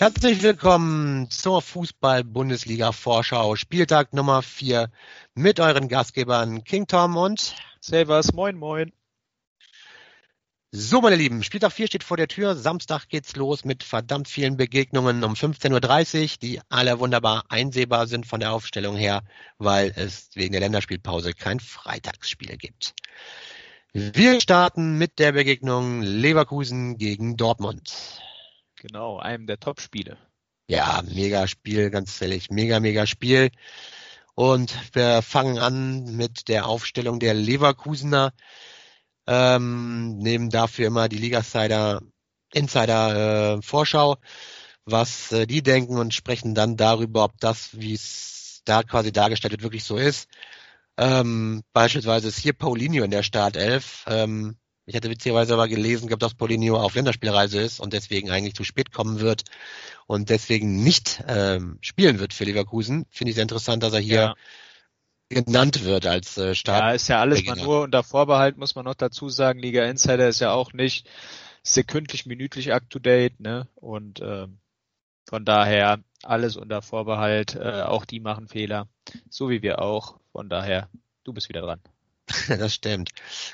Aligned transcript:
Herzlich 0.00 0.44
willkommen 0.44 1.28
zur 1.28 1.60
Fußball-Bundesliga-Vorschau, 1.60 3.56
Spieltag 3.56 4.14
Nummer 4.14 4.42
4 4.42 4.92
mit 5.34 5.58
euren 5.58 5.88
Gastgebern 5.88 6.62
King 6.62 6.86
Tom 6.86 7.16
und 7.16 7.56
Servus, 7.80 8.32
moin, 8.32 8.56
moin. 8.56 8.92
So, 10.70 11.00
meine 11.00 11.16
Lieben, 11.16 11.42
Spieltag 11.42 11.72
4 11.72 11.88
steht 11.88 12.04
vor 12.04 12.16
der 12.16 12.28
Tür. 12.28 12.54
Samstag 12.54 13.08
geht's 13.08 13.34
los 13.34 13.64
mit 13.64 13.82
verdammt 13.82 14.28
vielen 14.28 14.56
Begegnungen 14.56 15.24
um 15.24 15.32
15.30 15.32 16.22
Uhr, 16.22 16.28
die 16.42 16.60
alle 16.68 17.00
wunderbar 17.00 17.46
einsehbar 17.48 18.06
sind 18.06 18.24
von 18.24 18.38
der 18.38 18.52
Aufstellung 18.52 18.94
her, 18.94 19.24
weil 19.58 19.92
es 19.96 20.30
wegen 20.34 20.52
der 20.52 20.60
Länderspielpause 20.60 21.32
kein 21.32 21.58
Freitagsspiel 21.58 22.56
gibt. 22.56 22.94
Wir 23.92 24.40
starten 24.40 24.96
mit 24.96 25.18
der 25.18 25.32
Begegnung 25.32 26.02
Leverkusen 26.02 26.98
gegen 26.98 27.36
Dortmund. 27.36 28.22
Genau, 28.80 29.18
einem 29.18 29.46
der 29.46 29.58
Top-Spiele. 29.60 30.18
Ja, 30.68 31.02
mega 31.08 31.46
Spiel, 31.46 31.90
ganz 31.90 32.20
ehrlich, 32.20 32.50
mega, 32.50 32.80
mega 32.80 33.06
Spiel. 33.06 33.50
Und 34.34 34.74
wir 34.94 35.22
fangen 35.22 35.58
an 35.58 36.16
mit 36.16 36.48
der 36.48 36.66
Aufstellung 36.66 37.18
der 37.18 37.34
Leverkusener. 37.34 38.32
Ähm, 39.26 40.18
nehmen 40.18 40.50
dafür 40.50 40.86
immer 40.86 41.08
die 41.08 41.18
Liga-Insider 41.18 42.00
Insider, 42.52 43.56
äh, 43.58 43.62
Vorschau, 43.62 44.16
was 44.84 45.32
äh, 45.32 45.46
die 45.46 45.62
denken 45.62 45.98
und 45.98 46.14
sprechen 46.14 46.54
dann 46.54 46.76
darüber, 46.76 47.24
ob 47.24 47.38
das, 47.40 47.78
wie 47.78 47.94
es 47.94 48.62
da 48.64 48.82
quasi 48.82 49.12
dargestellt 49.12 49.52
wird, 49.52 49.62
wirklich 49.62 49.84
so 49.84 49.96
ist. 49.96 50.28
Ähm, 50.96 51.62
beispielsweise 51.72 52.28
ist 52.28 52.38
hier 52.38 52.54
Paulinho 52.54 53.04
in 53.04 53.10
der 53.10 53.22
Startelf. 53.22 54.04
Ähm, 54.08 54.56
ich 54.88 54.96
hatte 54.96 55.10
witzigerweise 55.10 55.52
aber 55.52 55.68
gelesen, 55.68 56.08
gehabt, 56.08 56.22
dass 56.22 56.34
Paulinho 56.34 56.78
auf 56.78 56.94
Länderspielreise 56.94 57.60
ist 57.60 57.78
und 57.78 57.92
deswegen 57.92 58.30
eigentlich 58.30 58.54
zu 58.54 58.64
spät 58.64 58.90
kommen 58.90 59.20
wird 59.20 59.44
und 60.06 60.30
deswegen 60.30 60.82
nicht 60.82 61.22
ähm, 61.28 61.78
spielen 61.82 62.18
wird 62.18 62.32
für 62.32 62.44
Leverkusen. 62.44 63.04
Finde 63.10 63.30
ich 63.30 63.34
sehr 63.34 63.42
interessant, 63.42 63.82
dass 63.82 63.92
er 63.92 64.00
hier 64.00 64.20
ja. 64.20 64.34
genannt 65.28 65.84
wird 65.84 66.06
als 66.06 66.38
äh, 66.38 66.54
Start. 66.54 66.80
Ja, 66.80 66.92
ist 66.92 67.08
ja 67.08 67.20
alles 67.20 67.44
mal 67.44 67.56
nur 67.56 67.82
unter 67.82 68.02
Vorbehalt, 68.02 68.56
muss 68.56 68.74
man 68.76 68.86
noch 68.86 68.94
dazu 68.94 69.28
sagen. 69.28 69.58
Liga 69.58 69.84
Insider 69.84 70.26
ist 70.26 70.40
ja 70.40 70.52
auch 70.52 70.72
nicht 70.72 71.06
sekündlich, 71.62 72.24
minütlich 72.24 72.72
up 72.72 72.88
to 72.88 72.98
date, 72.98 73.40
ne? 73.40 73.68
Und 73.74 74.20
ähm, 74.22 74.58
von 75.28 75.44
daher 75.44 76.02
alles 76.22 76.56
unter 76.56 76.80
Vorbehalt. 76.80 77.56
Äh, 77.56 77.82
auch 77.82 78.06
die 78.06 78.20
machen 78.20 78.48
Fehler, 78.48 78.88
so 79.28 79.50
wie 79.50 79.60
wir 79.60 79.82
auch. 79.82 80.18
Von 80.32 80.48
daher, 80.48 80.88
du 81.24 81.34
bist 81.34 81.50
wieder 81.50 81.60
dran. 81.60 81.82
das 82.48 82.74
stimmt. 82.74 83.10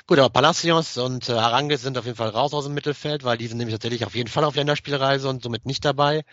Gut, 0.07 0.19
aber 0.19 0.29
Palacios 0.29 0.97
und 0.97 1.29
äh, 1.29 1.33
Arangues 1.33 1.81
sind 1.81 1.97
auf 1.97 2.05
jeden 2.05 2.17
Fall 2.17 2.29
raus 2.29 2.53
aus 2.53 2.65
dem 2.65 2.73
Mittelfeld, 2.73 3.23
weil 3.23 3.37
die 3.37 3.47
sind 3.47 3.57
nämlich 3.57 3.73
tatsächlich 3.73 4.05
auf 4.05 4.15
jeden 4.15 4.29
Fall 4.29 4.43
auf 4.43 4.55
Länderspielreise 4.55 5.29
und 5.29 5.43
somit 5.43 5.65
nicht 5.65 5.85
dabei. 5.85 6.23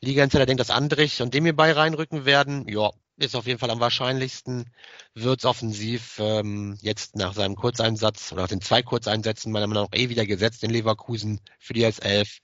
Liga 0.00 0.24
Insider 0.24 0.46
denkt, 0.46 0.60
dass 0.60 0.70
Andrich 0.70 1.22
und 1.22 1.34
Demi 1.34 1.52
bei 1.52 1.72
reinrücken 1.72 2.24
werden. 2.24 2.66
Ja, 2.68 2.90
ist 3.16 3.34
auf 3.34 3.46
jeden 3.46 3.58
Fall 3.58 3.70
am 3.70 3.80
wahrscheinlichsten. 3.80 4.70
Wird's 5.14 5.44
offensiv 5.44 6.18
ähm, 6.18 6.76
jetzt 6.80 7.16
nach 7.16 7.34
seinem 7.34 7.56
Kurzeinsatz 7.56 8.32
oder 8.32 8.42
nach 8.42 8.48
den 8.48 8.60
zwei 8.60 8.82
Kurzeinsätzen 8.82 9.52
meiner 9.52 9.66
Meinung 9.66 9.88
nach 9.90 9.98
eh 9.98 10.08
wieder 10.08 10.26
gesetzt 10.26 10.62
in 10.64 10.70
Leverkusen 10.70 11.40
für 11.58 11.72
die 11.72 11.86
S11. 11.86 12.40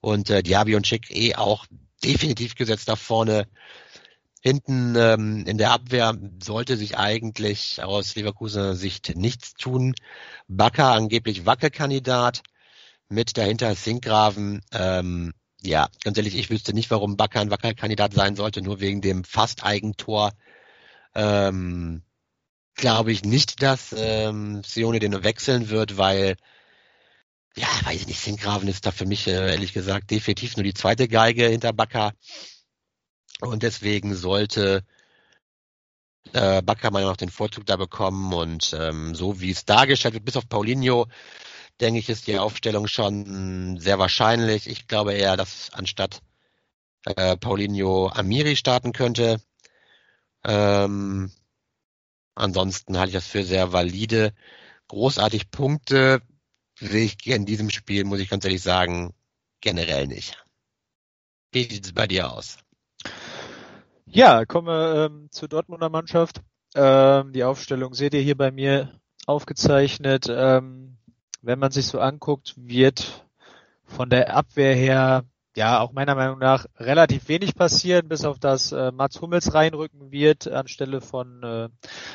Und 0.00 0.28
äh, 0.28 0.42
Diaby 0.42 0.76
und 0.76 0.86
Schick 0.86 1.10
eh 1.10 1.34
auch 1.34 1.66
definitiv 2.04 2.54
gesetzt 2.54 2.88
da 2.88 2.96
vorne. 2.96 3.48
Hinten 4.46 4.94
ähm, 4.94 5.46
in 5.46 5.56
der 5.56 5.70
Abwehr 5.70 6.14
sollte 6.42 6.76
sich 6.76 6.98
eigentlich 6.98 7.82
aus 7.82 8.14
Leverkusener 8.14 8.74
Sicht 8.76 9.16
nichts 9.16 9.54
tun. 9.54 9.94
Bakker 10.48 10.92
angeblich 10.92 11.46
Wackelkandidat 11.46 12.42
mit 13.08 13.38
dahinter 13.38 13.74
Sinkgraven. 13.74 14.60
Ähm, 14.70 15.32
ja, 15.62 15.88
ganz 16.02 16.18
ehrlich, 16.18 16.36
ich 16.36 16.50
wüsste 16.50 16.74
nicht, 16.74 16.90
warum 16.90 17.16
Bakker 17.16 17.40
ein 17.40 17.50
Wackelkandidat 17.50 18.12
sein 18.12 18.36
sollte, 18.36 18.60
nur 18.60 18.80
wegen 18.80 19.00
dem 19.00 19.24
Fast-Eigentor. 19.24 20.32
Ähm, 21.14 22.02
Glaube 22.74 23.12
ich 23.12 23.24
nicht, 23.24 23.62
dass 23.62 23.94
ähm, 23.96 24.62
Sione 24.62 24.98
den 24.98 25.24
wechseln 25.24 25.70
wird, 25.70 25.96
weil 25.96 26.36
ja, 27.56 27.68
weiß 27.84 28.00
ich 28.02 28.06
nicht, 28.08 28.20
Sinkgraven 28.20 28.68
ist 28.68 28.84
da 28.84 28.90
für 28.90 29.06
mich 29.06 29.26
äh, 29.26 29.52
ehrlich 29.52 29.72
gesagt 29.72 30.10
definitiv 30.10 30.56
nur 30.56 30.64
die 30.64 30.74
zweite 30.74 31.08
Geige 31.08 31.46
hinter 31.46 31.72
Bakker. 31.72 32.12
Und 33.40 33.62
deswegen 33.62 34.14
sollte 34.14 34.84
äh, 36.32 36.62
Bakker 36.62 36.90
mal 36.90 37.02
noch 37.02 37.16
den 37.16 37.30
Vorzug 37.30 37.66
da 37.66 37.76
bekommen. 37.76 38.32
Und 38.32 38.74
ähm, 38.78 39.14
so 39.14 39.40
wie 39.40 39.50
es 39.50 39.64
dargestellt 39.64 40.14
wird, 40.14 40.24
bis 40.24 40.36
auf 40.36 40.48
Paulinho, 40.48 41.06
denke 41.80 41.98
ich, 42.00 42.08
ist 42.08 42.26
die 42.26 42.38
Aufstellung 42.38 42.86
schon 42.86 43.78
sehr 43.78 43.98
wahrscheinlich. 43.98 44.68
Ich 44.68 44.86
glaube 44.86 45.14
eher, 45.14 45.36
dass 45.36 45.70
anstatt 45.72 46.22
äh, 47.04 47.36
Paulinho 47.36 48.08
Amiri 48.08 48.56
starten 48.56 48.92
könnte. 48.92 49.40
Ähm, 50.44 51.32
ansonsten 52.34 52.98
halte 52.98 53.10
ich 53.10 53.14
das 53.14 53.26
für 53.26 53.44
sehr 53.44 53.72
valide. 53.72 54.34
Großartig 54.88 55.50
Punkte 55.50 56.22
sehe 56.78 57.04
ich 57.04 57.26
in 57.26 57.46
diesem 57.46 57.70
Spiel, 57.70 58.04
muss 58.04 58.20
ich 58.20 58.28
ganz 58.28 58.44
ehrlich 58.44 58.62
sagen, 58.62 59.14
generell 59.60 60.06
nicht. 60.06 60.44
Wie 61.52 61.62
sieht 61.62 61.86
es 61.86 61.92
bei 61.92 62.06
dir 62.06 62.32
aus? 62.32 62.63
Ja, 64.16 64.44
kommen 64.44 64.68
wir 64.68 65.06
ähm, 65.06 65.26
zur 65.32 65.48
Dortmunder 65.48 65.88
Mannschaft. 65.88 66.40
Ähm, 66.76 67.32
die 67.32 67.42
Aufstellung 67.42 67.94
seht 67.94 68.14
ihr 68.14 68.20
hier 68.20 68.36
bei 68.36 68.52
mir 68.52 69.00
aufgezeichnet. 69.26 70.28
Ähm, 70.30 70.98
wenn 71.42 71.58
man 71.58 71.72
sich 71.72 71.88
so 71.88 71.98
anguckt, 71.98 72.54
wird 72.56 73.26
von 73.84 74.10
der 74.10 74.36
Abwehr 74.36 74.72
her 74.76 75.24
ja 75.56 75.80
auch 75.80 75.90
meiner 75.90 76.14
Meinung 76.14 76.38
nach 76.38 76.66
relativ 76.76 77.26
wenig 77.26 77.56
passieren, 77.56 78.06
bis 78.06 78.24
auf 78.24 78.38
das 78.38 78.70
äh, 78.70 78.92
Mats 78.92 79.20
Hummels 79.20 79.52
reinrücken 79.52 80.12
wird 80.12 80.46
anstelle 80.46 81.00
von 81.00 81.42
äh, 81.42 81.68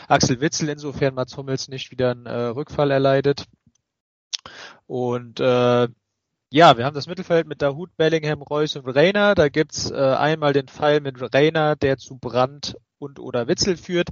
Axel 0.08 0.40
Witzel, 0.40 0.70
insofern 0.70 1.16
Mats 1.16 1.36
Hummels 1.36 1.68
nicht 1.68 1.92
wieder 1.92 2.12
einen 2.12 2.28
äh, 2.28 2.44
Rückfall 2.46 2.92
erleidet. 2.92 3.44
Und 4.88 5.42
äh, 5.42 5.90
ja, 6.52 6.78
wir 6.78 6.86
haben 6.86 6.96
das 6.96 7.08
Mittelfeld 7.08 7.48
mit 7.48 7.62
Dahut, 7.62 7.96
Bellingham, 7.96 8.42
Reus 8.42 8.76
und 8.76 8.88
Reiner. 8.88 9.36
Da 9.36 9.50
gibt's 9.50 9.92
äh, 9.92 9.96
einmal 9.96 10.52
den 10.54 10.68
Fall 10.68 11.00
mit 11.00 11.16
Reiner, 11.34 11.76
der 11.76 11.98
zu 11.98 12.18
Brand 12.18 12.76
und 12.98 13.20
oder 13.20 13.48
Witzel 13.48 13.78
führt. 13.78 14.10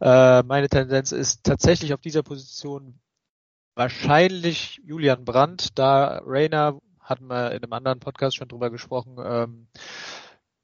Äh, 0.00 0.42
meine 0.42 0.68
Tendenz 0.68 1.12
ist 1.12 1.42
tatsächlich 1.44 1.94
auf 1.94 2.00
dieser 2.02 2.22
Position 2.22 3.00
wahrscheinlich 3.74 4.80
Julian 4.84 5.24
Brandt, 5.24 5.78
da 5.78 6.20
Reiner, 6.26 6.80
hatten 7.00 7.28
wir 7.28 7.52
in 7.52 7.62
einem 7.62 7.72
anderen 7.72 7.98
Podcast 7.98 8.36
schon 8.36 8.48
drüber 8.48 8.68
gesprochen, 8.68 9.16
ähm, 9.24 9.66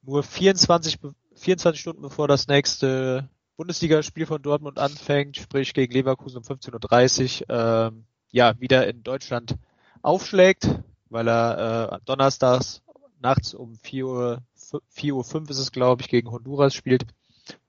nur 0.03 0.23
24, 0.23 0.99
24 1.35 1.81
Stunden 1.81 2.03
bevor 2.03 2.29
das 2.29 2.47
nächste 2.47 3.31
Bundesligaspiel 3.57 4.27
von 4.27 4.43
Dortmund 4.43 4.79
anfängt, 4.79 5.39
sprich 5.39 5.73
gegen 5.73 5.95
Leverkusen 5.95 6.37
um 6.37 6.45
15.30 6.45 7.49
Uhr, 7.49 7.89
ähm, 7.89 8.05
ja, 8.31 8.61
wieder 8.61 8.87
in 8.87 9.03
Deutschland 9.03 9.57
aufschlägt 10.03 10.69
weil 11.11 11.29
er 11.29 11.93
äh, 11.93 11.99
donnerstags 12.05 12.83
nachts 13.21 13.55
um 13.55 13.77
4 13.77 14.07
Uhr, 14.07 14.43
4 14.89 15.15
Uhr 15.15 15.25
5 15.25 15.51
ist 15.51 15.59
es, 15.59 15.73
glaube 15.73 16.03
ich, 16.03 16.09
gegen 16.09 16.31
Honduras 16.31 16.75
spielt. 16.75 17.07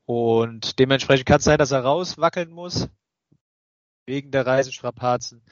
Und 0.05 0.79
dementsprechend 0.79 1.25
kann 1.25 1.39
es 1.39 1.43
sein, 1.43 1.57
dass 1.57 1.71
er 1.71 1.83
rauswackeln 1.83 2.51
muss, 2.51 2.87
wegen 4.05 4.31
der 4.31 4.45
Reisestrapazen. 4.45 5.43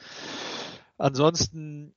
Ansonsten, 0.98 1.94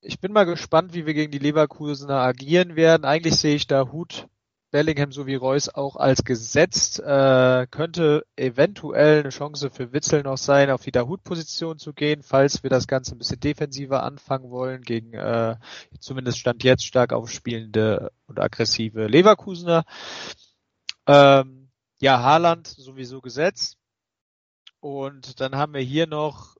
ich 0.00 0.20
bin 0.20 0.32
mal 0.32 0.44
gespannt, 0.44 0.92
wie 0.92 1.06
wir 1.06 1.14
gegen 1.14 1.32
die 1.32 1.38
Leverkusener 1.38 2.20
agieren 2.20 2.76
werden. 2.76 3.04
Eigentlich 3.04 3.36
sehe 3.36 3.56
ich 3.56 3.66
da 3.66 3.90
Hut 3.90 4.28
Bellingham 4.76 5.10
sowie 5.10 5.36
Reus 5.36 5.70
auch 5.70 5.96
als 5.96 6.22
gesetzt. 6.22 7.00
Äh, 7.00 7.66
könnte 7.70 8.26
eventuell 8.36 9.20
eine 9.20 9.30
Chance 9.30 9.70
für 9.70 9.94
Witzel 9.94 10.22
noch 10.22 10.36
sein, 10.36 10.70
auf 10.70 10.82
die 10.82 10.92
Dahut-Position 10.92 11.78
zu 11.78 11.94
gehen, 11.94 12.22
falls 12.22 12.62
wir 12.62 12.68
das 12.68 12.86
Ganze 12.86 13.14
ein 13.14 13.18
bisschen 13.18 13.40
defensiver 13.40 14.02
anfangen 14.02 14.50
wollen 14.50 14.82
gegen 14.82 15.14
äh, 15.14 15.56
zumindest 15.98 16.40
Stand 16.40 16.62
jetzt 16.62 16.84
stark 16.84 17.14
aufspielende 17.14 18.12
und 18.26 18.38
aggressive 18.38 19.06
Leverkusener. 19.06 19.86
Ähm, 21.06 21.70
ja, 21.98 22.20
Haaland 22.20 22.66
sowieso 22.66 23.22
gesetzt. 23.22 23.78
Und 24.80 25.40
dann 25.40 25.56
haben 25.56 25.72
wir 25.72 25.80
hier 25.80 26.06
noch 26.06 26.58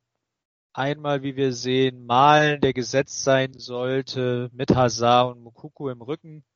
einmal, 0.73 1.23
wie 1.23 1.37
wir 1.37 1.53
sehen, 1.53 2.07
Malen, 2.07 2.63
der 2.63 2.73
gesetzt 2.73 3.25
sein 3.25 3.59
sollte, 3.59 4.49
mit 4.55 4.75
Hazard 4.75 5.37
und 5.37 5.43
Mukuku 5.43 5.91
im 5.91 6.01
Rücken. 6.01 6.47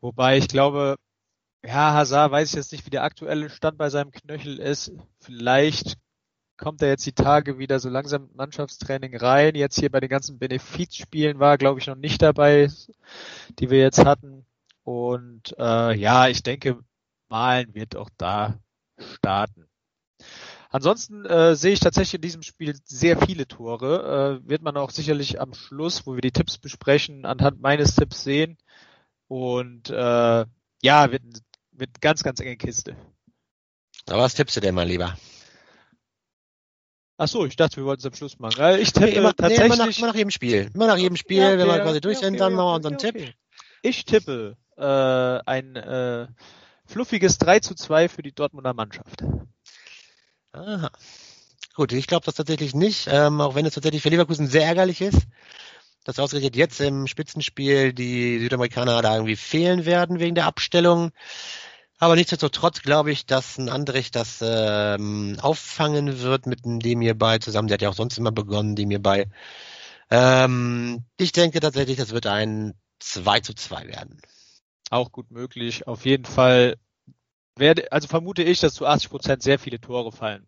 Wobei 0.00 0.38
ich 0.38 0.48
glaube, 0.48 0.96
ja, 1.64 1.94
Hazard 1.94 2.30
weiß 2.32 2.50
ich 2.50 2.54
jetzt 2.54 2.72
nicht, 2.72 2.86
wie 2.86 2.90
der 2.90 3.02
aktuelle 3.02 3.50
Stand 3.50 3.78
bei 3.78 3.90
seinem 3.90 4.12
Knöchel 4.12 4.58
ist. 4.58 4.92
Vielleicht 5.20 5.96
kommt 6.56 6.82
er 6.82 6.88
jetzt 6.88 7.06
die 7.06 7.12
Tage 7.12 7.58
wieder 7.58 7.80
so 7.80 7.88
langsam 7.88 8.22
mit 8.22 8.34
Mannschaftstraining 8.36 9.16
rein. 9.16 9.54
Jetzt 9.54 9.78
hier 9.78 9.90
bei 9.90 10.00
den 10.00 10.08
ganzen 10.08 10.38
Benefizspielen 10.38 11.38
war, 11.38 11.58
glaube 11.58 11.80
ich, 11.80 11.86
noch 11.86 11.96
nicht 11.96 12.22
dabei, 12.22 12.70
die 13.58 13.70
wir 13.70 13.78
jetzt 13.80 14.04
hatten. 14.04 14.46
Und 14.84 15.54
äh, 15.58 15.96
ja, 15.96 16.28
ich 16.28 16.42
denke, 16.42 16.78
Malen 17.28 17.74
wird 17.74 17.96
auch 17.96 18.10
da 18.16 18.58
starten. 18.98 19.66
Ansonsten 20.70 21.24
äh, 21.24 21.56
sehe 21.56 21.72
ich 21.72 21.80
tatsächlich 21.80 22.14
in 22.14 22.20
diesem 22.20 22.42
Spiel 22.42 22.74
sehr 22.84 23.18
viele 23.18 23.46
Tore. 23.48 24.40
Äh, 24.44 24.48
wird 24.48 24.62
man 24.62 24.76
auch 24.76 24.90
sicherlich 24.90 25.40
am 25.40 25.54
Schluss, 25.54 26.06
wo 26.06 26.14
wir 26.14 26.20
die 26.20 26.32
Tipps 26.32 26.58
besprechen, 26.58 27.24
anhand 27.24 27.60
meines 27.60 27.94
Tipps 27.94 28.24
sehen. 28.24 28.58
Und 29.28 29.90
äh, 29.90 30.44
ja, 30.82 31.10
wird, 31.12 31.22
wird 31.72 32.00
ganz, 32.00 32.22
ganz 32.22 32.40
enge 32.40 32.56
Kiste. 32.56 32.96
Aber 34.08 34.22
was 34.22 34.34
tippst 34.34 34.56
du 34.56 34.60
denn 34.60 34.74
mal 34.74 34.86
lieber? 34.86 35.16
Ach 37.18 37.28
so, 37.28 37.46
ich 37.46 37.56
dachte, 37.56 37.78
wir 37.78 37.84
wollten 37.86 38.00
es 38.00 38.06
am 38.06 38.14
Schluss 38.14 38.38
machen. 38.38 38.60
Äh, 38.60 38.78
ich 38.78 38.92
tippe 38.92 39.06
Nee, 39.06 39.12
immer, 39.12 39.34
tatsächlich. 39.34 39.58
nee, 39.68 39.74
immer, 39.74 39.86
nach, 39.86 39.98
immer 39.98 40.06
nach 40.08 40.14
jedem 40.14 40.30
Spiel. 40.30 40.70
Immer 40.74 40.86
nach 40.86 40.98
jedem 40.98 41.16
Spiel, 41.16 41.38
Ja, 41.38 41.48
okay, 41.48 41.58
wenn 41.58 41.66
wir 41.66 41.80
quasi 41.80 42.00
durch 42.00 42.18
sind, 42.18 42.38
dann 42.38 42.52
machen 42.52 42.66
wir 42.66 42.74
unseren. 42.74 42.98
Tipp. 42.98 43.34
Ich 43.82 44.04
tippe 44.04 44.56
äh, 44.76 44.82
ein 44.82 45.76
äh, 45.76 46.28
fluffiges 46.84 47.38
3 47.38 47.60
zu 47.60 47.74
2 47.74 48.08
für 48.08 48.22
die 48.22 48.32
Dortmunder 48.32 48.74
Mannschaft. 48.74 49.24
Aha. 50.52 50.90
Gut, 51.74 51.92
ich 51.92 52.06
glaube 52.06 52.24
das 52.24 52.34
tatsächlich 52.34 52.74
nicht, 52.74 53.06
ähm, 53.10 53.40
auch 53.40 53.54
wenn 53.54 53.66
es 53.66 53.74
tatsächlich 53.74 54.02
für 54.02 54.08
Leverkusen 54.08 54.46
sehr 54.46 54.64
ärgerlich 54.64 55.00
ist, 55.02 55.26
dass 56.06 56.20
ausgerechnet 56.20 56.54
jetzt 56.54 56.80
im 56.80 57.08
Spitzenspiel 57.08 57.92
die 57.92 58.38
Südamerikaner 58.38 59.02
da 59.02 59.14
irgendwie 59.14 59.34
fehlen 59.34 59.84
werden 59.86 60.20
wegen 60.20 60.36
der 60.36 60.46
Abstellung. 60.46 61.10
Aber 61.98 62.14
nichtsdestotrotz 62.14 62.82
glaube 62.82 63.10
ich, 63.10 63.26
dass 63.26 63.58
ein 63.58 63.68
Andrich 63.68 64.12
das 64.12 64.38
ähm, 64.40 65.36
auffangen 65.42 66.20
wird 66.20 66.46
mit 66.46 66.64
dem 66.64 66.78
Demir 66.78 67.18
bei 67.18 67.38
zusammen. 67.38 67.66
Der 67.66 67.74
hat 67.74 67.82
ja 67.82 67.88
auch 67.88 67.94
sonst 67.94 68.18
immer 68.18 68.30
begonnen, 68.30 68.76
Demir 68.76 69.02
bei. 69.02 69.28
Ähm, 70.08 71.04
ich 71.16 71.32
denke 71.32 71.58
tatsächlich, 71.58 71.96
das 71.96 72.12
wird 72.12 72.28
ein 72.28 72.74
2 73.00 73.40
zu 73.40 73.54
2 73.54 73.88
werden. 73.88 74.20
Auch 74.90 75.10
gut 75.10 75.32
möglich. 75.32 75.88
Auf 75.88 76.04
jeden 76.04 76.24
Fall 76.24 76.76
werde, 77.56 77.90
also 77.90 78.06
vermute 78.06 78.44
ich, 78.44 78.60
dass 78.60 78.74
zu 78.74 78.86
80 78.86 79.10
Prozent 79.10 79.42
sehr 79.42 79.58
viele 79.58 79.80
Tore 79.80 80.12
fallen. 80.12 80.46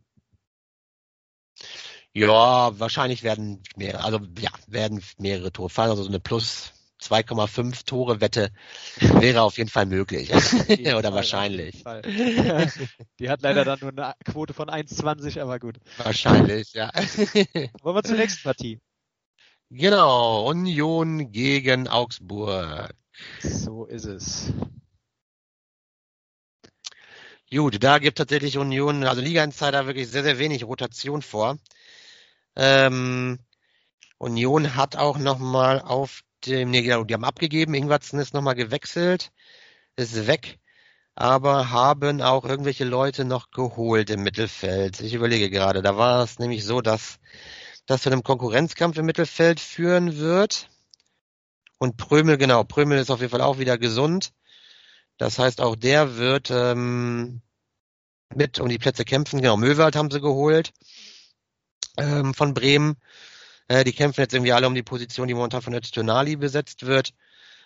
Ja, 2.19 2.79
wahrscheinlich 2.81 3.23
werden 3.23 3.63
mehr, 3.77 4.05
also 4.05 4.19
ja, 4.41 4.51
werden 4.67 5.01
mehrere 5.19 5.53
Tore 5.53 5.71
fallen. 5.71 5.91
Also 5.91 6.03
so 6.03 6.09
eine 6.09 6.19
plus 6.19 6.73
2,5 7.01 7.85
Tore 7.85 8.21
Wette 8.21 8.51
wäre 8.99 9.43
auf 9.43 9.57
jeden 9.57 9.71
Fall 9.71 9.87
möglich. 9.87 10.31
jeden 10.69 10.87
Oder 10.97 11.03
Fall, 11.03 11.15
wahrscheinlich. 11.15 11.85
Die 13.21 13.31
hat 13.31 13.43
leider 13.43 13.65
dann 13.65 13.79
nur 13.81 13.91
eine 13.91 14.15
Quote 14.25 14.53
von 14.53 14.69
1,20, 14.69 15.41
aber 15.41 15.61
gut. 15.61 15.77
Wahrscheinlich, 15.97 16.73
ja. 16.73 16.91
Wollen 17.83 17.97
wir 17.97 18.03
zur 18.03 18.17
nächsten 18.17 18.43
Partie? 18.43 18.81
genau, 19.71 20.49
Union 20.49 21.31
gegen 21.31 21.87
Augsburg. 21.87 22.95
So 23.41 23.85
ist 23.85 24.07
es. 24.07 24.53
Gut, 27.51 27.83
da 27.83 27.99
gibt 27.99 28.19
tatsächlich 28.19 28.59
Union, 28.59 29.05
also 29.05 29.23
Liga 29.23 29.45
Insider 29.45 29.87
wirklich 29.87 30.09
sehr, 30.09 30.25
sehr 30.25 30.39
wenig 30.39 30.65
Rotation 30.65 31.23
vor. 31.23 31.59
Ähm, 32.59 33.39
Union 34.19 34.75
hat 34.75 34.97
auch 34.97 35.17
nochmal 35.19 35.81
auf 35.81 36.23
dem, 36.45 36.71
nee, 36.71 36.83
genau, 36.83 37.05
die 37.05 37.15
haben 37.15 37.25
abgegeben, 37.25 37.75
Ingwertsen 37.75 38.19
ist 38.19 38.35
nochmal 38.35 38.57
gewechselt, 38.57 39.31
ist 39.97 40.27
weg, 40.27 40.59
aber 41.15 41.71
haben 41.71 42.21
auch 42.21 42.45
irgendwelche 42.45 42.85
Leute 42.85 43.25
noch 43.25 43.53
geholt 43.53 44.11
im 44.11 44.25
Mittelfeld. 44.25 45.01
Ich 45.01 45.15
überlege 45.15 45.51
gerade, 45.51 45.83
da 45.83 45.97
war 45.97 46.25
es 46.25 46.41
nämlich 46.41 46.65
so, 46.65 46.81
dass 46.81 47.21
das 47.87 48.03
zu 48.03 48.11
einem 48.11 48.25
Konkurrenzkampf 48.25 48.99
im 48.99 49.07
Mittelfeld 49.07 49.61
führen 49.61 50.19
wird. 50.19 50.69
Und 51.79 51.97
Prömel, 51.97 52.39
genau, 52.39 52.65
Prömel 52.65 52.99
ist 52.99 53.11
auf 53.11 53.21
jeden 53.21 53.31
Fall 53.31 53.41
auch 53.41 53.59
wieder 53.59 53.79
gesund. 53.79 54.33
Das 55.17 55.39
heißt, 55.39 55.61
auch 55.61 55.77
der 55.77 56.17
wird 56.17 56.51
ähm, 56.51 57.41
mit 58.35 58.59
um 58.61 58.69
die 58.69 58.79
Plätze 58.79 59.05
kämpfen. 59.05 59.41
Genau, 59.41 59.57
Möwald 59.57 59.97
haben 59.97 60.11
sie 60.11 60.21
geholt 60.21 60.73
ähm, 61.99 62.35
von 62.35 62.55
Bremen. 62.55 62.97
Äh, 63.69 63.85
die 63.85 63.93
kämpfen 63.93 64.21
jetzt 64.23 64.35
irgendwie 64.35 64.53
alle 64.53 64.67
um 64.67 64.75
die 64.75 64.83
Position, 64.83 65.29
die 65.29 65.35
momentan 65.35 65.63
von 65.63 65.75
Öztunali 65.75 66.37
besetzt 66.37 66.87
wird. 66.87 67.13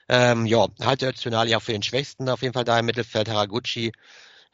Ähm, 0.09 0.47
ja, 0.47 0.67
halte 0.81 1.09
Öztunali 1.09 1.55
auch 1.55 1.63
für 1.63 1.73
den 1.73 1.83
Schwächsten 1.83 2.29
auf 2.29 2.43
jeden 2.43 2.55
Fall 2.55 2.65
da 2.65 2.79
im 2.79 2.87
Mittelfeld. 2.87 3.29
Haraguchi 3.29 3.93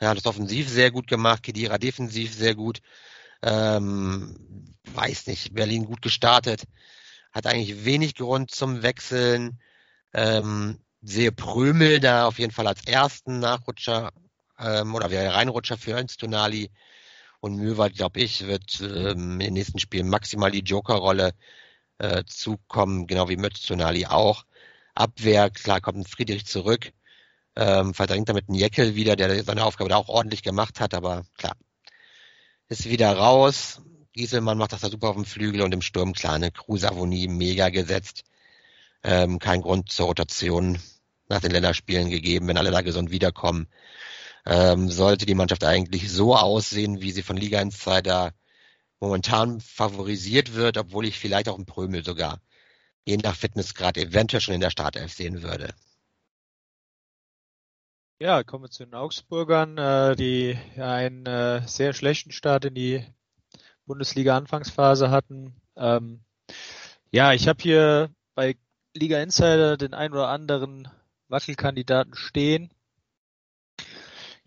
ja, 0.01 0.11
hat 0.11 0.19
das 0.19 0.27
offensiv 0.27 0.69
sehr 0.69 0.91
gut 0.91 1.09
gemacht, 1.09 1.43
Kedira 1.43 1.79
defensiv 1.79 2.35
sehr 2.35 2.55
gut. 2.55 2.81
Ähm, 3.43 4.75
weiß 4.95 5.27
nicht, 5.29 5.55
Berlin 5.55 5.87
gut 5.87 6.03
gestartet. 6.03 6.65
Hat 7.33 7.47
eigentlich 7.47 7.85
wenig 7.85 8.15
Grund 8.15 8.51
zum 8.51 8.83
Wechseln. 8.83 9.61
Ähm, 10.13 10.79
sehe 11.03 11.33
Prömel 11.33 12.01
da 12.01 12.27
auf 12.27 12.39
jeden 12.39 12.53
Fall 12.53 12.67
als 12.67 12.85
ersten 12.87 13.39
Nachrutscher 13.41 14.13
ähm, 14.59 14.95
oder 14.95 15.11
wäre 15.11 15.35
Reinrutscher 15.35 15.77
für 15.79 15.99
Öztunali. 16.01 16.71
Und 17.41 17.57
Möwald, 17.57 17.95
glaube 17.95 18.21
ich, 18.21 18.47
wird 18.47 18.81
ähm, 18.81 19.35
in 19.35 19.39
den 19.39 19.55
nächsten 19.55 19.79
Spielen 19.79 20.09
maximal 20.09 20.51
die 20.51 20.65
Jokerrolle 20.65 21.35
äh, 21.99 22.25
zukommen, 22.27 23.07
genau 23.07 23.29
wie 23.29 23.37
Mötztonali 23.37 24.07
auch. 24.07 24.45
Abwehr, 24.95 25.51
klar, 25.51 25.81
kommt 25.81 25.99
ein 25.99 26.05
Friedrich 26.05 26.47
zurück, 26.47 26.93
ähm, 27.57 27.95
verdrängt 27.95 28.29
damit 28.29 28.49
einen 28.49 28.59
Jeckel 28.59 28.97
wieder, 28.97 29.15
der 29.17 29.45
seine 29.45 29.65
Aufgabe 29.65 29.91
da 29.91 29.97
auch 29.97 30.09
ordentlich 30.09 30.43
gemacht 30.43 30.81
hat, 30.81 30.95
aber 30.95 31.25
klar, 31.37 31.55
ist 32.69 32.87
wieder 32.89 33.13
raus. 33.17 33.81
Gieselmann 34.13 34.59
macht 34.59 34.73
das 34.73 34.81
da 34.81 34.91
super 34.91 35.11
auf 35.11 35.17
dem 35.17 35.25
Flügel 35.25 35.63
und 35.63 35.73
im 35.73 35.83
Sturm, 35.83 36.13
klar, 36.15 36.35
eine 36.35 36.51
Kruse-Avonie 36.51 37.29
mega 37.29 37.69
gesetzt. 37.69 38.25
Ähm, 39.05 39.39
kein 39.39 39.63
Grund 39.63 39.93
zur 39.93 40.07
Rotation 40.07 40.79
nach 41.29 41.41
den 41.41 41.53
Länderspielen 41.53 42.11
gegeben, 42.11 42.49
wenn 42.49 42.59
alle 42.59 42.73
da 42.73 42.81
gesund 42.81 43.11
wiederkommen 43.13 43.69
ähm, 44.49 44.91
sollte 44.91 45.27
die 45.27 45.35
Mannschaft 45.35 45.63
eigentlich 45.63 46.11
so 46.11 46.35
aussehen, 46.35 47.03
wie 47.03 47.13
sie 47.13 47.23
von 47.23 47.37
Liga 47.37 47.61
Insider 47.61 48.33
momentan 48.99 49.61
favorisiert 49.61 50.55
wird, 50.55 50.79
obwohl 50.79 51.05
ich 51.05 51.19
vielleicht 51.19 51.49
auch 51.49 51.57
einen 51.57 51.67
Prömel 51.67 52.03
sogar 52.03 52.41
je 53.05 53.19
nach 53.19 53.37
Fitnessgrad 53.37 53.99
eventuell 53.99 54.41
schon 54.41 54.55
in 54.55 54.61
der 54.61 54.71
Startelf 54.71 55.13
sehen 55.13 55.43
würde. 55.43 55.75
Ja, 58.21 58.43
kommen 58.43 58.65
wir 58.65 58.71
zu 58.71 58.85
den 58.85 58.95
Augsburgern, 58.95 59.79
äh, 59.79 60.17
die 60.17 60.59
einen 60.77 61.27
äh, 61.27 61.63
sehr 61.69 61.93
schlechten 61.93 62.33
Start 62.33 62.65
in 62.65 62.75
die 62.75 63.07
Bundesliga-Anfangsphase 63.87 65.11
hatten. 65.11 65.55
Ähm, 65.77 66.25
ja, 67.13 67.33
ich 67.33 67.49
habe 67.49 67.63
hier 67.63 68.11
bei 68.35 68.57
Liga 68.95 69.21
Insider 69.21 69.77
den 69.77 69.95
ein 69.95 70.13
oder 70.13 70.29
anderen 70.29 70.89
Wackelkandidaten 71.29 72.15
stehen. 72.15 72.73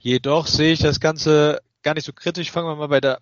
Jedoch 0.03 0.47
sehe 0.47 0.73
ich 0.73 0.79
das 0.79 0.99
Ganze 0.99 1.61
gar 1.83 1.93
nicht 1.93 2.05
so 2.05 2.11
kritisch. 2.11 2.49
Fangen 2.49 2.67
wir 2.67 2.75
mal 2.75 2.87
bei 2.87 3.01
der 3.01 3.19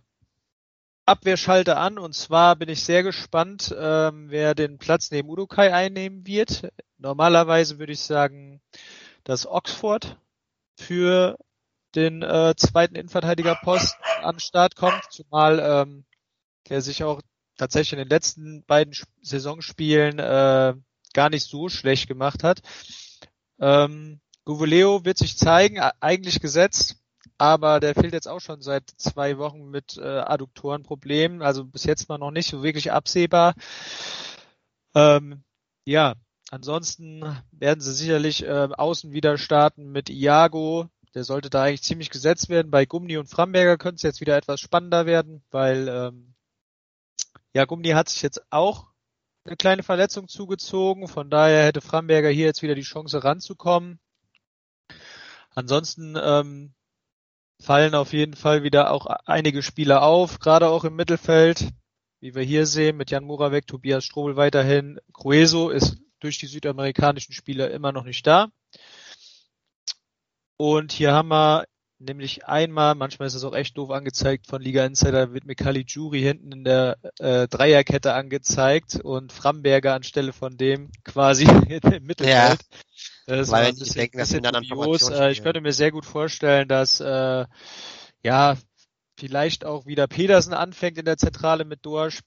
Abwehrschalte 1.06 1.76
an. 1.76 2.00
Und 2.00 2.16
zwar 2.16 2.56
bin 2.56 2.70
ich 2.70 2.86
sehr 2.86 3.04
gespannt, 3.04 3.76
ähm, 3.78 4.28
wer 4.30 4.56
den 4.56 4.78
Platz 4.78 5.12
neben 5.12 5.30
Udokai 5.30 5.74
einnehmen 5.74 6.26
wird. 6.26 6.71
Normalerweise 6.98 7.80
würde 7.80 7.92
ich 7.92 8.00
sagen, 8.00 8.62
dass 9.26 9.45
Oxford 9.45 10.16
für 10.78 11.38
den 11.95 12.21
äh, 12.21 12.54
zweiten 12.56 12.95
Innenverteidigerposten 12.95 14.02
an 14.24 14.36
den 14.36 14.40
Start 14.40 14.78
kommt, 14.78 15.04
zumal 15.09 15.59
ähm, 15.59 16.06
der 16.69 16.81
sich 16.81 17.04
auch 17.04 17.21
tatsächlich 17.57 18.00
in 18.00 18.00
den 18.00 18.09
letzten 18.09 18.64
beiden 18.64 18.95
Saisonspielen 19.21 20.18
äh, 20.18 20.76
gar 21.14 21.30
nicht 21.30 21.44
so 21.44 21.68
schlecht 21.68 22.07
gemacht 22.07 22.45
hat. 22.45 22.62
Ähm, 23.59 24.21
Gouveleo 24.46 25.06
wird 25.06 25.18
sich 25.18 25.38
zeigen, 25.38 25.80
eigentlich 26.00 26.40
gesetzt, 26.40 26.98
aber 27.38 27.80
der 27.80 27.94
fehlt 27.96 28.14
jetzt 28.14 28.28
auch 28.28 28.42
schon 28.42 28.62
seit 28.62 28.90
zwei 28.98 29.38
Wochen 29.38 29.69
mit 29.69 29.98
äh, 29.98 30.02
Adduktorenproblemen, 30.04 31.42
also 31.42 31.66
bis 31.66 31.84
jetzt 31.84 32.10
mal 32.10 32.18
noch 32.18 32.31
nicht 32.31 32.50
so 32.50 32.64
wirklich 32.64 32.92
absehbar. 32.92 33.54
Ähm, 34.96 35.44
ja, 35.86 36.16
ansonsten 36.52 37.24
werden 37.52 37.81
sie 37.81 37.94
sicherlich 37.94 38.44
äh, 38.44 38.69
außen 38.72 39.14
wieder 39.14 39.38
starten 39.38 39.92
mit 39.92 40.10
Iago. 40.10 40.90
Der 41.16 41.24
sollte 41.24 41.50
da 41.50 41.64
eigentlich 41.64 41.84
ziemlich 41.84 42.10
gesetzt 42.10 42.50
werden. 42.50 42.72
Bei 42.72 42.86
Gumni 42.86 43.18
und 43.18 43.30
Framberger 43.30 43.78
könnte 43.78 43.96
es 43.96 44.04
jetzt 44.04 44.22
wieder 44.22 44.38
etwas 44.38 44.60
spannender 44.60 45.06
werden, 45.06 45.44
weil 45.50 45.88
ähm, 45.88 46.36
ja, 47.54 47.66
Gumni 47.66 47.90
hat 47.90 48.10
sich 48.10 48.22
jetzt 48.22 48.42
auch 48.52 48.88
eine 49.46 49.56
kleine 49.56 49.84
Verletzung 49.84 50.28
zugezogen. 50.28 51.08
Von 51.08 51.30
daher 51.30 51.66
hätte 51.66 51.81
Framberger 51.81 52.30
hier 52.30 52.46
jetzt 52.46 52.62
wieder 52.62 52.76
die 52.76 52.81
Chance 52.81 53.24
ranzukommen. 53.24 54.00
Ansonsten 55.59 56.16
ähm, 56.16 56.73
fallen 57.61 57.94
auf 57.94 58.13
jeden 58.13 58.33
Fall 58.33 58.63
wieder 58.63 58.92
auch 58.92 59.07
einige 59.25 59.61
Spieler 59.61 60.04
auf, 60.04 60.39
gerade 60.39 60.69
auch 60.69 60.85
im 60.85 60.95
Mittelfeld, 60.95 61.68
wie 62.21 62.33
wir 62.33 62.44
hier 62.44 62.66
sehen, 62.66 62.95
mit 62.95 63.11
Jan 63.11 63.25
Muravec, 63.25 63.68
Tobias 63.68 64.06
Strobel 64.06 64.37
weiterhin. 64.37 65.01
Crueso 65.11 65.69
ist 65.69 65.97
durch 66.21 66.37
die 66.37 66.47
südamerikanischen 66.47 67.33
Spieler 67.33 67.71
immer 67.71 67.92
noch 67.92 68.06
nicht 68.06 68.25
da. 68.25 68.47
Und 70.56 70.94
hier 70.94 71.11
haben 71.11 71.28
wir 71.28 71.66
nämlich 71.97 72.45
einmal, 72.45 72.95
manchmal 72.95 73.28
ist 73.28 73.35
es 73.35 73.44
auch 73.44 73.54
echt 73.54 73.78
doof 73.78 73.92
angezeigt 73.92 74.47
von 74.47 74.61
Liga 74.61 74.85
Insider, 74.85 75.33
wird 75.33 75.45
Mikali 75.45 75.83
Juri 75.85 76.21
hinten 76.21 76.54
in 76.54 76.63
der 76.63 76.97
äh, 77.19 77.49
Dreierkette 77.49 78.13
angezeigt 78.13 78.95
und 79.04 79.33
Framberger 79.33 79.94
anstelle 79.94 80.31
von 80.31 80.56
dem 80.56 80.89
quasi 81.04 81.44
im 81.68 82.04
Mittelfeld. 82.06 82.61
Ja. 82.61 82.78
Weil 83.30 83.64
wenn 83.64 83.69
ein 83.69 83.76
die 83.76 83.80
bisschen, 83.80 84.00
denken, 84.00 84.18
dass 84.18 84.30
dubios. 84.68 85.09
Äh, 85.09 85.31
ich 85.31 85.44
könnte 85.44 85.62
mir 85.62 85.74
sehr 85.74 85.92
gut 85.92 86.06
vorstellen, 86.06 86.68
dass 86.68 87.00
äh, 87.00 87.45
ja 88.24 88.57
vielleicht 89.18 89.66
auch 89.66 89.86
wieder 89.86 90.07
Pedersen 90.07 90.54
anfängt 90.54 90.98
in 90.98 91.06
der 91.06 91.18
Zentrale 91.18 91.66
mit 91.66 91.86
Dorsch 91.86 92.19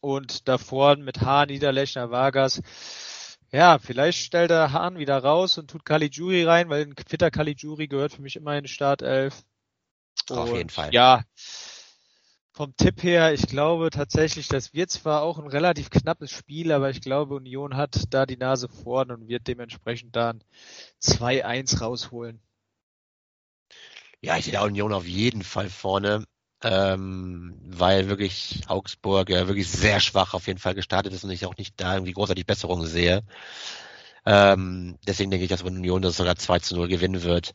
und 0.00 0.48
davor 0.48 0.96
mit 0.96 1.20
Hahn, 1.22 1.48
Niederlechner, 1.48 2.10
Vargas. 2.10 2.60
Ja, 3.52 3.78
vielleicht 3.78 4.18
stellt 4.18 4.50
er 4.50 4.72
Hahn 4.72 4.98
wieder 4.98 5.18
raus 5.18 5.58
und 5.58 5.70
tut 5.70 5.84
Caligiuri 5.84 6.44
rein, 6.44 6.68
weil 6.68 6.82
ein 6.86 6.94
fitter 7.06 7.30
Caligiuri 7.30 7.86
gehört 7.86 8.12
für 8.12 8.22
mich 8.22 8.36
immer 8.36 8.56
in 8.56 8.64
die 8.64 8.68
Startelf. 8.68 9.42
Und 10.28 10.38
Auf 10.38 10.54
jeden 10.54 10.70
Fall. 10.70 10.92
Ja, 10.92 11.22
vom 12.54 12.76
Tipp 12.76 13.02
her, 13.02 13.34
ich 13.34 13.46
glaube 13.46 13.90
tatsächlich, 13.90 14.48
das 14.48 14.72
wird 14.72 14.90
zwar 14.90 15.22
auch 15.22 15.38
ein 15.38 15.48
relativ 15.48 15.90
knappes 15.90 16.30
Spiel, 16.30 16.72
aber 16.72 16.88
ich 16.88 17.00
glaube, 17.00 17.34
Union 17.34 17.76
hat 17.76 18.04
da 18.10 18.24
die 18.24 18.36
Nase 18.36 18.68
vorn 18.68 19.10
und 19.10 19.28
wird 19.28 19.46
dementsprechend 19.48 20.16
dann 20.16 20.42
2-1 21.02 21.80
rausholen. 21.80 22.40
Ja, 24.22 24.38
ich 24.38 24.46
sehe 24.46 24.62
Union 24.62 24.92
auf 24.92 25.06
jeden 25.06 25.42
Fall 25.42 25.68
vorne 25.68 26.24
ähm, 26.64 27.54
weil 27.62 28.08
wirklich 28.08 28.62
Augsburg 28.68 29.28
ja 29.28 29.46
wirklich 29.48 29.68
sehr 29.68 30.00
schwach 30.00 30.32
auf 30.32 30.46
jeden 30.46 30.58
Fall 30.58 30.74
gestartet 30.74 31.12
ist 31.12 31.22
und 31.22 31.30
ich 31.30 31.44
auch 31.44 31.56
nicht 31.56 31.78
da 31.78 31.94
irgendwie 31.94 32.12
großartig 32.12 32.46
Besserungen 32.46 32.86
sehe. 32.86 33.22
Ähm, 34.24 34.98
deswegen 35.06 35.30
denke 35.30 35.44
ich, 35.44 35.50
dass 35.50 35.62
Union 35.62 36.00
das 36.00 36.16
sogar 36.16 36.36
2 36.36 36.58
zu 36.60 36.74
0 36.74 36.88
gewinnen 36.88 37.22
wird, 37.22 37.54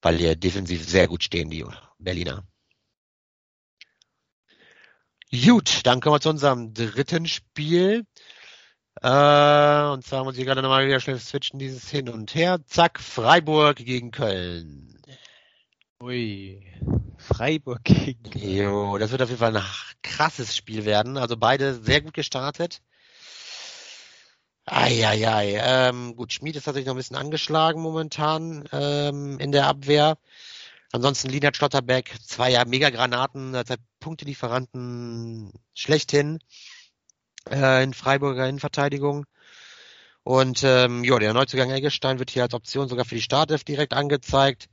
weil 0.00 0.16
hier 0.16 0.34
defensiv 0.34 0.88
sehr 0.88 1.08
gut 1.08 1.24
stehen, 1.24 1.50
die 1.50 1.64
Berliner. 1.98 2.44
Gut, 5.32 5.80
dann 5.84 6.00
kommen 6.00 6.16
wir 6.16 6.20
zu 6.20 6.30
unserem 6.30 6.72
dritten 6.72 7.26
Spiel. 7.26 8.06
Äh, 9.02 9.82
und 9.88 10.04
zwar 10.04 10.24
muss 10.24 10.38
ich 10.38 10.44
gerade 10.44 10.62
nochmal 10.62 10.86
wieder 10.86 11.00
schnell 11.00 11.18
switchen, 11.18 11.58
dieses 11.58 11.88
Hin 11.90 12.08
und 12.08 12.34
Her. 12.34 12.60
Zack, 12.66 13.00
Freiburg 13.00 13.76
gegen 13.76 14.10
Köln. 14.10 14.98
Ui. 16.02 16.62
Freiburg 17.18 17.82
gegen. 17.84 18.38
Jo, 18.38 18.98
das 18.98 19.10
wird 19.10 19.22
auf 19.22 19.28
jeden 19.28 19.40
Fall 19.40 19.56
ein 19.56 19.64
krasses 20.02 20.54
Spiel 20.54 20.84
werden. 20.84 21.16
Also 21.16 21.36
beide 21.36 21.74
sehr 21.74 22.02
gut 22.02 22.14
gestartet. 22.14 22.82
Eieiei. 24.66 25.60
Ähm, 25.62 26.16
gut, 26.16 26.32
Schmid 26.32 26.56
ist 26.56 26.64
tatsächlich 26.64 26.86
noch 26.86 26.94
ein 26.94 26.98
bisschen 26.98 27.16
angeschlagen 27.16 27.80
momentan 27.80 28.68
ähm, 28.72 29.38
in 29.38 29.52
der 29.52 29.66
Abwehr. 29.68 30.18
Ansonsten 30.92 31.28
Linhard 31.28 31.56
Schlotterbeck, 31.56 32.14
zwei 32.24 32.52
ja 32.52 32.64
Mega-Granaten, 32.64 33.52
zwei 33.66 33.76
Punktelieferanten 34.00 35.52
schlechthin 35.74 36.38
äh, 37.50 37.82
in 37.82 37.92
Freiburger 37.94 38.48
Innenverteidigung. 38.48 39.26
Und 40.22 40.62
ähm, 40.64 41.04
ja, 41.04 41.18
der 41.18 41.32
Neuzugang 41.34 41.70
Eggestein 41.70 42.18
wird 42.18 42.30
hier 42.30 42.44
als 42.44 42.54
Option 42.54 42.88
sogar 42.88 43.04
für 43.04 43.14
die 43.14 43.22
Startelf 43.22 43.64
direkt 43.64 43.94
angezeigt 43.94 44.68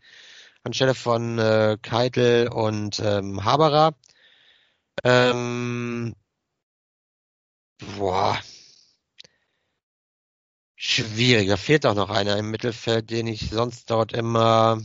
anstelle 0.63 0.95
von 0.95 1.37
äh, 1.39 1.77
Keitel 1.81 2.47
und 2.49 2.99
ähm, 2.99 3.43
Haberer. 3.43 3.95
Ähm, 5.03 6.15
boah. 7.97 8.39
Schwierig. 10.75 11.47
Da 11.47 11.57
fehlt 11.57 11.85
auch 11.85 11.95
noch 11.95 12.09
einer 12.09 12.37
im 12.37 12.51
Mittelfeld, 12.51 13.09
den 13.09 13.27
ich 13.27 13.49
sonst 13.49 13.89
dort 13.89 14.13
immer. 14.13 14.81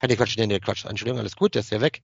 Ich 0.00 0.16
Quatsch, 0.16 0.36
nee, 0.36 0.46
nee, 0.46 0.60
Quatsch. 0.60 0.84
Entschuldigung, 0.84 1.18
alles 1.18 1.34
gut, 1.34 1.54
der 1.54 1.60
ist 1.60 1.70
ja 1.70 1.80
weg. 1.80 2.02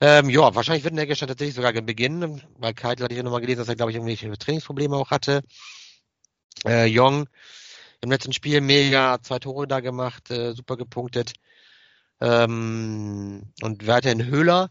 Ähm, 0.00 0.28
ja, 0.28 0.54
wahrscheinlich 0.54 0.84
wird 0.84 0.96
der 0.96 1.06
Gestern 1.06 1.28
tatsächlich 1.28 1.54
sogar 1.54 1.72
beginnen, 1.72 2.42
weil 2.58 2.74
Keitel 2.74 3.04
hatte 3.04 3.14
ich 3.14 3.16
ja 3.16 3.22
nochmal 3.22 3.40
gelesen, 3.40 3.60
dass 3.60 3.68
er, 3.68 3.76
glaube 3.76 3.92
ich, 3.92 3.96
irgendwelche 3.96 4.30
Trainingsprobleme 4.36 4.94
auch 4.96 5.10
hatte. 5.10 5.42
Äh, 6.66 6.86
Jong 6.86 7.26
im 8.02 8.10
letzten 8.10 8.34
Spiel 8.34 8.60
mega, 8.60 9.18
zwei 9.22 9.38
Tore 9.38 9.66
da 9.66 9.80
gemacht, 9.80 10.30
äh, 10.30 10.52
super 10.52 10.76
gepunktet. 10.76 11.32
Ähm, 12.20 13.52
und 13.62 13.86
weiterhin 13.86 14.26
Höhler. 14.26 14.70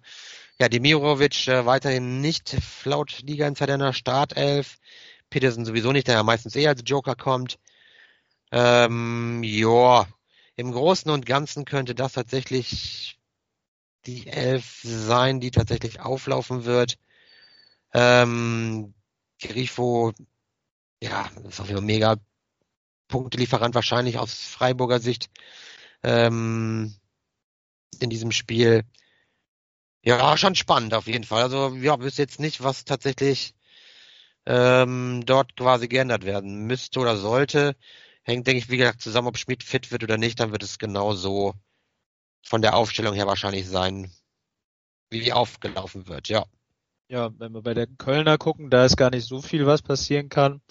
Ja, 0.59 0.69
Demirovic 0.69 1.47
äh, 1.47 1.65
weiterhin 1.65 2.21
nicht 2.21 2.55
laut 2.85 3.21
Liga 3.23 3.47
in 3.47 3.55
der 3.55 3.93
Startelf. 3.93 4.77
Petersen 5.31 5.65
sowieso 5.65 5.91
nicht, 5.91 6.07
der 6.07 6.15
ja 6.15 6.23
meistens 6.23 6.55
eher 6.55 6.69
als 6.69 6.83
Joker 6.85 7.15
kommt. 7.15 7.57
Ähm, 8.51 9.41
ja, 9.43 10.05
im 10.55 10.71
Großen 10.71 11.09
und 11.11 11.25
Ganzen 11.25 11.65
könnte 11.65 11.95
das 11.95 12.13
tatsächlich 12.13 13.19
die 14.05 14.27
Elf 14.27 14.81
sein, 14.83 15.39
die 15.39 15.51
tatsächlich 15.51 15.99
auflaufen 16.01 16.65
wird. 16.65 16.97
Ähm, 17.93 18.93
Grifo, 19.41 20.13
ja, 21.01 21.29
ist 21.47 21.59
auf 21.59 21.67
jeden 21.67 21.79
Fall 21.79 21.85
mega 21.85 22.17
Punktelieferant 23.07 23.75
wahrscheinlich 23.75 24.17
aus 24.17 24.33
Freiburger 24.33 24.99
Sicht 24.99 25.29
ähm, 26.03 26.95
in 27.99 28.09
diesem 28.09 28.31
Spiel. 28.31 28.83
Ja, 30.01 30.35
schon 30.37 30.55
spannend 30.55 30.93
auf 30.93 31.07
jeden 31.07 31.23
Fall. 31.23 31.43
Also 31.43 31.75
ja, 31.75 31.99
wüsste 31.99 32.21
jetzt 32.21 32.39
nicht, 32.39 32.63
was 32.63 32.85
tatsächlich 32.85 33.53
ähm, 34.45 35.23
dort 35.25 35.55
quasi 35.55 35.87
geändert 35.87 36.25
werden 36.25 36.65
müsste 36.67 36.99
oder 36.99 37.17
sollte. 37.17 37.75
Hängt, 38.23 38.47
denke 38.47 38.59
ich, 38.59 38.69
wie 38.69 38.77
gesagt, 38.77 39.01
zusammen, 39.01 39.27
ob 39.27 39.37
Schmidt 39.37 39.63
fit 39.63 39.91
wird 39.91 40.03
oder 40.03 40.17
nicht, 40.17 40.39
dann 40.39 40.51
wird 40.51 40.63
es 40.63 40.79
genauso 40.79 41.53
von 42.45 42.61
der 42.61 42.75
Aufstellung 42.75 43.13
her 43.13 43.27
wahrscheinlich 43.27 43.67
sein, 43.67 44.11
wie 45.09 45.33
aufgelaufen 45.33 46.07
wird, 46.07 46.29
ja. 46.29 46.45
Ja, 47.09 47.31
wenn 47.37 47.53
wir 47.53 47.61
bei 47.61 47.73
der 47.73 47.87
Kölner 47.87 48.37
gucken, 48.37 48.69
da 48.69 48.85
ist 48.85 48.97
gar 48.97 49.11
nicht 49.11 49.27
so 49.27 49.41
viel, 49.41 49.65
was 49.65 49.81
passieren 49.81 50.29
kann. 50.29 50.61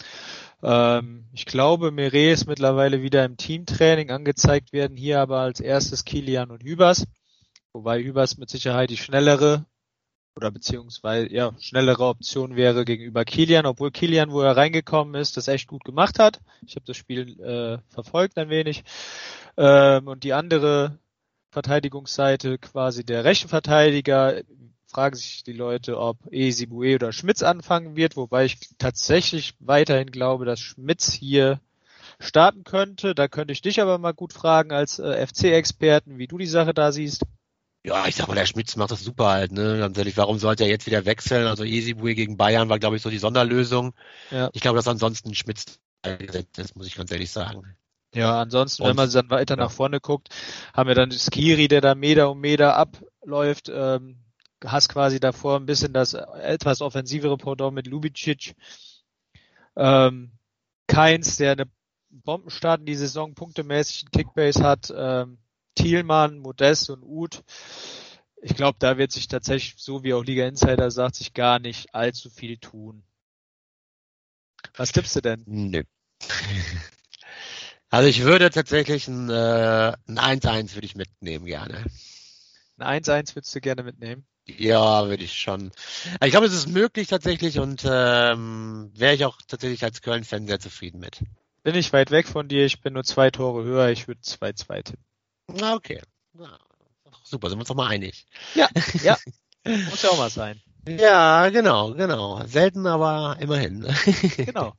Ähm, 0.62 1.26
ich 1.32 1.46
glaube, 1.46 1.90
Meret 1.90 2.32
ist 2.32 2.46
mittlerweile 2.46 3.02
wieder 3.02 3.24
im 3.24 3.36
Teamtraining 3.36 4.10
angezeigt 4.10 4.72
werden, 4.72 4.96
hier 4.96 5.20
aber 5.20 5.40
als 5.40 5.60
erstes 5.60 6.04
Kilian 6.04 6.50
und 6.50 6.62
Hübers, 6.62 7.06
wobei 7.72 8.02
Hübers 8.02 8.38
mit 8.38 8.48
Sicherheit 8.50 8.90
die 8.90 8.96
schnellere 8.96 9.66
oder 10.36 10.50
beziehungsweise 10.50 11.32
ja 11.32 11.52
schnellere 11.60 12.06
Option 12.06 12.56
wäre 12.56 12.84
gegenüber 12.84 13.24
Kilian, 13.24 13.66
obwohl 13.66 13.90
Kilian, 13.90 14.32
wo 14.32 14.40
er 14.40 14.56
reingekommen 14.56 15.14
ist, 15.14 15.36
das 15.36 15.48
echt 15.48 15.68
gut 15.68 15.84
gemacht 15.84 16.18
hat. 16.18 16.40
Ich 16.66 16.74
habe 16.74 16.86
das 16.86 16.96
Spiel 16.96 17.40
äh, 17.40 17.78
verfolgt 17.92 18.38
ein 18.38 18.48
wenig. 18.48 18.84
Ähm, 19.56 20.08
und 20.08 20.24
die 20.24 20.32
andere 20.32 20.98
Verteidigungsseite, 21.50 22.58
quasi 22.58 23.04
der 23.04 23.24
rechte 23.24 23.48
Verteidiger, 23.48 24.42
fragen 24.86 25.16
sich 25.16 25.42
die 25.42 25.52
Leute, 25.52 25.98
ob 25.98 26.18
Esibue 26.30 26.94
oder 26.94 27.12
Schmitz 27.12 27.42
anfangen 27.42 27.96
wird, 27.96 28.16
wobei 28.16 28.44
ich 28.44 28.58
tatsächlich 28.78 29.54
weiterhin 29.58 30.10
glaube, 30.10 30.44
dass 30.44 30.60
Schmitz 30.60 31.12
hier 31.12 31.60
starten 32.18 32.64
könnte. 32.64 33.14
Da 33.14 33.28
könnte 33.28 33.52
ich 33.52 33.62
dich 33.62 33.80
aber 33.80 33.98
mal 33.98 34.12
gut 34.12 34.32
fragen 34.32 34.72
als 34.72 34.98
äh, 34.98 35.26
FC-Experten, 35.26 36.18
wie 36.18 36.26
du 36.26 36.38
die 36.38 36.46
Sache 36.46 36.74
da 36.74 36.92
siehst. 36.92 37.24
Ja, 37.84 38.06
ich 38.06 38.14
sag 38.14 38.28
mal, 38.28 38.34
der 38.34 38.46
Schmitz 38.46 38.76
macht 38.76 38.92
das 38.92 39.02
super 39.02 39.26
halt, 39.28 39.50
ne? 39.50 39.78
Ganz 39.78 39.98
ehrlich, 39.98 40.16
warum 40.16 40.38
sollte 40.38 40.62
er 40.62 40.70
jetzt 40.70 40.86
wieder 40.86 41.04
wechseln? 41.04 41.46
Also 41.48 41.64
Esibue 41.64 42.14
gegen 42.14 42.36
Bayern 42.36 42.68
war, 42.68 42.78
glaube 42.78 42.96
ich, 42.96 43.02
so 43.02 43.10
die 43.10 43.18
Sonderlösung. 43.18 43.94
Ja. 44.30 44.50
Ich 44.52 44.60
glaube, 44.60 44.76
dass 44.76 44.86
ansonsten 44.86 45.34
Schmitz 45.34 45.80
eingesetzt 46.02 46.58
ist, 46.58 46.76
muss 46.76 46.86
ich 46.86 46.94
ganz 46.94 47.10
ehrlich 47.10 47.30
sagen. 47.30 47.76
Ja, 48.14 48.40
ansonsten, 48.40 48.82
Und, 48.82 48.90
wenn 48.90 48.96
man 48.96 49.10
dann 49.10 49.30
weiter 49.30 49.56
ja. 49.56 49.64
nach 49.64 49.70
vorne 49.70 49.98
guckt, 49.98 50.28
haben 50.74 50.86
wir 50.86 50.94
dann 50.94 51.10
Skiri, 51.10 51.66
der 51.66 51.80
da 51.80 51.94
Meter 51.94 52.30
um 52.30 52.40
Meter 52.40 52.76
abläuft. 52.76 53.70
Ähm, 53.72 54.18
hast 54.64 54.88
quasi 54.88 55.18
davor 55.18 55.58
ein 55.58 55.66
bisschen 55.66 55.92
das 55.92 56.14
etwas 56.14 56.82
offensivere 56.82 57.36
Pendant 57.36 57.74
mit 57.74 57.86
Lubicic. 57.86 58.54
Ähm, 59.74 60.32
Keins, 60.86 61.36
der 61.36 61.52
eine 61.52 61.70
Bombenstart 62.10 62.80
in 62.80 62.86
die 62.86 62.94
Saison 62.94 63.34
punktemäßig 63.34 64.04
Kickbase 64.12 64.62
hat. 64.62 64.92
Ähm, 64.94 65.38
Thielmann, 65.74 66.38
Modest 66.38 66.90
und 66.90 67.02
Uth. 67.02 67.42
Ich 68.42 68.54
glaube, 68.56 68.76
da 68.80 68.98
wird 68.98 69.12
sich 69.12 69.28
tatsächlich, 69.28 69.74
so 69.82 70.02
wie 70.02 70.14
auch 70.14 70.24
Liga 70.24 70.46
Insider 70.46 70.90
sagt, 70.90 71.16
sich 71.16 71.32
gar 71.32 71.58
nicht 71.58 71.94
allzu 71.94 72.28
viel 72.28 72.58
tun. 72.58 73.04
Was 74.76 74.92
tippst 74.92 75.16
du 75.16 75.20
denn? 75.20 75.42
Nö. 75.46 75.82
Also 77.92 78.08
ich 78.08 78.22
würde 78.22 78.48
tatsächlich 78.48 79.06
ein, 79.06 79.28
äh, 79.28 79.92
ein 80.08 80.40
1-1 80.40 80.74
würde 80.74 80.86
ich 80.86 80.96
mitnehmen 80.96 81.44
gerne. 81.44 81.84
Ein 82.78 83.02
1-1 83.02 83.34
würdest 83.34 83.54
du 83.54 83.60
gerne 83.60 83.82
mitnehmen? 83.82 84.24
Ja, 84.46 85.06
würde 85.08 85.24
ich 85.24 85.34
schon. 85.34 85.72
Ich 86.24 86.30
glaube, 86.30 86.46
es 86.46 86.54
ist 86.54 86.68
möglich 86.68 87.08
tatsächlich 87.08 87.58
und 87.58 87.84
ähm, 87.84 88.90
wäre 88.94 89.14
ich 89.14 89.26
auch 89.26 89.36
tatsächlich 89.46 89.84
als 89.84 90.00
Köln-Fan 90.00 90.46
sehr 90.46 90.58
zufrieden 90.58 91.00
mit. 91.00 91.22
Bin 91.64 91.74
ich 91.74 91.92
weit 91.92 92.10
weg 92.10 92.26
von 92.26 92.48
dir, 92.48 92.64
ich 92.64 92.80
bin 92.80 92.94
nur 92.94 93.04
zwei 93.04 93.30
Tore 93.30 93.62
höher, 93.62 93.90
ich 93.90 94.08
würde 94.08 94.22
2-2 94.22 94.82
tippen. 94.82 95.04
Na, 95.58 95.74
okay. 95.74 96.00
Na, 96.32 96.58
super, 97.24 97.48
sind 97.48 97.58
wir 97.58 97.60
uns 97.60 97.68
doch 97.68 97.74
mal 97.74 97.88
einig. 97.88 98.26
Ja, 98.54 98.68
ja. 99.02 99.16
Muss 99.64 100.02
ja 100.02 100.10
auch 100.10 100.18
mal 100.18 100.30
sein. 100.30 100.60
Ja, 100.88 101.48
genau, 101.50 101.94
genau. 101.94 102.44
Selten, 102.46 102.86
aber 102.86 103.36
immerhin. 103.40 103.86
Genau. 104.36 104.74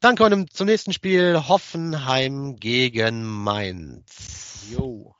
Dann 0.00 0.16
kommen 0.16 0.44
wir 0.44 0.46
zum 0.48 0.66
nächsten 0.66 0.92
Spiel. 0.92 1.48
Hoffenheim 1.48 2.56
gegen 2.56 3.24
Mainz. 3.24 4.66
Jo. 4.70 5.14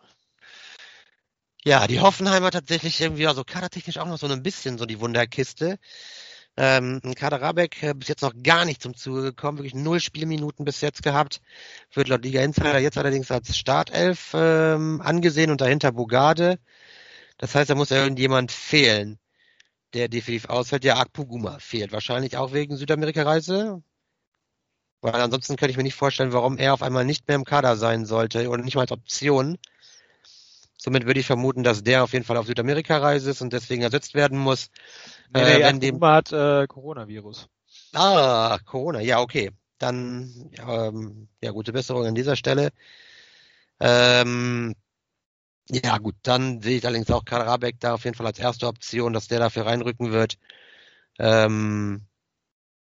Ja, 1.64 1.86
die 1.86 2.00
Hoffenheimer 2.00 2.50
tatsächlich 2.50 3.00
irgendwie, 3.00 3.26
also 3.26 3.42
kadertechnisch 3.42 3.98
auch 3.98 4.06
noch 4.06 4.18
so 4.18 4.26
ein 4.28 4.42
bisschen 4.42 4.76
so 4.78 4.84
die 4.84 5.00
Wunderkiste. 5.00 5.78
Ähm, 6.58 7.02
Kader 7.16 7.42
Rabeck 7.42 7.82
äh, 7.82 7.92
bis 7.94 8.08
jetzt 8.08 8.22
noch 8.22 8.32
gar 8.42 8.64
nicht 8.64 8.80
zum 8.82 8.94
Zuge 8.94 9.22
gekommen, 9.22 9.58
wirklich 9.58 9.74
null 9.74 10.00
Spielminuten 10.00 10.64
bis 10.64 10.80
jetzt 10.80 11.02
gehabt. 11.02 11.42
Wird 11.92 12.08
laut 12.08 12.24
Liga 12.24 12.42
Insider 12.42 12.78
jetzt 12.78 12.96
allerdings 12.96 13.30
als 13.30 13.56
Startelf 13.56 14.32
ähm, 14.34 15.02
angesehen 15.02 15.50
und 15.50 15.60
dahinter 15.60 15.92
Bogarde. 15.92 16.58
Das 17.38 17.54
heißt, 17.54 17.68
da 17.70 17.74
muss 17.74 17.90
ja 17.90 17.98
irgendjemand 17.98 18.52
fehlen, 18.52 19.18
der 19.94 20.08
definitiv 20.08 20.48
ausfällt. 20.48 20.84
Ja, 20.84 20.98
Akpuguma 20.98 21.58
fehlt 21.58 21.92
wahrscheinlich 21.92 22.36
auch 22.36 22.52
wegen 22.52 22.76
Südamerika-Reise. 22.76 23.82
Weil 25.02 25.14
ansonsten 25.14 25.56
könnte 25.56 25.70
ich 25.70 25.76
mir 25.76 25.82
nicht 25.82 25.94
vorstellen, 25.94 26.32
warum 26.32 26.56
er 26.58 26.74
auf 26.74 26.82
einmal 26.82 27.04
nicht 27.04 27.28
mehr 27.28 27.36
im 27.36 27.44
Kader 27.44 27.76
sein 27.76 28.06
sollte 28.06 28.48
oder 28.48 28.62
nicht 28.62 28.74
mal 28.74 28.82
als 28.82 28.92
Option. 28.92 29.58
Somit 30.78 31.06
würde 31.06 31.20
ich 31.20 31.26
vermuten, 31.26 31.62
dass 31.62 31.82
der 31.82 32.04
auf 32.04 32.12
jeden 32.12 32.24
Fall 32.24 32.36
auf 32.36 32.46
Südamerika-Reise 32.46 33.30
ist 33.30 33.42
und 33.42 33.52
deswegen 33.52 33.82
ersetzt 33.82 34.14
werden 34.14 34.38
muss. 34.38 34.70
Nee, 35.32 35.40
äh, 35.40 35.64
wenn 35.64 35.80
dem 35.80 36.00
hat 36.00 36.32
äh, 36.32 36.66
Coronavirus. 36.66 37.48
Ah, 37.92 38.58
Corona, 38.64 39.00
ja, 39.00 39.20
okay. 39.20 39.50
Dann, 39.78 40.50
ähm, 40.66 41.28
ja, 41.42 41.50
gute 41.50 41.72
Besserung 41.72 42.06
an 42.06 42.14
dieser 42.14 42.36
Stelle. 42.36 42.70
Ähm, 43.80 44.74
ja, 45.68 45.98
gut, 45.98 46.14
dann 46.22 46.62
sehe 46.62 46.78
ich 46.78 46.86
allerdings 46.86 47.10
auch 47.10 47.24
Karabek 47.24 47.80
da 47.80 47.94
auf 47.94 48.04
jeden 48.04 48.16
Fall 48.16 48.26
als 48.26 48.38
erste 48.38 48.66
Option, 48.66 49.12
dass 49.12 49.28
der 49.28 49.40
dafür 49.40 49.66
reinrücken 49.66 50.12
wird. 50.12 50.38
Ähm, 51.18 52.06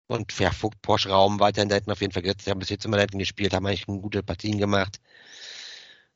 und 0.08 0.38
ja, 0.40 0.52
Vogt, 0.52 0.82
Porsche 0.82 1.10
Raum 1.10 1.40
weiterhin 1.40 1.70
da 1.70 1.76
hinten 1.76 1.92
auf 1.92 2.02
jeden 2.02 2.14
Fall 2.14 2.24
gesetzt. 2.24 2.46
Die 2.46 2.52
haben 2.52 2.60
bis 2.60 2.70
jetzt 2.70 2.86
immer 2.86 2.98
da 2.98 3.02
hinten 3.02 3.20
gespielt, 3.20 3.54
haben 3.54 3.66
eigentlich 3.66 3.86
gute 3.86 4.24
Partien 4.24 4.58
gemacht. 4.58 5.00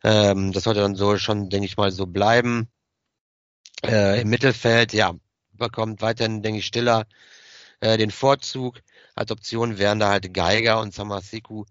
Ähm, 0.03 0.51
das 0.51 0.63
sollte 0.63 0.82
dann 0.82 0.96
so 0.96 1.17
schon, 1.17 1.50
denke 1.50 1.65
ich 1.65 1.77
mal, 1.77 1.91
so 1.91 2.05
bleiben. 2.05 2.67
Äh, 3.84 4.22
Im 4.22 4.29
Mittelfeld, 4.29 4.93
ja, 4.93 5.13
bekommt 5.53 6.01
weiterhin, 6.01 6.41
denke 6.41 6.60
ich, 6.60 6.65
Stiller 6.65 7.05
äh, 7.81 7.98
den 7.98 8.12
Vorzug. 8.12 8.81
Als 9.15 9.31
Option 9.31 9.77
wären 9.77 10.00
da 10.00 10.10
halt 10.10 10.33
Geiger 10.33 10.81
und 10.81 10.93
Samasiku. 10.93 11.65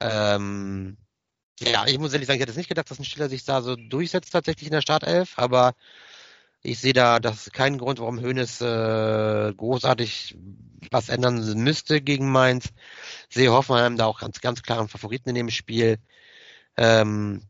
Ähm, 0.00 0.96
ja, 1.60 1.86
ich 1.86 1.98
muss 1.98 2.12
ehrlich 2.12 2.26
sagen, 2.26 2.36
ich 2.36 2.42
hätte 2.42 2.52
es 2.52 2.58
nicht 2.58 2.68
gedacht, 2.68 2.90
dass 2.90 2.98
ein 2.98 3.04
Stiller 3.04 3.28
sich 3.28 3.44
da 3.44 3.62
so 3.62 3.76
durchsetzt 3.76 4.32
tatsächlich 4.32 4.68
in 4.68 4.72
der 4.72 4.82
Startelf, 4.82 5.34
aber 5.38 5.74
ich 6.62 6.78
sehe 6.80 6.94
da 6.94 7.20
das 7.20 7.50
keinen 7.52 7.78
Grund, 7.78 8.00
warum 8.00 8.20
Hönes 8.20 8.60
äh, 8.60 9.52
großartig 9.54 10.36
was 10.90 11.08
ändern 11.08 11.40
müsste 11.62 12.00
gegen 12.00 12.30
Mainz. 12.30 12.70
Sehe 13.28 13.52
Hoffenheim 13.52 13.96
da 13.96 14.06
auch 14.06 14.20
ganz, 14.20 14.40
ganz 14.40 14.62
klaren 14.62 14.88
Favoriten 14.88 15.28
in 15.28 15.34
dem 15.34 15.50
Spiel. 15.50 15.98
Ähm, 16.76 17.42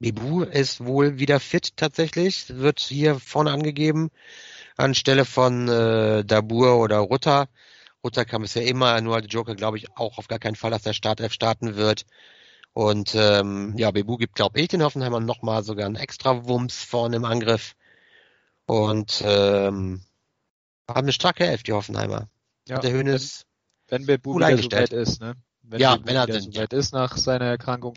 Bibu 0.00 0.42
ist 0.42 0.84
wohl 0.84 1.18
wieder 1.18 1.40
fit 1.40 1.76
tatsächlich, 1.76 2.46
wird 2.48 2.80
hier 2.80 3.20
vorne 3.20 3.52
angegeben, 3.52 4.10
anstelle 4.76 5.26
von 5.26 5.68
äh, 5.68 6.24
Dabur 6.24 6.78
oder 6.78 6.98
Rutter. 6.98 7.48
Rutter 8.02 8.24
kam 8.24 8.42
es 8.42 8.54
ja 8.54 8.62
immer, 8.62 8.98
nur 9.02 9.16
als 9.16 9.26
Joker 9.28 9.54
glaube 9.54 9.76
ich 9.76 9.94
auch 9.96 10.16
auf 10.16 10.26
gar 10.26 10.38
keinen 10.38 10.56
Fall, 10.56 10.70
dass 10.70 10.82
der 10.82 10.94
Startelf 10.94 11.34
starten 11.34 11.76
wird. 11.76 12.06
Und 12.72 13.14
ähm, 13.14 13.74
ja, 13.76 13.90
Bebu 13.90 14.16
gibt, 14.16 14.36
glaube 14.36 14.58
ich, 14.58 14.68
den 14.68 14.82
Hoffenheimern 14.82 15.26
nochmal 15.26 15.64
sogar 15.64 15.84
einen 15.84 15.96
extra 15.96 16.46
Wumms 16.46 16.82
vorne 16.82 17.16
im 17.16 17.24
Angriff. 17.26 17.74
Und 18.64 19.22
ähm, 19.26 20.02
haben 20.88 21.04
eine 21.04 21.12
starke 21.12 21.44
Elf, 21.44 21.62
die 21.62 21.72
Hoffenheimer. 21.72 22.30
Ja, 22.66 22.76
Und 22.76 22.84
der 22.84 22.92
Hönes 22.92 23.44
wenn, 23.88 24.00
wenn 24.00 24.06
Bebu 24.06 24.36
wieder 24.36 24.56
so 24.56 24.70
weit 24.70 24.92
ist, 24.92 25.20
ne? 25.20 25.34
Wenn, 25.70 25.80
ja, 25.80 25.96
wenn 26.04 26.16
er 26.16 26.26
denn, 26.26 26.40
so 26.40 26.54
weit 26.54 26.72
ja. 26.72 26.78
ist 26.78 26.92
nach 26.92 27.16
seiner 27.16 27.46
Erkrankung. 27.46 27.94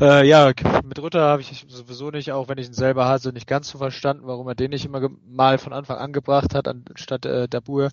Äh, 0.00 0.26
ja, 0.26 0.52
mit 0.84 0.98
Rütter 0.98 1.22
habe 1.22 1.42
ich 1.42 1.66
sowieso 1.68 2.10
nicht, 2.10 2.32
auch 2.32 2.48
wenn 2.48 2.58
ich 2.58 2.68
ihn 2.68 2.72
selber 2.72 3.08
hatte, 3.08 3.32
nicht 3.32 3.46
ganz 3.46 3.68
so 3.68 3.78
verstanden, 3.78 4.26
warum 4.26 4.46
er 4.48 4.54
den 4.54 4.70
nicht 4.70 4.84
immer 4.84 5.08
mal 5.26 5.58
von 5.58 5.72
Anfang 5.72 5.98
an 5.98 6.12
gebracht 6.12 6.54
hat, 6.54 6.68
anstatt 6.68 7.26
äh, 7.26 7.48
Dabur. 7.48 7.90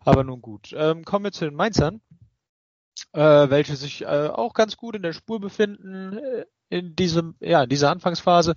Aber 0.00 0.24
nun 0.24 0.40
gut. 0.40 0.72
Ähm, 0.76 1.04
kommen 1.04 1.24
wir 1.24 1.32
zu 1.32 1.44
den 1.44 1.54
Mainzern, 1.54 2.00
äh, 3.12 3.20
welche 3.20 3.76
sich 3.76 4.02
äh, 4.02 4.28
auch 4.28 4.54
ganz 4.54 4.76
gut 4.76 4.96
in 4.96 5.02
der 5.02 5.12
Spur 5.12 5.40
befinden 5.40 6.18
äh, 6.18 6.44
in 6.68 6.96
diesem, 6.96 7.34
ja, 7.40 7.64
in 7.64 7.68
dieser 7.68 7.90
Anfangsphase 7.90 8.54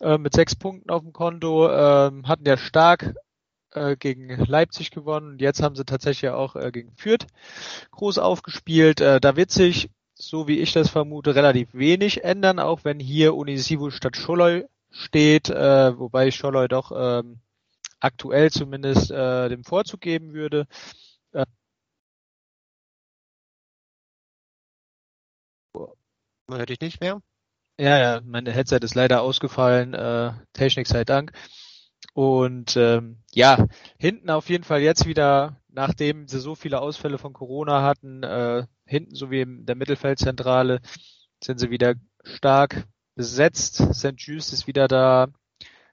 äh, 0.00 0.18
mit 0.18 0.34
sechs 0.34 0.54
Punkten 0.54 0.90
auf 0.90 1.02
dem 1.02 1.12
Konto, 1.12 1.68
äh, 1.68 2.10
hatten 2.24 2.46
ja 2.46 2.56
stark 2.56 3.14
äh, 3.74 3.96
gegen 3.96 4.28
Leipzig 4.46 4.90
gewonnen. 4.90 5.38
Jetzt 5.38 5.62
haben 5.62 5.76
sie 5.76 5.84
tatsächlich 5.84 6.30
auch 6.30 6.56
äh, 6.56 6.70
gegen 6.72 6.92
Fürth 6.96 7.26
groß 7.92 8.18
aufgespielt. 8.18 9.00
Äh, 9.00 9.20
da 9.20 9.36
wird 9.36 9.50
sich, 9.50 9.90
so 10.14 10.48
wie 10.48 10.58
ich 10.60 10.72
das 10.72 10.90
vermute, 10.90 11.34
relativ 11.34 11.74
wenig 11.74 12.24
ändern, 12.24 12.58
auch 12.58 12.84
wenn 12.84 13.00
hier 13.00 13.34
Unisivo 13.34 13.90
statt 13.90 14.16
Scholloy 14.16 14.64
steht, 14.90 15.50
äh, 15.50 15.98
wobei 15.98 16.30
Scholloy 16.30 16.68
doch 16.68 16.92
ähm, 16.94 17.40
aktuell 18.00 18.50
zumindest 18.50 19.10
äh, 19.10 19.48
dem 19.48 19.64
Vorzug 19.64 20.00
geben 20.00 20.34
würde. 20.34 20.66
Äh, 21.32 21.46
Man 26.46 26.58
hört 26.58 26.68
dich 26.68 26.80
nicht 26.80 27.00
mehr. 27.00 27.20
Ja, 27.78 27.98
ja, 27.98 28.20
meine 28.24 28.52
Headset 28.52 28.78
ist 28.82 28.94
leider 28.94 29.22
ausgefallen, 29.22 29.94
äh, 29.94 30.32
Technik 30.52 30.86
sei 30.86 31.04
Dank. 31.04 31.32
Und 32.14 32.76
ähm, 32.76 33.18
ja, 33.32 33.66
hinten 33.98 34.30
auf 34.30 34.48
jeden 34.50 34.64
Fall 34.64 34.82
jetzt 34.82 35.06
wieder, 35.06 35.56
nachdem 35.68 36.28
sie 36.28 36.40
so 36.40 36.54
viele 36.54 36.80
Ausfälle 36.80 37.18
von 37.18 37.32
Corona 37.32 37.82
hatten, 37.82 38.22
äh, 38.22 38.66
hinten 38.84 39.14
sowie 39.14 39.40
in 39.40 39.64
der 39.64 39.76
Mittelfeldzentrale 39.76 40.80
sind 41.42 41.58
sie 41.58 41.70
wieder 41.70 41.94
stark 42.22 42.86
besetzt. 43.14 43.76
St. 43.94 44.14
Just 44.16 44.52
ist 44.52 44.66
wieder 44.66 44.88
da, 44.88 45.28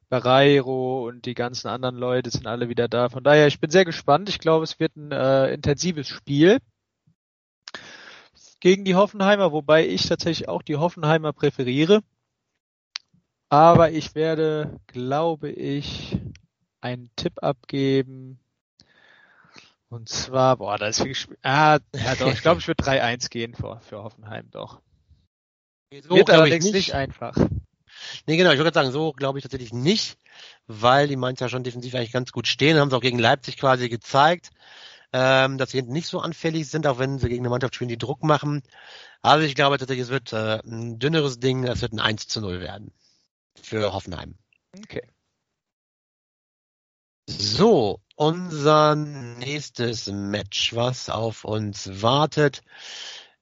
Barreiro 0.10 1.08
und 1.08 1.26
die 1.26 1.36
ganzen 1.36 1.68
anderen 1.68 1.96
Leute 1.96 2.32
sind 2.32 2.48
alle 2.48 2.68
wieder 2.68 2.88
da. 2.88 3.10
Von 3.10 3.24
daher, 3.24 3.48
ich 3.48 3.60
bin 3.60 3.70
sehr 3.70 3.86
gespannt. 3.86 4.28
Ich 4.28 4.40
glaube, 4.40 4.64
es 4.64 4.80
wird 4.80 4.96
ein 4.96 5.12
äh, 5.12 5.54
intensives 5.54 6.08
Spiel 6.08 6.60
gegen 8.60 8.84
die 8.84 8.96
Hoffenheimer, 8.96 9.52
wobei 9.52 9.88
ich 9.88 10.08
tatsächlich 10.08 10.50
auch 10.50 10.64
die 10.64 10.76
Hoffenheimer 10.76 11.32
präferiere. 11.32 12.02
Aber 13.50 13.92
ich 13.92 14.14
werde, 14.14 14.80
glaube 14.86 15.50
ich, 15.50 16.18
einen 16.82 17.10
Tipp 17.16 17.42
abgeben. 17.42 18.40
Und 19.90 20.08
zwar, 20.08 20.58
boah, 20.58 20.78
da 20.78 20.88
ist 20.88 21.00
wirklich, 21.00 21.28
ah, 21.42 21.80
ja 21.96 22.16
doch, 22.16 22.32
ich 22.32 22.42
glaube, 22.42 22.60
ich 22.60 22.68
würde 22.68 22.84
3-1 22.84 23.30
gehen 23.30 23.56
für, 23.56 23.80
für 23.80 24.04
Hoffenheim, 24.04 24.50
doch. 24.52 24.82
So 26.04 26.16
Wird 26.16 26.30
allerdings 26.30 26.66
nicht. 26.66 26.74
nicht 26.74 26.94
einfach. 26.94 27.36
Nee, 28.28 28.38
genau, 28.38 28.52
ich 28.52 28.60
würde 28.60 28.72
sagen, 28.72 28.92
so 28.92 29.12
glaube 29.14 29.40
ich 29.40 29.44
tatsächlich 29.44 29.74
nicht, 29.74 30.20
weil 30.68 31.08
die 31.08 31.16
Mainzer 31.16 31.50
schon 31.50 31.64
defensiv 31.64 31.96
eigentlich 31.96 32.12
ganz 32.12 32.32
gut 32.32 32.48
stehen, 32.48 32.78
haben 32.78 32.92
sie 32.92 32.96
auch 32.96 33.02
gegen 33.02 33.18
Leipzig 33.18 33.58
quasi 33.58 33.90
gezeigt, 33.90 34.52
ähm, 35.12 35.58
dass 35.58 35.72
sie 35.72 35.82
nicht 35.82 36.08
so 36.08 36.20
anfällig 36.20 36.70
sind, 36.70 36.86
auch 36.86 37.00
wenn 37.00 37.18
sie 37.18 37.28
gegen 37.28 37.42
eine 37.42 37.50
Mannschaft 37.50 37.74
spielen, 37.74 37.90
die 37.90 37.98
Druck 37.98 38.24
machen. 38.24 38.62
Also 39.24 39.44
ich 39.44 39.56
glaube 39.56 39.80
tatsächlich, 39.80 40.04
es 40.04 40.12
wird 40.12 40.32
äh, 40.34 40.60
ein 40.64 41.00
dünneres 41.00 41.40
Ding, 41.40 41.64
es 41.64 41.82
wird 41.82 41.94
ein 41.94 42.00
1 42.00 42.28
zu 42.28 42.42
0 42.42 42.60
werden 42.60 42.94
für 43.62 43.94
Hoffenheim. 43.94 44.38
Okay. 44.78 45.08
So, 47.28 48.02
unser 48.16 48.96
nächstes 48.96 50.08
Match, 50.08 50.76
was 50.76 51.10
auf 51.10 51.46
uns 51.46 52.02
wartet, 52.02 52.62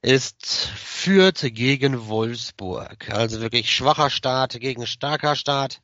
ist 0.02 0.46
Fürth 0.46 1.42
gegen 1.54 2.08
Wolfsburg. 2.08 3.10
Also 3.10 3.42
wirklich 3.42 3.74
schwacher 3.74 4.10
Start 4.10 4.60
gegen 4.60 4.86
starker 4.86 5.36
Start. 5.36 5.82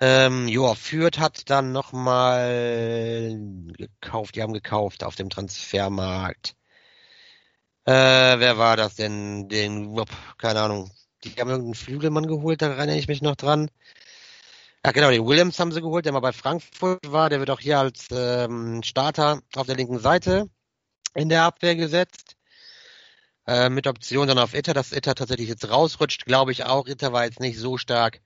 Ähm, 0.00 0.48
ja, 0.48 0.74
Fürth 0.74 1.18
hat 1.18 1.48
dann 1.50 1.72
nochmal 1.72 3.38
gekauft, 3.78 4.34
die 4.34 4.42
haben 4.42 4.52
gekauft 4.52 5.04
auf 5.04 5.14
dem 5.14 5.30
Transfermarkt. 5.30 6.56
Äh, 7.84 7.92
wer 7.92 8.58
war 8.58 8.76
das 8.76 8.96
denn? 8.96 9.48
Den, 9.48 9.96
keine 10.38 10.60
Ahnung, 10.62 10.90
die 11.24 11.30
haben 11.40 11.50
irgendeinen 11.50 11.74
Flügelmann 11.74 12.26
geholt, 12.26 12.62
da 12.62 12.68
erinnere 12.68 12.98
ich 12.98 13.08
mich 13.08 13.22
noch 13.22 13.36
dran. 13.36 13.70
Ja, 14.84 14.90
genau, 14.90 15.10
den 15.10 15.24
Williams 15.26 15.58
haben 15.60 15.70
sie 15.70 15.80
geholt, 15.80 16.04
der 16.04 16.12
mal 16.12 16.20
bei 16.20 16.32
Frankfurt 16.32 17.12
war. 17.12 17.30
Der 17.30 17.38
wird 17.38 17.50
auch 17.50 17.60
hier 17.60 17.78
als 17.78 18.08
ähm, 18.10 18.82
Starter 18.82 19.40
auf 19.54 19.66
der 19.66 19.76
linken 19.76 20.00
Seite 20.00 20.48
in 21.14 21.28
der 21.28 21.44
Abwehr 21.44 21.76
gesetzt. 21.76 22.36
Äh, 23.46 23.70
mit 23.70 23.86
Option 23.86 24.28
dann 24.28 24.38
auf 24.38 24.54
Itter, 24.54 24.74
dass 24.74 24.92
Itter 24.92 25.14
tatsächlich 25.14 25.48
jetzt 25.48 25.68
rausrutscht, 25.68 26.26
glaube 26.26 26.52
ich 26.52 26.64
auch. 26.64 26.86
Itter 26.86 27.12
war 27.12 27.24
jetzt 27.24 27.40
nicht 27.40 27.58
so 27.58 27.76
stark, 27.78 28.20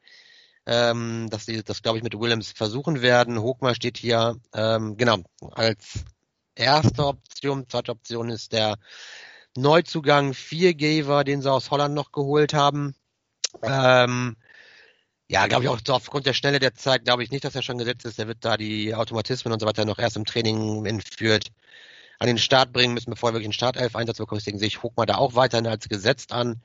ähm, 0.67 1.29
dass 1.31 1.47
sie 1.47 1.63
das, 1.63 1.83
glaube 1.83 1.99
ich, 1.99 2.05
mit 2.05 2.19
Williams 2.19 2.53
versuchen 2.53 3.03
werden. 3.03 3.41
Hochmar 3.41 3.75
steht 3.75 3.99
hier, 3.99 4.37
ähm, 4.55 4.97
genau, 4.97 5.19
als 5.53 6.05
erste 6.55 7.07
Option. 7.07 7.69
Zweite 7.69 7.93
Option 7.93 8.31
ist 8.31 8.53
der 8.53 8.77
Neuzugang 9.57 10.35
Viergeber, 10.35 11.25
den 11.25 11.43
sie 11.43 11.51
aus 11.51 11.71
Holland 11.71 11.95
noch 11.95 12.13
geholt 12.13 12.55
haben. 12.55 12.95
Ähm, 13.63 14.37
ja, 15.29 15.47
glaube 15.47 15.65
ich 15.65 15.71
auch 15.71 15.81
aufgrund 15.89 16.27
der 16.27 16.35
Schnelle 16.35 16.61
der 16.61 16.75
Zeit, 16.75 17.05
glaube 17.05 17.25
ich 17.25 17.31
nicht, 17.31 17.45
dass 17.45 17.55
er 17.55 17.63
schon 17.63 17.79
gesetzt 17.79 18.05
ist. 18.05 18.19
Er 18.19 18.29
wird 18.29 18.45
da 18.45 18.57
die 18.57 18.95
Automatismen 18.95 19.53
und 19.53 19.61
so 19.61 19.67
weiter 19.67 19.85
noch 19.85 19.99
erst 19.99 20.17
im 20.17 20.25
Training 20.25 20.87
entführt 20.87 21.49
an 22.19 22.29
den 22.29 22.39
Start 22.39 22.73
bringen 22.73 22.95
müssen, 22.95 23.11
bevor 23.11 23.31
er 23.31 23.35
wirklich 23.35 23.47
einen 23.47 23.53
Startelf-Einsatz 23.53 24.19
bekommt. 24.19 24.41
Deswegen 24.41 24.59
sehe 24.59 24.69
ich 24.69 24.83
Hochmar 24.83 25.07
da 25.07 25.17
auch 25.17 25.35
weiterhin 25.35 25.67
als 25.67 25.89
gesetzt 25.89 26.33
an. 26.33 26.63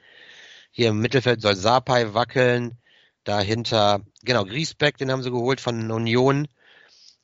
Hier 0.72 0.90
im 0.90 1.00
Mittelfeld 1.00 1.42
soll 1.42 1.56
Sapai 1.56 2.14
wackeln. 2.14 2.78
Dahinter, 3.24 4.02
genau, 4.24 4.46
Griesbeck, 4.46 4.98
den 4.98 5.12
haben 5.12 5.24
sie 5.24 5.32
geholt 5.32 5.62
von 5.62 5.92
Union. 5.92 6.48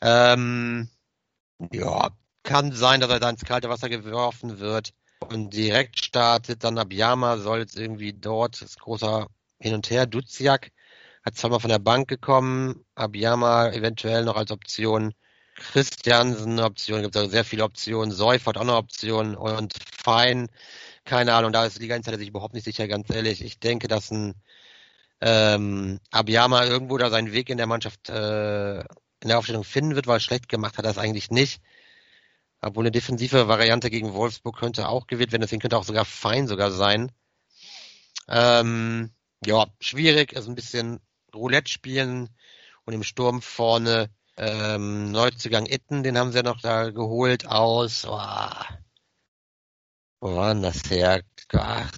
Ähm, 0.01 0.89
Ja, 1.71 2.12
kann 2.43 2.71
sein, 2.71 3.01
dass 3.01 3.10
er 3.10 3.19
da 3.19 3.30
ins 3.30 3.45
kalte 3.45 3.69
Wasser 3.69 3.89
geworfen 3.89 4.60
wird 4.60 4.93
und 5.19 5.53
direkt 5.53 6.03
startet. 6.03 6.63
Dann 6.63 6.77
Abiyama 6.77 7.38
soll 7.38 7.60
jetzt 7.60 7.77
irgendwie 7.77 8.13
dort, 8.13 8.62
das 8.62 8.77
großer 8.77 9.27
Hin 9.60 9.73
und 9.73 9.89
Her, 9.89 10.06
Duziak 10.06 10.71
hat 11.23 11.36
zweimal 11.36 11.60
von 11.60 11.69
der 11.69 11.80
Bank 11.80 12.08
gekommen, 12.08 12.86
Abiyama 12.95 13.69
eventuell 13.71 14.23
noch 14.23 14.38
als 14.38 14.51
Option, 14.51 15.13
Christiansen 15.56 16.53
eine 16.53 16.63
Option, 16.63 17.01
gibt 17.01 17.15
es 17.15 17.21
also 17.21 17.32
sehr 17.32 17.43
viele 17.43 17.63
Optionen, 17.63 18.12
Seufert 18.12 18.58
auch 18.58 18.62
eine 18.62 18.75
Option 18.75 19.36
und 19.36 19.73
Fein, 20.03 20.47
keine 21.03 21.34
Ahnung, 21.34 21.51
da 21.51 21.65
ist 21.65 21.80
Liga 21.80 21.95
Insider 21.95 22.17
sich 22.17 22.30
überhaupt 22.30 22.53
nicht 22.53 22.65
sicher, 22.65 22.88
ganz 22.88 23.10
ehrlich. 23.10 23.43
Ich 23.43 23.60
denke, 23.60 23.88
dass 23.88 24.12
ein 24.12 24.36
ähm, 25.21 25.99
Abiyama 26.12 26.65
irgendwo 26.65 26.97
da 26.97 27.10
seinen 27.10 27.32
Weg 27.32 27.49
in 27.49 27.58
der 27.58 27.67
Mannschaft 27.67 28.10
äh, 28.10 28.80
in 28.80 29.30
der 29.30 29.39
Aufstellung 29.39 29.63
finden 29.63 29.95
wird, 29.95 30.08
weil 30.08 30.19
schlecht 30.19 30.49
gemacht 30.49 30.77
hat 30.77 30.86
er 30.86 30.91
es 30.91 30.97
eigentlich 30.97 31.32
nicht. 31.32 31.62
Obwohl 32.62 32.84
eine 32.84 32.91
defensive 32.91 33.48
Variante 33.48 33.89
gegen 33.89 34.13
Wolfsburg 34.13 34.58
könnte 34.58 34.89
auch 34.89 35.08
gewählt 35.08 35.32
werden, 35.32 35.41
deswegen 35.41 35.62
könnte 35.62 35.78
auch 35.78 35.84
sogar 35.84 36.06
fein 36.06 36.48
sogar 36.48 36.72
sein. 36.72 37.12
Ähm, 38.28 39.12
ja, 39.46 39.67
schwierig, 39.80 40.36
also 40.36 40.52
ein 40.52 40.56
bisschen 40.56 41.00
Roulette 41.34 41.72
spielen 41.72 42.30
und 42.86 42.93
im 42.93 43.04
Sturm 43.04 43.41
vorne 43.41 44.10
ähm, 44.38 45.12
Neuzugang 45.12 45.65
Itten, 45.65 46.04
den 46.04 46.17
haben 46.17 46.32
sie 46.32 46.38
ja 46.38 46.43
noch 46.43 46.62
da 46.62 46.89
geholt 46.89 47.48
aus. 47.48 48.06
Oh, 48.06 48.20
wo 50.20 50.36
war 50.36 50.54
denn 50.54 50.63
das 50.63 50.89
her? 50.89 51.22
Ach, 51.54 51.91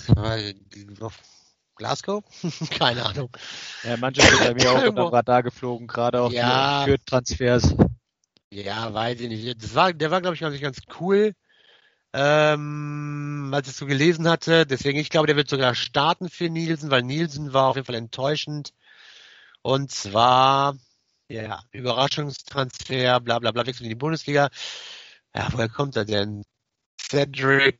Glasgow? 1.75 2.23
Keine 2.77 3.05
Ahnung. 3.05 3.29
Ja, 3.83 3.97
manche 3.97 4.21
sind 4.21 4.39
bei 4.39 4.53
mir 4.53 4.71
auch 4.71 4.83
unter 4.87 5.13
Radar 5.13 5.43
geflogen, 5.43 5.87
gerade 5.87 6.21
auch 6.21 6.31
ja, 6.31 6.83
für 6.85 7.03
Transfers. 7.03 7.73
Ja, 8.51 8.93
weiß 8.93 9.19
ich 9.21 9.29
nicht. 9.29 9.63
Das 9.63 9.75
war, 9.75 9.93
der 9.93 10.11
war, 10.11 10.21
glaube 10.21 10.35
ich, 10.35 10.41
ganz, 10.41 10.59
ganz 10.59 10.79
cool, 10.99 11.33
ähm, 12.13 13.51
als 13.53 13.67
ich 13.67 13.73
es 13.73 13.79
so 13.79 13.85
gelesen 13.87 14.29
hatte. 14.29 14.65
Deswegen, 14.65 14.99
ich 14.99 15.09
glaube, 15.09 15.27
der 15.27 15.35
wird 15.35 15.49
sogar 15.49 15.75
starten 15.75 16.29
für 16.29 16.49
Nielsen, 16.49 16.91
weil 16.91 17.03
Nielsen 17.03 17.53
war 17.53 17.67
auf 17.69 17.75
jeden 17.75 17.85
Fall 17.85 17.95
enttäuschend. 17.95 18.73
Und 19.61 19.91
zwar, 19.91 20.77
ja, 21.29 21.63
Überraschungstransfer, 21.71 23.19
bla 23.21 23.39
bla 23.39 23.51
bla, 23.51 23.65
wechselt 23.67 23.85
in 23.85 23.89
die 23.89 23.95
Bundesliga. 23.95 24.49
Ja, 25.35 25.49
woher 25.53 25.69
kommt 25.69 25.95
er 25.95 26.05
denn? 26.05 26.43
Cedric, 27.01 27.79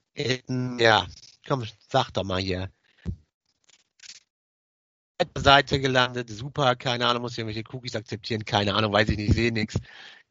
ja, 0.80 1.08
komm, 1.48 1.66
sag 1.90 2.12
doch 2.14 2.24
mal 2.24 2.42
hier. 2.42 2.72
Seite 5.38 5.80
gelandet, 5.80 6.30
super, 6.30 6.76
keine 6.76 7.08
Ahnung, 7.08 7.24
muss 7.24 7.34
ich 7.34 7.40
irgendwelche 7.40 7.68
Cookies 7.74 7.96
akzeptieren, 7.96 8.46
keine 8.46 8.74
Ahnung, 8.74 8.94
weiß 8.94 9.10
ich 9.10 9.18
nicht, 9.18 9.34
sehe 9.34 9.52
nichts, 9.52 9.78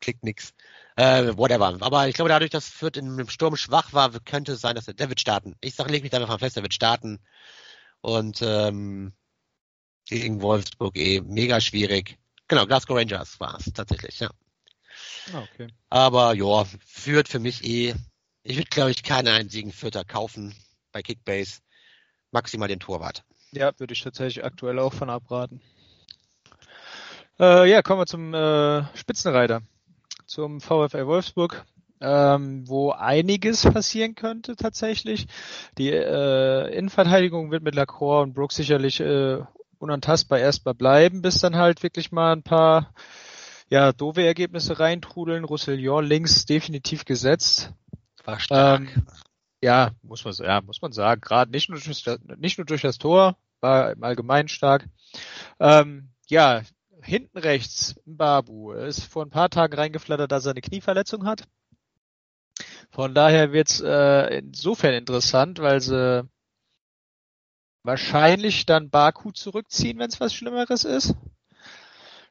klickt 0.00 0.24
nichts, 0.24 0.54
äh, 0.96 1.36
whatever. 1.36 1.76
Aber 1.80 2.08
ich 2.08 2.14
glaube, 2.14 2.28
dadurch, 2.28 2.50
dass 2.50 2.68
Fürth 2.68 2.96
im 2.96 3.28
Sturm 3.28 3.56
schwach 3.56 3.92
war, 3.92 4.10
könnte 4.20 4.52
es 4.52 4.60
sein, 4.60 4.74
dass 4.74 4.88
er, 4.88 4.94
der 4.94 5.08
wird 5.08 5.20
starten. 5.20 5.54
Ich 5.60 5.74
sage, 5.74 5.90
leg 5.90 6.02
mich 6.02 6.10
da 6.10 6.18
einfach 6.18 6.38
fest, 6.38 6.56
der 6.56 6.62
wird 6.62 6.74
starten. 6.74 7.20
Und 8.00 8.42
ähm, 8.42 9.12
gegen 10.06 10.40
Wolfsburg 10.40 10.96
eh 10.96 11.20
mega 11.20 11.60
schwierig. 11.60 12.18
Genau, 12.48 12.66
Glasgow 12.66 12.96
Rangers 12.96 13.38
war 13.40 13.58
es 13.58 13.72
tatsächlich, 13.72 14.20
ja. 14.20 14.30
Ah, 15.32 15.42
okay. 15.52 15.68
Aber 15.90 16.34
ja, 16.34 16.64
führt 16.86 17.28
für 17.28 17.38
mich 17.38 17.64
eh. 17.64 17.94
Ich 18.42 18.56
würde, 18.56 18.70
glaube 18.70 18.90
ich, 18.90 19.02
keinen 19.02 19.28
einzigen 19.28 19.72
Vierter 19.72 20.04
kaufen 20.04 20.54
bei 20.92 21.02
Kickbase. 21.02 21.60
Maximal 22.30 22.68
den 22.68 22.80
Torwart. 22.80 23.24
Ja, 23.52 23.78
würde 23.78 23.92
ich 23.92 24.02
tatsächlich 24.02 24.44
aktuell 24.44 24.78
auch 24.78 24.92
von 24.92 25.10
abraten. 25.10 25.60
Äh, 27.38 27.70
ja, 27.70 27.82
kommen 27.82 28.00
wir 28.00 28.06
zum 28.06 28.34
äh, 28.34 28.96
Spitzenreiter, 28.96 29.62
zum 30.28 30.60
VfL 30.60 31.06
Wolfsburg, 31.06 31.64
ähm, 32.00 32.68
wo 32.68 32.92
einiges 32.92 33.64
passieren 33.64 34.14
könnte 34.14 34.54
tatsächlich. 34.54 35.26
Die 35.78 35.90
äh, 35.90 36.68
Innenverteidigung 36.76 37.50
wird 37.50 37.64
mit 37.64 37.74
Lacroix 37.74 38.22
und 38.22 38.34
Brooks 38.34 38.56
sicherlich 38.56 39.00
äh, 39.00 39.38
unantastbar 39.78 40.38
erstmal 40.38 40.74
bleiben, 40.74 41.22
bis 41.22 41.38
dann 41.38 41.56
halt 41.56 41.82
wirklich 41.82 42.12
mal 42.12 42.32
ein 42.32 42.42
paar 42.42 42.92
ja, 43.68 43.92
doofe 43.92 44.22
Ergebnisse 44.22 44.78
reintrudeln. 44.78 45.44
Roussillon 45.44 46.04
links 46.04 46.46
definitiv 46.46 47.04
gesetzt. 47.04 47.72
War 48.24 48.38
stark. 48.38 48.80
Ähm, 48.80 49.06
ja, 49.62 49.90
muss 50.02 50.24
man, 50.24 50.34
ja, 50.34 50.60
muss 50.60 50.82
man 50.82 50.92
sagen. 50.92 51.20
Gerade 51.20 51.50
nicht 51.50 51.68
nur 51.68 51.80
durch 51.80 52.02
das, 52.04 52.18
nicht 52.36 52.58
nur 52.58 52.64
durch 52.64 52.82
das 52.82 52.98
Tor, 52.98 53.36
war 53.60 53.92
im 53.92 54.04
Allgemeinen 54.04 54.48
stark. 54.48 54.88
Ähm, 55.58 56.10
ja, 56.28 56.62
hinten 57.02 57.38
rechts, 57.38 57.96
Babu, 58.04 58.72
ist 58.72 59.04
vor 59.04 59.24
ein 59.24 59.30
paar 59.30 59.50
Tagen 59.50 59.74
reingeflattert, 59.74 60.30
dass 60.30 60.46
er 60.46 60.52
eine 60.52 60.60
Knieverletzung 60.60 61.26
hat. 61.26 61.44
Von 62.90 63.14
daher 63.14 63.52
wird's 63.52 63.80
äh, 63.80 64.38
insofern 64.38 64.94
interessant, 64.94 65.58
weil 65.58 65.80
sie 65.80 66.28
wahrscheinlich 67.82 68.66
dann 68.66 68.90
Baku 68.90 69.30
zurückziehen, 69.30 69.98
wenn 69.98 70.08
es 70.08 70.20
was 70.20 70.34
Schlimmeres 70.34 70.84
ist. 70.84 71.14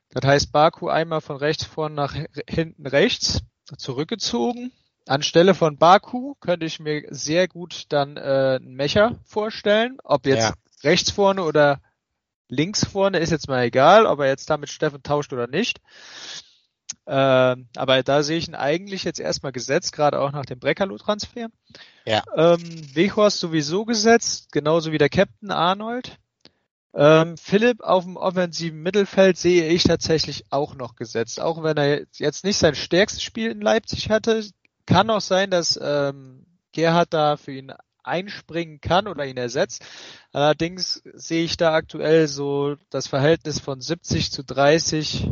Das 0.09 0.25
heißt, 0.25 0.51
Baku 0.51 0.89
einmal 0.89 1.21
von 1.21 1.37
rechts 1.37 1.63
vorn 1.65 1.93
nach 1.93 2.15
hinten 2.47 2.87
rechts 2.87 3.41
zurückgezogen. 3.77 4.71
Anstelle 5.07 5.53
von 5.53 5.77
Baku 5.77 6.35
könnte 6.39 6.65
ich 6.65 6.79
mir 6.79 7.05
sehr 7.09 7.47
gut 7.47 7.85
dann 7.89 8.17
äh, 8.17 8.59
einen 8.61 8.75
Mecher 8.75 9.19
vorstellen. 9.25 9.97
Ob 10.03 10.25
jetzt 10.25 10.49
ja. 10.49 10.53
rechts 10.83 11.11
vorne 11.11 11.43
oder 11.43 11.81
links 12.49 12.85
vorne 12.85 13.19
ist 13.19 13.31
jetzt 13.31 13.47
mal 13.47 13.63
egal, 13.63 14.05
ob 14.05 14.19
er 14.19 14.27
jetzt 14.27 14.49
damit 14.49 14.69
Steffen 14.69 15.03
tauscht 15.03 15.33
oder 15.33 15.47
nicht. 15.47 15.79
Ähm, 17.05 17.67
aber 17.75 18.03
da 18.03 18.23
sehe 18.23 18.37
ich 18.37 18.47
ihn 18.47 18.55
eigentlich 18.55 19.03
jetzt 19.03 19.19
erstmal 19.19 19.51
gesetzt, 19.51 19.93
gerade 19.93 20.19
auch 20.19 20.31
nach 20.31 20.45
dem 20.45 20.59
Breckerlo-Transfer. 20.59 21.47
Ja. 22.05 22.23
Ähm, 22.35 22.59
Weghorst 22.93 23.39
sowieso 23.39 23.85
gesetzt, 23.85 24.51
genauso 24.51 24.91
wie 24.91 24.97
der 24.97 25.09
Captain 25.09 25.51
Arnold. 25.51 26.17
Ähm, 26.93 27.37
Philipp 27.37 27.81
auf 27.81 28.05
dem 28.05 28.17
offensiven 28.17 28.81
Mittelfeld 28.81 29.37
sehe 29.37 29.67
ich 29.67 29.83
tatsächlich 29.83 30.45
auch 30.49 30.75
noch 30.75 30.95
gesetzt. 30.95 31.39
Auch 31.39 31.61
wenn 31.63 31.77
er 31.77 32.05
jetzt 32.13 32.43
nicht 32.43 32.57
sein 32.57 32.75
stärkstes 32.75 33.21
Spiel 33.21 33.51
in 33.51 33.61
Leipzig 33.61 34.09
hatte, 34.09 34.43
kann 34.85 35.09
auch 35.09 35.21
sein, 35.21 35.51
dass 35.51 35.79
ähm, 35.81 36.45
Gerhard 36.71 37.13
da 37.13 37.37
für 37.37 37.51
ihn 37.51 37.71
einspringen 38.07 38.81
kann 38.81 39.07
oder 39.07 39.25
ihn 39.25 39.37
ersetzt. 39.37 39.85
Allerdings 40.31 41.01
sehe 41.13 41.43
ich 41.43 41.57
da 41.57 41.73
aktuell 41.73 42.27
so 42.27 42.75
das 42.89 43.07
Verhältnis 43.07 43.59
von 43.59 43.81
70 43.81 44.31
zu 44.31 44.43
30 44.43 45.29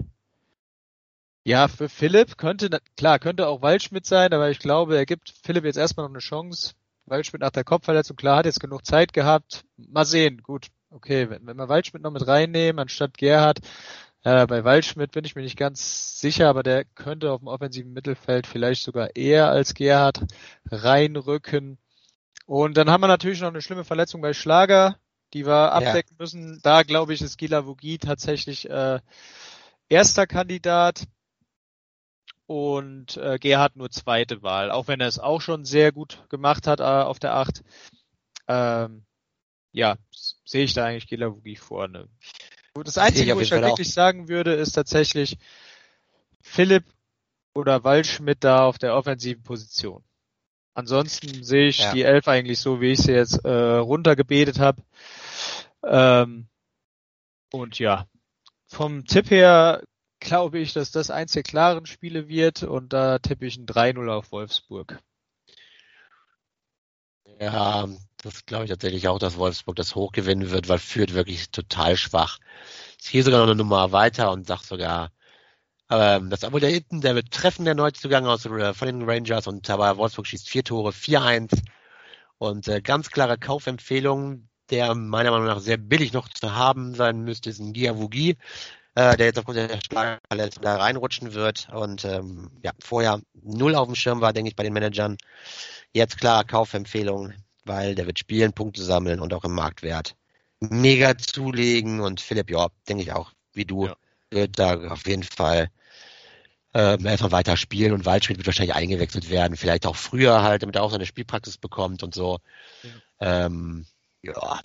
ja, 1.47 1.67
für 1.67 1.89
Philipp 1.89 2.37
könnte, 2.37 2.79
klar, 2.97 3.19
könnte 3.19 3.47
auch 3.47 3.61
Waldschmidt 3.61 4.07
sein, 4.07 4.33
aber 4.33 4.49
ich 4.49 4.57
glaube, 4.57 4.97
er 4.97 5.05
gibt 5.05 5.31
Philipp 5.43 5.63
jetzt 5.63 5.77
erstmal 5.77 6.07
noch 6.07 6.11
eine 6.11 6.19
Chance. 6.19 6.73
Waldschmidt 7.05 7.41
nach 7.41 7.51
der 7.51 7.63
Kopfverletzung, 7.63 8.15
klar, 8.15 8.37
hat 8.37 8.47
jetzt 8.47 8.59
genug 8.59 8.83
Zeit 8.83 9.13
gehabt. 9.13 9.63
Mal 9.77 10.05
sehen, 10.05 10.41
gut, 10.41 10.69
okay, 10.89 11.29
wenn, 11.29 11.45
wenn 11.45 11.57
wir 11.57 11.69
Waldschmidt 11.69 12.01
noch 12.01 12.11
mit 12.11 12.25
reinnehmen, 12.25 12.79
anstatt 12.79 13.19
Gerhard, 13.19 13.59
äh, 14.23 14.47
bei 14.47 14.63
Waldschmidt 14.63 15.11
bin 15.11 15.23
ich 15.23 15.35
mir 15.35 15.43
nicht 15.43 15.57
ganz 15.57 16.19
sicher, 16.19 16.49
aber 16.49 16.63
der 16.63 16.83
könnte 16.83 17.31
auf 17.31 17.41
dem 17.41 17.47
offensiven 17.47 17.93
Mittelfeld 17.93 18.47
vielleicht 18.47 18.81
sogar 18.81 19.15
eher 19.15 19.49
als 19.49 19.75
Gerhard 19.75 20.25
reinrücken. 20.71 21.77
Und 22.45 22.77
dann 22.77 22.89
haben 22.89 23.01
wir 23.01 23.07
natürlich 23.07 23.41
noch 23.41 23.49
eine 23.49 23.61
schlimme 23.61 23.83
Verletzung 23.83 24.21
bei 24.21 24.33
Schlager, 24.33 24.99
die 25.33 25.45
wir 25.45 25.73
abdecken 25.73 26.15
ja. 26.17 26.23
müssen. 26.23 26.59
Da 26.61 26.83
glaube 26.83 27.13
ich, 27.13 27.21
ist 27.21 27.37
Gila 27.37 27.65
Vogie 27.65 27.97
tatsächlich 27.97 28.69
äh, 28.69 28.99
erster 29.89 30.27
Kandidat 30.27 31.07
und 32.45 33.17
äh, 33.17 33.39
Gerhard 33.39 33.75
nur 33.75 33.89
zweite 33.89 34.43
Wahl, 34.43 34.69
auch 34.69 34.87
wenn 34.87 35.01
er 35.01 35.07
es 35.07 35.19
auch 35.19 35.41
schon 35.41 35.65
sehr 35.65 35.91
gut 35.91 36.23
gemacht 36.29 36.67
hat 36.67 36.79
äh, 36.79 36.83
auf 36.83 37.17
der 37.19 37.35
Acht. 37.35 37.63
Ähm, 38.47 39.05
ja, 39.71 39.97
sehe 40.45 40.63
ich 40.63 40.73
da 40.73 40.85
eigentlich 40.85 41.07
Gelavogi 41.07 41.55
vorne. 41.55 42.07
Das 42.75 42.97
Einzige, 42.97 43.35
wo 43.35 43.39
ich 43.39 43.51
halt 43.51 43.63
wirklich 43.63 43.91
sagen 43.91 44.27
würde, 44.27 44.53
ist 44.53 44.73
tatsächlich 44.73 45.37
Philipp 46.41 46.83
oder 47.53 47.83
Waldschmidt 47.83 48.43
da 48.43 48.65
auf 48.65 48.77
der 48.77 48.95
offensiven 48.95 49.43
Position. 49.43 50.03
Ansonsten 50.75 51.43
sehe 51.43 51.69
ich 51.69 51.79
ja. 51.79 51.93
die 51.93 52.03
Elf 52.03 52.27
eigentlich 52.27 52.59
so, 52.59 52.81
wie 52.81 52.91
ich 52.91 52.99
sie 52.99 53.13
jetzt 53.13 53.45
äh, 53.45 53.49
runtergebetet 53.49 54.59
habe. 54.59 54.83
Ähm, 55.83 56.47
und 57.51 57.79
ja, 57.79 58.05
vom 58.67 59.05
Tipp 59.05 59.31
her 59.31 59.81
glaube 60.19 60.59
ich, 60.59 60.73
dass 60.73 60.91
das 60.91 61.11
eins 61.11 61.31
der 61.31 61.43
klaren 61.43 61.85
Spiele 61.85 62.27
wird 62.27 62.63
und 62.63 62.91
da 62.91 63.19
tippe 63.19 63.45
ich 63.45 63.55
ein 63.55 63.65
3-0 63.65 64.09
auf 64.09 64.33
Wolfsburg. 64.33 64.99
Ja, 67.39 67.87
das 68.17 68.45
glaube 68.45 68.65
ich 68.65 68.69
tatsächlich 68.69 69.07
auch, 69.07 69.19
dass 69.19 69.37
Wolfsburg 69.37 69.77
das 69.77 69.95
hochgewinnen 69.95 70.51
wird, 70.51 70.67
weil 70.67 70.79
Fürth 70.79 71.13
wirklich 71.13 71.51
total 71.51 71.95
schwach. 71.95 72.39
Ich 73.01 73.11
gehe 73.11 73.23
sogar 73.23 73.39
noch 73.39 73.47
eine 73.47 73.55
Nummer 73.55 73.93
weiter 73.93 74.31
und 74.31 74.45
sag 74.45 74.63
sogar, 74.63 75.11
ähm, 75.89 76.29
das 76.29 76.43
Abo 76.43 76.59
der 76.59 76.69
hinten, 76.69 77.01
der 77.01 77.15
wird 77.15 77.31
treffen, 77.31 77.65
der 77.65 77.75
Neuzugang 77.75 78.25
aus 78.25 78.45
äh, 78.45 78.73
von 78.73 78.87
den 78.87 79.03
Rangers 79.09 79.47
und 79.47 79.69
aber 79.69 79.97
Wolfsburg 79.97 80.27
schießt 80.27 80.49
vier 80.49 80.63
Tore, 80.63 80.91
4-1 80.91 81.61
und 82.37 82.67
äh, 82.67 82.81
ganz 82.81 83.09
klare 83.11 83.37
Kaufempfehlung, 83.37 84.49
der 84.69 84.95
meiner 84.95 85.31
Meinung 85.31 85.47
nach 85.47 85.59
sehr 85.59 85.77
billig 85.77 86.13
noch 86.13 86.29
zu 86.29 86.55
haben 86.55 86.95
sein 86.95 87.21
müsste, 87.21 87.49
ist 87.49 87.59
ein 87.59 87.73
Giavugi 87.73 88.37
äh, 88.95 89.17
der 89.17 89.27
jetzt 89.27 89.37
aufgrund 89.37 89.57
der 89.57 89.79
Schlagverletzung 89.81 90.63
da 90.63 90.77
reinrutschen 90.77 91.33
wird 91.33 91.67
und 91.71 92.05
ähm, 92.05 92.49
ja, 92.63 92.71
vorher 92.79 93.21
null 93.33 93.75
auf 93.75 93.87
dem 93.87 93.95
Schirm 93.95 94.21
war, 94.21 94.33
denke 94.33 94.49
ich, 94.49 94.55
bei 94.55 94.63
den 94.63 94.73
Managern. 94.73 95.17
Jetzt 95.93 96.17
klar 96.17 96.43
Kaufempfehlung, 96.45 97.33
weil 97.65 97.95
der 97.95 98.07
wird 98.07 98.19
spielen, 98.19 98.53
Punkte 98.53 98.83
sammeln 98.83 99.19
und 99.19 99.33
auch 99.33 99.43
im 99.43 99.53
Marktwert 99.53 100.15
mega 100.61 101.17
zulegen 101.17 101.99
und 101.99 102.21
Philipp, 102.21 102.49
ja, 102.49 102.67
denke 102.87 103.03
ich 103.03 103.11
auch, 103.11 103.31
wie 103.53 103.65
du, 103.65 103.87
ja. 103.87 103.95
Wird 104.31 104.59
da 104.59 104.89
auf 104.89 105.07
jeden 105.07 105.23
Fall 105.23 105.69
äh, 106.73 107.01
erstmal 107.01 107.31
weiter 107.31 107.55
spielen 107.57 107.93
und 107.93 108.05
Waldschmidt 108.05 108.37
wird 108.37 108.47
wahrscheinlich 108.47 108.75
eingewechselt 108.75 109.29
werden, 109.29 109.55
vielleicht 109.55 109.85
auch 109.85 109.95
früher 109.95 110.43
halt, 110.43 110.61
damit 110.61 110.75
er 110.75 110.83
auch 110.83 110.91
seine 110.91 111.05
Spielpraxis 111.05 111.57
bekommt 111.57 112.03
und 112.03 112.13
so. 112.13 112.39
Ja. 113.19 113.45
Ähm, 113.45 113.85
ja. 114.21 114.59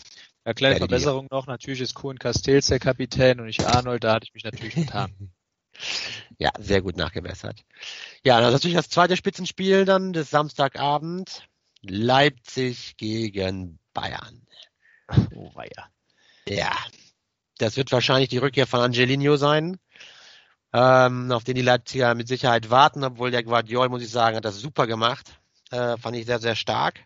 Ja, 0.45 0.55
kleine 0.55 0.79
Verbesserung 0.79 1.29
noch, 1.31 1.47
natürlich 1.47 1.81
ist 1.81 1.95
Kuhn 1.95 2.19
Castells 2.19 2.67
der 2.67 2.81
Kapitän 2.81 3.39
und 3.41 3.47
nicht 3.47 3.65
Arnold, 3.65 4.03
da 4.03 4.15
hatte 4.15 4.25
ich 4.25 4.35
mich 4.35 4.45
natürlich 4.45 4.75
getan. 4.75 5.13
ja, 6.39 6.51
sehr 6.59 6.83
gut 6.83 6.97
nachgebessert. 6.97 7.63
Ja, 8.25 8.41
das 8.41 8.49
ist 8.49 8.55
natürlich 8.55 8.77
das 8.77 8.89
zweite 8.89 9.17
Spitzenspiel 9.17 9.85
dann 9.85 10.13
des 10.13 10.31
Samstagabend. 10.31 11.47
Leipzig 11.83 12.97
gegen 12.97 13.79
Bayern. 13.95 14.47
Oh 15.35 15.51
weia. 15.55 15.91
Ja, 16.47 16.77
das 17.61 17.77
wird 17.77 17.93
wahrscheinlich 17.93 18.29
die 18.29 18.39
Rückkehr 18.39 18.67
von 18.67 18.81
Angelino 18.81 19.37
sein, 19.37 19.79
ähm, 20.73 21.33
auf 21.33 21.45
den 21.45 21.57
die 21.57 21.63
Leipziger 21.63 22.15
mit 22.15 22.29
Sicherheit 22.29 22.71
warten, 22.71 23.05
obwohl 23.05 23.31
der 23.31 23.43
Guardiol, 23.43 23.89
muss 23.89 24.03
ich 24.03 24.11
sagen, 24.11 24.37
hat 24.37 24.45
das 24.45 24.61
super 24.61 24.87
gemacht. 24.87 25.39
Äh, 25.71 25.97
fand 25.99 26.17
ich 26.17 26.27
sehr, 26.27 26.39
sehr 26.39 26.57
stark. 26.57 27.05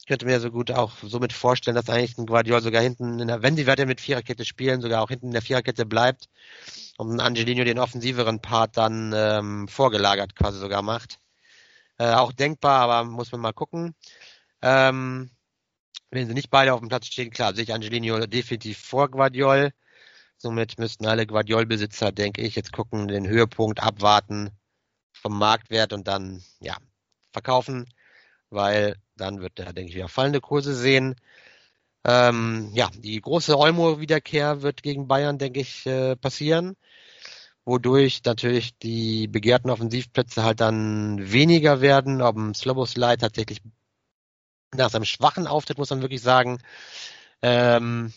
Ich 0.00 0.06
könnte 0.06 0.26
mir 0.26 0.40
so 0.40 0.50
gut 0.50 0.70
auch 0.70 0.92
somit 1.02 1.32
vorstellen, 1.32 1.74
dass 1.74 1.88
eigentlich 1.88 2.16
ein 2.16 2.26
Guardiol 2.26 2.60
sogar 2.60 2.82
hinten, 2.82 3.18
in 3.18 3.28
der, 3.28 3.42
wenn 3.42 3.56
sie 3.56 3.66
weiter 3.66 3.86
mit 3.86 4.00
Viererkette 4.00 4.44
spielen, 4.44 4.80
sogar 4.80 5.02
auch 5.02 5.08
hinten 5.08 5.26
in 5.26 5.32
der 5.32 5.42
Viererkette 5.42 5.84
bleibt 5.84 6.28
und 6.96 7.20
Angelino 7.20 7.64
den 7.64 7.78
offensiveren 7.78 8.40
Part 8.40 8.76
dann 8.76 9.12
ähm, 9.14 9.68
vorgelagert 9.68 10.36
quasi 10.36 10.58
sogar 10.58 10.82
macht. 10.82 11.18
Äh, 11.98 12.12
auch 12.12 12.32
denkbar, 12.32 12.82
aber 12.82 13.04
muss 13.04 13.32
man 13.32 13.40
mal 13.40 13.52
gucken. 13.52 13.94
Ähm, 14.62 15.30
wenn 16.10 16.26
sie 16.26 16.34
nicht 16.34 16.50
beide 16.50 16.72
auf 16.74 16.80
dem 16.80 16.88
Platz 16.88 17.06
stehen, 17.06 17.30
klar, 17.30 17.54
sehe 17.54 17.64
ich 17.64 17.74
Angelino 17.74 18.26
definitiv 18.26 18.78
vor 18.78 19.10
Guardiol. 19.10 19.72
Somit 20.38 20.78
müssten 20.78 21.06
alle 21.06 21.26
Guardiol-Besitzer, 21.26 22.12
denke 22.12 22.42
ich, 22.42 22.56
jetzt 22.56 22.72
gucken, 22.72 23.08
den 23.08 23.26
Höhepunkt 23.26 23.82
abwarten 23.82 24.50
vom 25.12 25.38
Marktwert 25.38 25.92
und 25.92 26.06
dann, 26.08 26.42
ja, 26.60 26.76
verkaufen, 27.32 27.86
weil 28.50 28.96
dann 29.16 29.40
wird 29.40 29.58
er, 29.58 29.72
denke 29.72 29.90
ich, 29.90 29.96
wieder 29.96 30.08
fallende 30.08 30.40
Kurse 30.40 30.74
sehen. 30.74 31.16
Ähm, 32.04 32.70
ja, 32.74 32.90
die 32.96 33.20
große 33.20 33.58
Olmo-Wiederkehr 33.58 34.62
wird 34.62 34.82
gegen 34.82 35.08
Bayern, 35.08 35.38
denke 35.38 35.60
ich, 35.60 35.86
äh, 35.86 36.16
passieren, 36.16 36.76
wodurch 37.64 38.22
natürlich 38.24 38.78
die 38.78 39.26
begehrten 39.28 39.70
Offensivplätze 39.70 40.44
halt 40.44 40.60
dann 40.60 41.32
weniger 41.32 41.80
werden. 41.80 42.22
Ob 42.22 42.36
ein 42.36 42.54
Sloboslai 42.54 43.16
tatsächlich 43.16 43.60
nach 44.74 44.90
seinem 44.90 45.04
schwachen 45.04 45.46
Auftritt, 45.46 45.78
muss 45.78 45.90
man 45.90 46.02
wirklich 46.02 46.22
sagen, 46.22 46.58
ähm, 47.42 48.12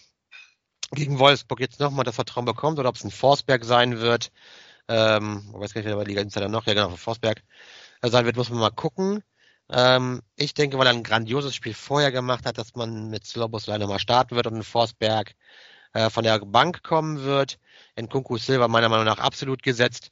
gegen 0.91 1.19
Wolfsburg 1.19 1.59
jetzt 1.59 1.79
nochmal 1.79 2.05
das 2.05 2.15
Vertrauen 2.15 2.45
bekommt 2.45 2.79
oder 2.79 2.89
ob 2.89 2.95
es 2.95 3.03
ein 3.03 3.12
Forsberg 3.12 3.63
sein 3.65 3.99
wird. 3.99 4.31
Ähm, 4.88 5.43
ich 5.53 5.59
weiß 5.59 5.73
gar 5.73 5.81
nicht, 5.81 5.89
wer 5.89 5.95
bei 5.95 6.03
Liga 6.03 6.21
Insider 6.21 6.49
noch, 6.49 6.65
ja 6.65 6.73
genau, 6.73 6.89
Forsberg 6.95 7.43
äh, 8.01 8.09
sein 8.09 8.25
wird, 8.25 8.38
muss 8.38 8.49
man 8.49 8.59
mal 8.59 8.71
gucken. 8.71 9.23
Ähm, 9.69 10.21
ich 10.35 10.53
denke, 10.55 10.79
weil 10.79 10.88
er 10.88 10.93
ein 10.93 11.03
grandioses 11.03 11.53
Spiel 11.55 11.73
vorher 11.75 12.12
gemacht 12.12 12.45
hat, 12.45 12.57
dass 12.57 12.75
man 12.75 13.09
mit 13.09 13.25
Slobos 13.25 13.67
leider 13.67 13.88
mal 13.88 13.99
starten 13.99 14.35
wird 14.35 14.47
und 14.47 14.55
ein 14.55 14.63
Forsberg 14.63 15.35
äh, 15.93 16.09
von 16.09 16.23
der 16.23 16.39
Bank 16.39 16.83
kommen 16.83 17.23
wird. 17.23 17.59
In 17.95 18.09
Kunku 18.09 18.38
Silva 18.38 18.67
meiner 18.67 18.89
Meinung 18.89 19.05
nach 19.05 19.19
absolut 19.19 19.62
gesetzt. 19.63 20.12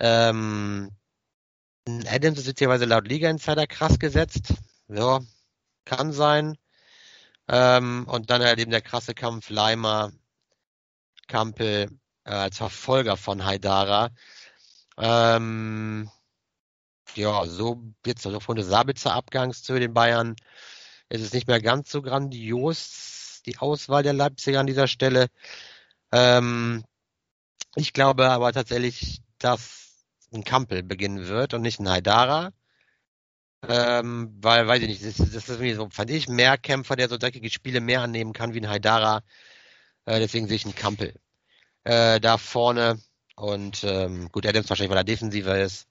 Ähm, 0.00 0.90
Adams 2.06 2.38
ist 2.38 2.46
jetzt 2.46 2.60
jeweils 2.60 2.84
laut 2.84 3.08
Liga 3.08 3.30
Insider 3.30 3.66
krass 3.66 3.98
gesetzt. 3.98 4.54
Ja, 4.88 5.20
kann 5.88 6.12
sein. 6.12 6.58
Ähm, 7.48 8.06
und 8.08 8.30
dann 8.30 8.42
halt 8.42 8.58
eben 8.60 8.70
der 8.70 8.82
krasse 8.82 9.14
Kampf 9.14 9.50
Leimer, 9.50 10.12
Kampel 11.28 11.98
äh, 12.24 12.30
als 12.30 12.58
Verfolger 12.58 13.16
von 13.16 13.44
Haidara. 13.44 14.10
Ähm, 14.98 16.10
ja, 17.14 17.46
so 17.46 17.82
jetzt 18.06 18.26
also 18.26 18.40
von 18.40 18.56
der 18.56 18.64
Sabitzer 18.64 19.14
Abgangs 19.14 19.62
zu 19.62 19.78
den 19.78 19.94
Bayern 19.94 20.36
ist 21.08 21.22
es 21.22 21.32
nicht 21.32 21.48
mehr 21.48 21.60
ganz 21.60 21.90
so 21.90 22.02
grandios, 22.02 23.42
die 23.46 23.58
Auswahl 23.58 24.02
der 24.02 24.12
Leipziger 24.12 24.60
an 24.60 24.66
dieser 24.66 24.88
Stelle. 24.88 25.28
Ähm, 26.12 26.84
ich 27.76 27.92
glaube 27.92 28.28
aber 28.30 28.52
tatsächlich, 28.52 29.22
dass 29.38 30.04
ein 30.32 30.44
Kampel 30.44 30.82
beginnen 30.82 31.28
wird 31.28 31.54
und 31.54 31.62
nicht 31.62 31.80
ein 31.80 31.88
Haidara. 31.88 32.52
Ähm, 33.66 34.36
weil, 34.40 34.66
weiß 34.68 34.82
ich 34.82 34.88
nicht, 34.88 35.04
das, 35.04 35.16
das 35.16 35.48
ist 35.48 35.76
so, 35.76 35.88
fand 35.90 36.10
ich, 36.10 36.28
mehr 36.28 36.58
Kämpfer, 36.58 36.96
der 36.96 37.08
so 37.08 37.18
dreckige 37.18 37.50
Spiele 37.50 37.80
mehr 37.80 38.02
annehmen 38.02 38.32
kann 38.32 38.54
wie 38.54 38.60
ein 38.60 38.68
Haidara. 38.68 39.22
Äh, 40.04 40.20
deswegen 40.20 40.46
sehe 40.46 40.56
ich 40.56 40.64
einen 40.64 40.76
Kampel 40.76 41.14
äh, 41.84 42.20
da 42.20 42.38
vorne. 42.38 43.00
Und 43.36 43.84
ähm, 43.84 44.28
gut, 44.30 44.46
Adams 44.46 44.68
wahrscheinlich, 44.68 44.90
weil 44.90 44.98
er 44.98 45.04
defensiver 45.04 45.60
ist. 45.60 45.86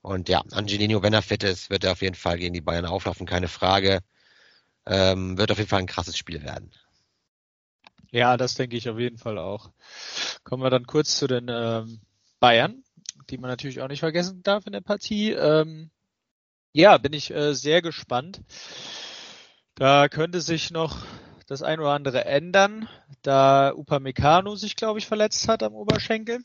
Und 0.00 0.28
ja, 0.28 0.42
Angelino, 0.52 1.02
wenn 1.02 1.14
er 1.14 1.22
fit 1.22 1.42
ist, 1.44 1.70
wird 1.70 1.84
er 1.84 1.92
auf 1.92 2.02
jeden 2.02 2.14
Fall 2.14 2.38
gegen 2.38 2.54
die 2.54 2.60
Bayern 2.60 2.84
auflaufen, 2.84 3.26
keine 3.26 3.48
Frage. 3.48 4.00
Ähm, 4.86 5.38
wird 5.38 5.50
auf 5.50 5.58
jeden 5.58 5.70
Fall 5.70 5.80
ein 5.80 5.86
krasses 5.86 6.16
Spiel 6.16 6.42
werden. 6.42 6.70
Ja, 8.10 8.36
das 8.36 8.54
denke 8.54 8.76
ich 8.76 8.88
auf 8.88 8.98
jeden 8.98 9.18
Fall 9.18 9.38
auch. 9.38 9.72
Kommen 10.44 10.62
wir 10.62 10.70
dann 10.70 10.86
kurz 10.86 11.16
zu 11.18 11.26
den 11.26 11.48
ähm, 11.48 12.00
Bayern, 12.38 12.84
die 13.30 13.38
man 13.38 13.50
natürlich 13.50 13.80
auch 13.80 13.88
nicht 13.88 14.00
vergessen 14.00 14.42
darf 14.42 14.66
in 14.66 14.72
der 14.72 14.82
Partie. 14.82 15.32
Ähm, 15.32 15.90
ja, 16.74 16.98
bin 16.98 17.12
ich 17.12 17.30
äh, 17.30 17.54
sehr 17.54 17.80
gespannt. 17.82 18.40
Da 19.76 20.08
könnte 20.08 20.40
sich 20.40 20.70
noch 20.70 21.04
das 21.46 21.62
ein 21.62 21.80
oder 21.80 21.90
andere 21.90 22.24
ändern, 22.24 22.88
da 23.22 23.70
Upamecano 23.70 24.56
sich, 24.56 24.76
glaube 24.76 24.98
ich, 24.98 25.06
verletzt 25.06 25.46
hat 25.48 25.62
am 25.62 25.74
Oberschenkel. 25.74 26.40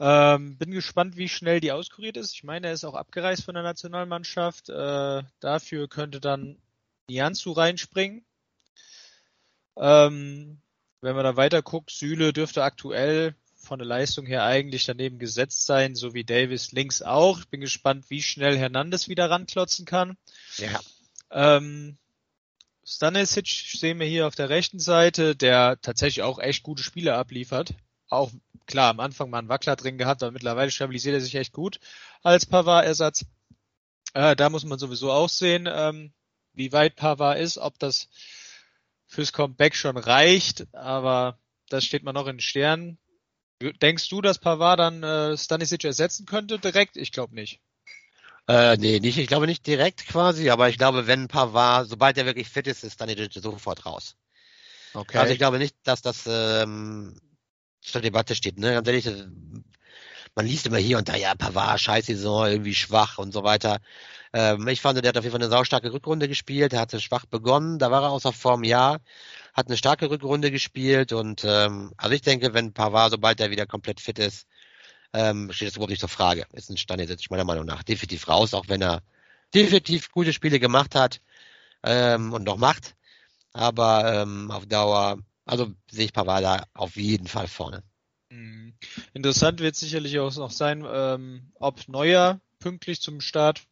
Ähm, 0.00 0.58
bin 0.58 0.70
gespannt, 0.70 1.16
wie 1.16 1.28
schnell 1.28 1.60
die 1.60 1.72
auskuriert 1.72 2.16
ist. 2.16 2.34
Ich 2.34 2.44
meine, 2.44 2.68
er 2.68 2.72
ist 2.72 2.84
auch 2.84 2.94
abgereist 2.94 3.44
von 3.44 3.54
der 3.54 3.64
Nationalmannschaft. 3.64 4.68
Äh, 4.68 5.22
dafür 5.40 5.88
könnte 5.88 6.20
dann 6.20 6.58
Nianzu 7.08 7.52
reinspringen. 7.52 8.24
Ähm, 9.76 10.60
wenn 11.00 11.16
man 11.16 11.24
da 11.24 11.36
weiter 11.36 11.62
guckt, 11.62 11.90
Süle 11.90 12.32
dürfte 12.32 12.62
aktuell 12.62 13.34
von 13.68 13.78
der 13.78 13.86
Leistung 13.86 14.26
her 14.26 14.44
eigentlich 14.44 14.86
daneben 14.86 15.18
gesetzt 15.18 15.66
sein, 15.66 15.94
so 15.94 16.14
wie 16.14 16.24
Davis 16.24 16.72
links 16.72 17.02
auch. 17.02 17.38
Ich 17.38 17.48
bin 17.48 17.60
gespannt, 17.60 18.06
wie 18.08 18.22
schnell 18.22 18.58
Hernandez 18.58 19.08
wieder 19.08 19.30
ranklotzen 19.30 19.84
kann. 19.86 20.16
Ja. 20.56 20.80
Ähm, 21.30 21.98
Stanisic 22.84 23.46
sehen 23.46 24.00
wir 24.00 24.06
hier 24.06 24.26
auf 24.26 24.34
der 24.34 24.48
rechten 24.48 24.80
Seite, 24.80 25.36
der 25.36 25.78
tatsächlich 25.82 26.22
auch 26.22 26.38
echt 26.38 26.62
gute 26.62 26.82
Spiele 26.82 27.14
abliefert. 27.14 27.74
Auch 28.08 28.32
klar, 28.66 28.90
am 28.90 29.00
Anfang 29.00 29.28
mal 29.28 29.38
einen 29.38 29.50
Wackler 29.50 29.76
drin 29.76 29.98
gehabt, 29.98 30.22
aber 30.22 30.32
mittlerweile 30.32 30.70
stabilisiert 30.70 31.14
er 31.14 31.20
sich 31.20 31.34
echt 31.34 31.52
gut 31.52 31.78
als 32.22 32.46
Pavard-Ersatz. 32.46 33.26
Äh, 34.14 34.34
da 34.34 34.48
muss 34.48 34.64
man 34.64 34.78
sowieso 34.78 35.12
auch 35.12 35.28
sehen, 35.28 35.68
ähm, 35.70 36.12
wie 36.54 36.72
weit 36.72 36.96
Pavard 36.96 37.38
ist, 37.38 37.58
ob 37.58 37.78
das 37.78 38.08
fürs 39.06 39.32
Comeback 39.34 39.74
schon 39.74 39.98
reicht, 39.98 40.66
aber 40.74 41.38
das 41.68 41.84
steht 41.84 42.02
man 42.02 42.14
noch 42.14 42.26
in 42.26 42.40
Sternen. 42.40 42.98
Denkst 43.60 44.08
du, 44.08 44.20
dass 44.20 44.38
Pavard 44.38 44.78
dann 44.78 45.02
äh, 45.02 45.36
Stanisic 45.36 45.84
ersetzen 45.84 46.26
könnte 46.26 46.58
direkt? 46.58 46.96
Ich 46.96 47.12
glaube 47.12 47.34
nicht. 47.34 47.60
Äh, 48.46 48.76
nee, 48.76 49.00
nicht, 49.00 49.18
ich 49.18 49.26
glaube 49.26 49.46
nicht 49.46 49.66
direkt 49.66 50.06
quasi, 50.06 50.48
aber 50.48 50.68
ich 50.68 50.78
glaube, 50.78 51.06
wenn 51.06 51.28
Pavard, 51.28 51.88
sobald 51.88 52.16
er 52.16 52.24
wirklich 52.24 52.48
fit 52.48 52.66
ist, 52.66 52.84
ist 52.84 52.94
Stanisic 52.94 53.32
sofort 53.34 53.84
raus. 53.84 54.16
Okay. 54.94 55.18
Also 55.18 55.32
ich 55.32 55.38
glaube 55.38 55.58
nicht, 55.58 55.76
dass 55.82 56.02
das 56.02 56.24
ähm, 56.26 57.20
zur 57.80 58.00
Debatte 58.00 58.34
steht. 58.34 58.58
Ne? 58.58 58.72
Ganz 58.72 58.88
ehrlich, 58.88 59.06
man 60.38 60.46
liest 60.46 60.66
immer 60.66 60.78
hier 60.78 60.98
und 60.98 61.08
da, 61.08 61.16
ja, 61.16 61.34
Pavard, 61.34 61.80
scheiß 61.80 62.06
Saison, 62.06 62.46
irgendwie 62.46 62.74
schwach 62.74 63.18
und 63.18 63.32
so 63.32 63.42
weiter. 63.42 63.78
Ähm, 64.32 64.68
ich 64.68 64.80
fand, 64.80 65.02
der 65.02 65.08
hat 65.08 65.18
auf 65.18 65.24
jeden 65.24 65.32
Fall 65.32 65.42
eine 65.42 65.50
saustarke 65.50 65.92
Rückrunde 65.92 66.28
gespielt, 66.28 66.72
er 66.72 66.80
hatte 66.80 67.00
schwach 67.00 67.26
begonnen, 67.26 67.78
da 67.80 67.90
war 67.90 68.04
er 68.04 68.10
außer 68.10 68.32
Form, 68.32 68.62
ja 68.64 68.98
hat 69.58 69.66
eine 69.66 69.76
starke 69.76 70.08
Rückrunde 70.10 70.52
gespielt 70.52 71.12
und 71.12 71.44
ähm, 71.44 71.92
also 71.96 72.14
ich 72.14 72.22
denke, 72.22 72.54
wenn 72.54 72.72
Pavard, 72.72 73.10
sobald 73.10 73.40
er 73.40 73.50
wieder 73.50 73.66
komplett 73.66 74.00
fit 74.00 74.20
ist, 74.20 74.46
ähm, 75.12 75.50
steht 75.52 75.68
das 75.68 75.76
überhaupt 75.76 75.90
nicht 75.90 76.00
zur 76.00 76.08
Frage. 76.08 76.46
Ist 76.52 76.70
ein 76.70 76.76
Stand 76.76 77.02
meiner 77.30 77.44
Meinung 77.44 77.66
nach 77.66 77.82
definitiv 77.82 78.28
raus, 78.28 78.54
auch 78.54 78.68
wenn 78.68 78.82
er 78.82 79.02
definitiv 79.54 80.12
gute 80.12 80.32
Spiele 80.32 80.60
gemacht 80.60 80.94
hat 80.94 81.20
ähm, 81.82 82.32
und 82.32 82.44
noch 82.44 82.58
macht. 82.58 82.94
Aber 83.52 84.22
ähm, 84.22 84.50
auf 84.52 84.66
Dauer, 84.66 85.18
also 85.46 85.72
sehe 85.90 86.06
ich 86.06 86.12
Pavard 86.12 86.44
da 86.44 86.64
auf 86.74 86.96
jeden 86.96 87.26
Fall 87.26 87.48
vorne. 87.48 87.82
Mhm. 88.30 88.74
Interessant 89.14 89.60
wird 89.60 89.76
sicherlich 89.76 90.18
auch 90.18 90.34
noch 90.36 90.50
sein, 90.50 90.84
ähm, 90.86 91.52
ob 91.54 91.88
Neuer 91.88 92.40
pünktlich 92.58 93.00
zum 93.00 93.20
Start 93.20 93.62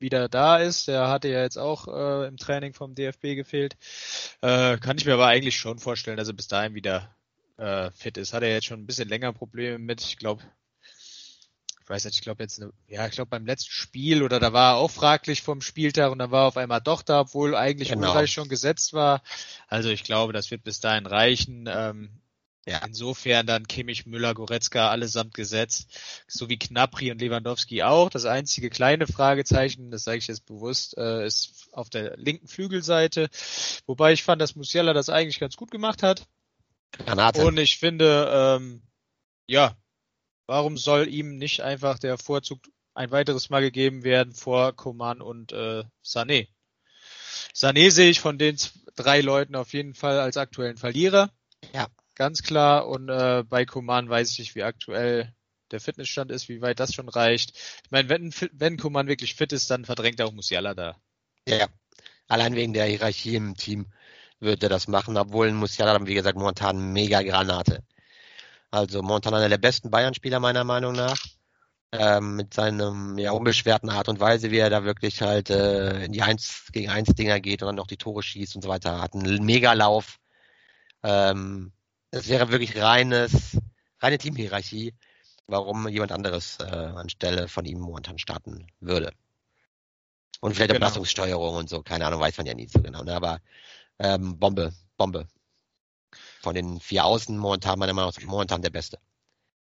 wieder 0.00 0.28
da 0.28 0.58
ist. 0.58 0.88
Der 0.88 1.08
hatte 1.08 1.28
ja 1.28 1.42
jetzt 1.42 1.58
auch 1.58 1.88
äh, 1.88 2.26
im 2.26 2.36
Training 2.36 2.72
vom 2.72 2.94
DFB 2.94 3.34
gefehlt. 3.34 3.76
Äh, 4.40 4.78
kann 4.78 4.98
ich 4.98 5.06
mir 5.06 5.14
aber 5.14 5.26
eigentlich 5.26 5.56
schon 5.56 5.78
vorstellen, 5.78 6.16
dass 6.16 6.28
er 6.28 6.34
bis 6.34 6.48
dahin 6.48 6.74
wieder 6.74 7.14
äh, 7.56 7.90
fit 7.92 8.16
ist. 8.16 8.32
Hat 8.32 8.42
er 8.42 8.52
jetzt 8.52 8.66
schon 8.66 8.80
ein 8.80 8.86
bisschen 8.86 9.08
länger 9.08 9.32
Probleme 9.32 9.78
mit. 9.78 10.00
Ich 10.00 10.16
glaube, 10.16 10.42
ich 11.82 11.88
weiß 11.88 12.04
nicht, 12.04 12.16
ich 12.16 12.22
glaube 12.22 12.42
jetzt, 12.42 12.62
ja, 12.86 13.06
ich 13.06 13.12
glaube 13.12 13.30
beim 13.30 13.46
letzten 13.46 13.70
Spiel 13.70 14.22
oder 14.22 14.38
da 14.38 14.52
war 14.52 14.74
er 14.74 14.76
auch 14.76 14.90
fraglich 14.90 15.42
vom 15.42 15.60
Spieltag 15.60 16.12
und 16.12 16.18
dann 16.18 16.30
war 16.30 16.44
er 16.44 16.48
auf 16.48 16.56
einmal 16.56 16.80
doch 16.80 17.02
da, 17.02 17.20
obwohl 17.20 17.56
eigentlich 17.56 17.88
genau. 17.88 18.10
Ulreich 18.10 18.30
schon 18.30 18.48
gesetzt 18.48 18.92
war. 18.92 19.22
Also 19.68 19.88
ich 19.88 20.04
glaube, 20.04 20.32
das 20.32 20.50
wird 20.50 20.62
bis 20.64 20.80
dahin 20.80 21.06
reichen. 21.06 21.66
Ähm, 21.66 22.20
ja. 22.68 22.84
Insofern 22.84 23.46
dann 23.46 23.66
Kimmich, 23.66 24.04
Müller, 24.04 24.34
Goretzka 24.34 24.90
allesamt 24.90 25.32
gesetzt, 25.32 25.88
so 26.26 26.50
wie 26.50 26.58
Knapri 26.58 27.10
und 27.10 27.18
Lewandowski 27.18 27.82
auch. 27.82 28.10
Das 28.10 28.26
einzige 28.26 28.68
kleine 28.68 29.06
Fragezeichen, 29.06 29.90
das 29.90 30.04
sage 30.04 30.18
ich 30.18 30.26
jetzt 30.26 30.44
bewusst, 30.44 30.96
äh, 30.98 31.26
ist 31.26 31.68
auf 31.72 31.88
der 31.88 32.18
linken 32.18 32.46
Flügelseite. 32.46 33.30
Wobei 33.86 34.12
ich 34.12 34.22
fand, 34.22 34.42
dass 34.42 34.54
Musiala 34.54 34.92
das 34.92 35.08
eigentlich 35.08 35.40
ganz 35.40 35.56
gut 35.56 35.70
gemacht 35.70 36.02
hat. 36.02 36.26
Granate. 36.92 37.42
Und 37.42 37.58
ich 37.58 37.78
finde, 37.78 38.28
ähm, 38.30 38.82
ja, 39.46 39.74
warum 40.46 40.76
soll 40.76 41.08
ihm 41.08 41.38
nicht 41.38 41.62
einfach 41.62 41.98
der 41.98 42.18
Vorzug 42.18 42.60
ein 42.92 43.10
weiteres 43.10 43.48
Mal 43.48 43.62
gegeben 43.62 44.04
werden 44.04 44.34
vor 44.34 44.76
Coman 44.76 45.22
und 45.22 45.52
äh, 45.52 45.84
Sané? 46.04 46.48
Sané 47.54 47.90
sehe 47.90 48.10
ich 48.10 48.20
von 48.20 48.36
den 48.36 48.58
drei 48.94 49.22
Leuten 49.22 49.54
auf 49.54 49.72
jeden 49.72 49.94
Fall 49.94 50.20
als 50.20 50.36
aktuellen 50.36 50.76
Verlierer. 50.76 51.30
Ja 51.72 51.88
ganz 52.18 52.42
klar. 52.42 52.86
Und 52.88 53.08
äh, 53.08 53.44
bei 53.48 53.64
Kuman 53.64 54.10
weiß 54.10 54.32
ich 54.32 54.38
nicht, 54.40 54.54
wie 54.54 54.64
aktuell 54.64 55.32
der 55.70 55.80
Fitnessstand 55.80 56.30
ist, 56.30 56.48
wie 56.48 56.60
weit 56.60 56.80
das 56.80 56.94
schon 56.94 57.08
reicht. 57.08 57.56
Ich 57.84 57.90
meine, 57.90 58.08
wenn, 58.08 58.32
wenn 58.52 58.76
Kuman 58.76 59.06
wirklich 59.06 59.34
fit 59.34 59.52
ist, 59.52 59.70
dann 59.70 59.84
verdrängt 59.84 60.20
er 60.20 60.26
auch 60.26 60.32
Musiala 60.32 60.74
da. 60.74 60.96
Ja, 61.46 61.66
allein 62.26 62.54
wegen 62.54 62.74
der 62.74 62.86
Hierarchie 62.86 63.36
im 63.36 63.56
Team 63.56 63.86
wird 64.40 64.62
er 64.62 64.68
das 64.68 64.88
machen, 64.88 65.16
obwohl 65.16 65.50
Musiala 65.52 65.94
dann, 65.94 66.06
wie 66.06 66.14
gesagt, 66.14 66.38
momentan 66.38 66.92
mega 66.92 67.22
Granate. 67.22 67.82
Also 68.70 69.02
momentan 69.02 69.34
einer 69.34 69.48
der 69.48 69.58
besten 69.58 69.90
Bayern-Spieler 69.90 70.40
meiner 70.40 70.64
Meinung 70.64 70.92
nach. 70.92 71.18
Ähm, 71.90 72.36
mit 72.36 72.52
seinem 72.52 73.16
ja, 73.16 73.32
unbeschwerten 73.32 73.88
Art 73.88 74.10
und 74.10 74.20
Weise, 74.20 74.50
wie 74.50 74.58
er 74.58 74.68
da 74.68 74.84
wirklich 74.84 75.22
halt 75.22 75.48
äh, 75.48 76.04
in 76.04 76.12
die 76.12 76.20
1 76.20 76.68
gegen 76.70 76.90
1 76.90 77.14
Dinger 77.14 77.40
geht 77.40 77.62
und 77.62 77.66
dann 77.68 77.76
noch 77.76 77.86
die 77.86 77.96
Tore 77.96 78.22
schießt 78.22 78.56
und 78.56 78.62
so 78.62 78.68
weiter. 78.68 79.00
Hat 79.00 79.14
einen 79.14 79.42
Megalauf. 79.42 80.18
Ähm, 81.02 81.72
es 82.10 82.28
wäre 82.28 82.50
wirklich 82.50 82.76
reines, 82.80 83.58
reine 84.00 84.18
Teamhierarchie, 84.18 84.94
warum 85.46 85.88
jemand 85.88 86.12
anderes 86.12 86.58
äh, 86.60 86.64
anstelle 86.64 87.48
von 87.48 87.64
ihm 87.64 87.80
momentan 87.80 88.18
starten 88.18 88.66
würde. 88.80 89.12
Und 90.40 90.54
vielleicht 90.54 90.68
genau. 90.68 90.80
Belastungssteuerung 90.80 91.56
und 91.56 91.68
so, 91.68 91.82
keine 91.82 92.06
Ahnung, 92.06 92.20
weiß 92.20 92.36
man 92.36 92.46
ja 92.46 92.54
nie 92.54 92.68
so 92.68 92.80
genau. 92.80 93.02
Ne? 93.02 93.14
Aber 93.14 93.40
ähm, 93.98 94.38
Bombe, 94.38 94.72
Bombe. 94.96 95.26
Von 96.40 96.54
den 96.54 96.80
vier 96.80 97.04
Außen 97.04 97.36
momentan 97.36 97.78
meiner 97.78 97.92
Meinung 97.92 98.12
nach 98.14 98.22
momentan 98.26 98.62
der 98.62 98.70
Beste. 98.70 98.98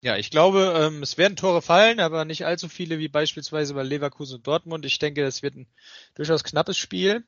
Ja, 0.03 0.17
ich 0.17 0.31
glaube, 0.31 0.75
ähm, 0.77 1.03
es 1.03 1.17
werden 1.17 1.37
Tore 1.37 1.63
fallen, 1.63 1.99
aber 2.01 2.27
nicht 2.27 2.45
allzu 2.45 2.69
viele 2.69 2.99
wie 2.99 3.09
beispielsweise 3.09 3.73
bei 3.73 3.83
Leverkusen 3.83 4.37
und 4.37 4.47
Dortmund. 4.47 4.85
Ich 4.85 4.99
denke, 4.99 5.25
es 5.25 5.43
wird 5.43 5.55
ein 5.55 5.67
durchaus 6.15 6.45
knappes 6.45 6.77
Spiel. 6.77 7.25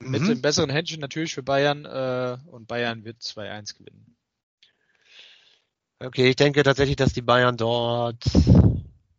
Mhm. 0.00 0.10
Mit 0.10 0.28
dem 0.28 0.42
besseren 0.42 0.68
Händchen 0.68 1.00
natürlich 1.00 1.32
für 1.32 1.42
Bayern 1.42 1.86
äh, 1.86 2.36
und 2.50 2.66
Bayern 2.66 3.04
wird 3.04 3.22
2-1 3.22 3.78
gewinnen. 3.78 4.13
Okay, 6.06 6.28
ich 6.28 6.36
denke 6.36 6.62
tatsächlich, 6.62 6.96
dass 6.96 7.12
die 7.12 7.22
Bayern 7.22 7.56
dort 7.56 8.24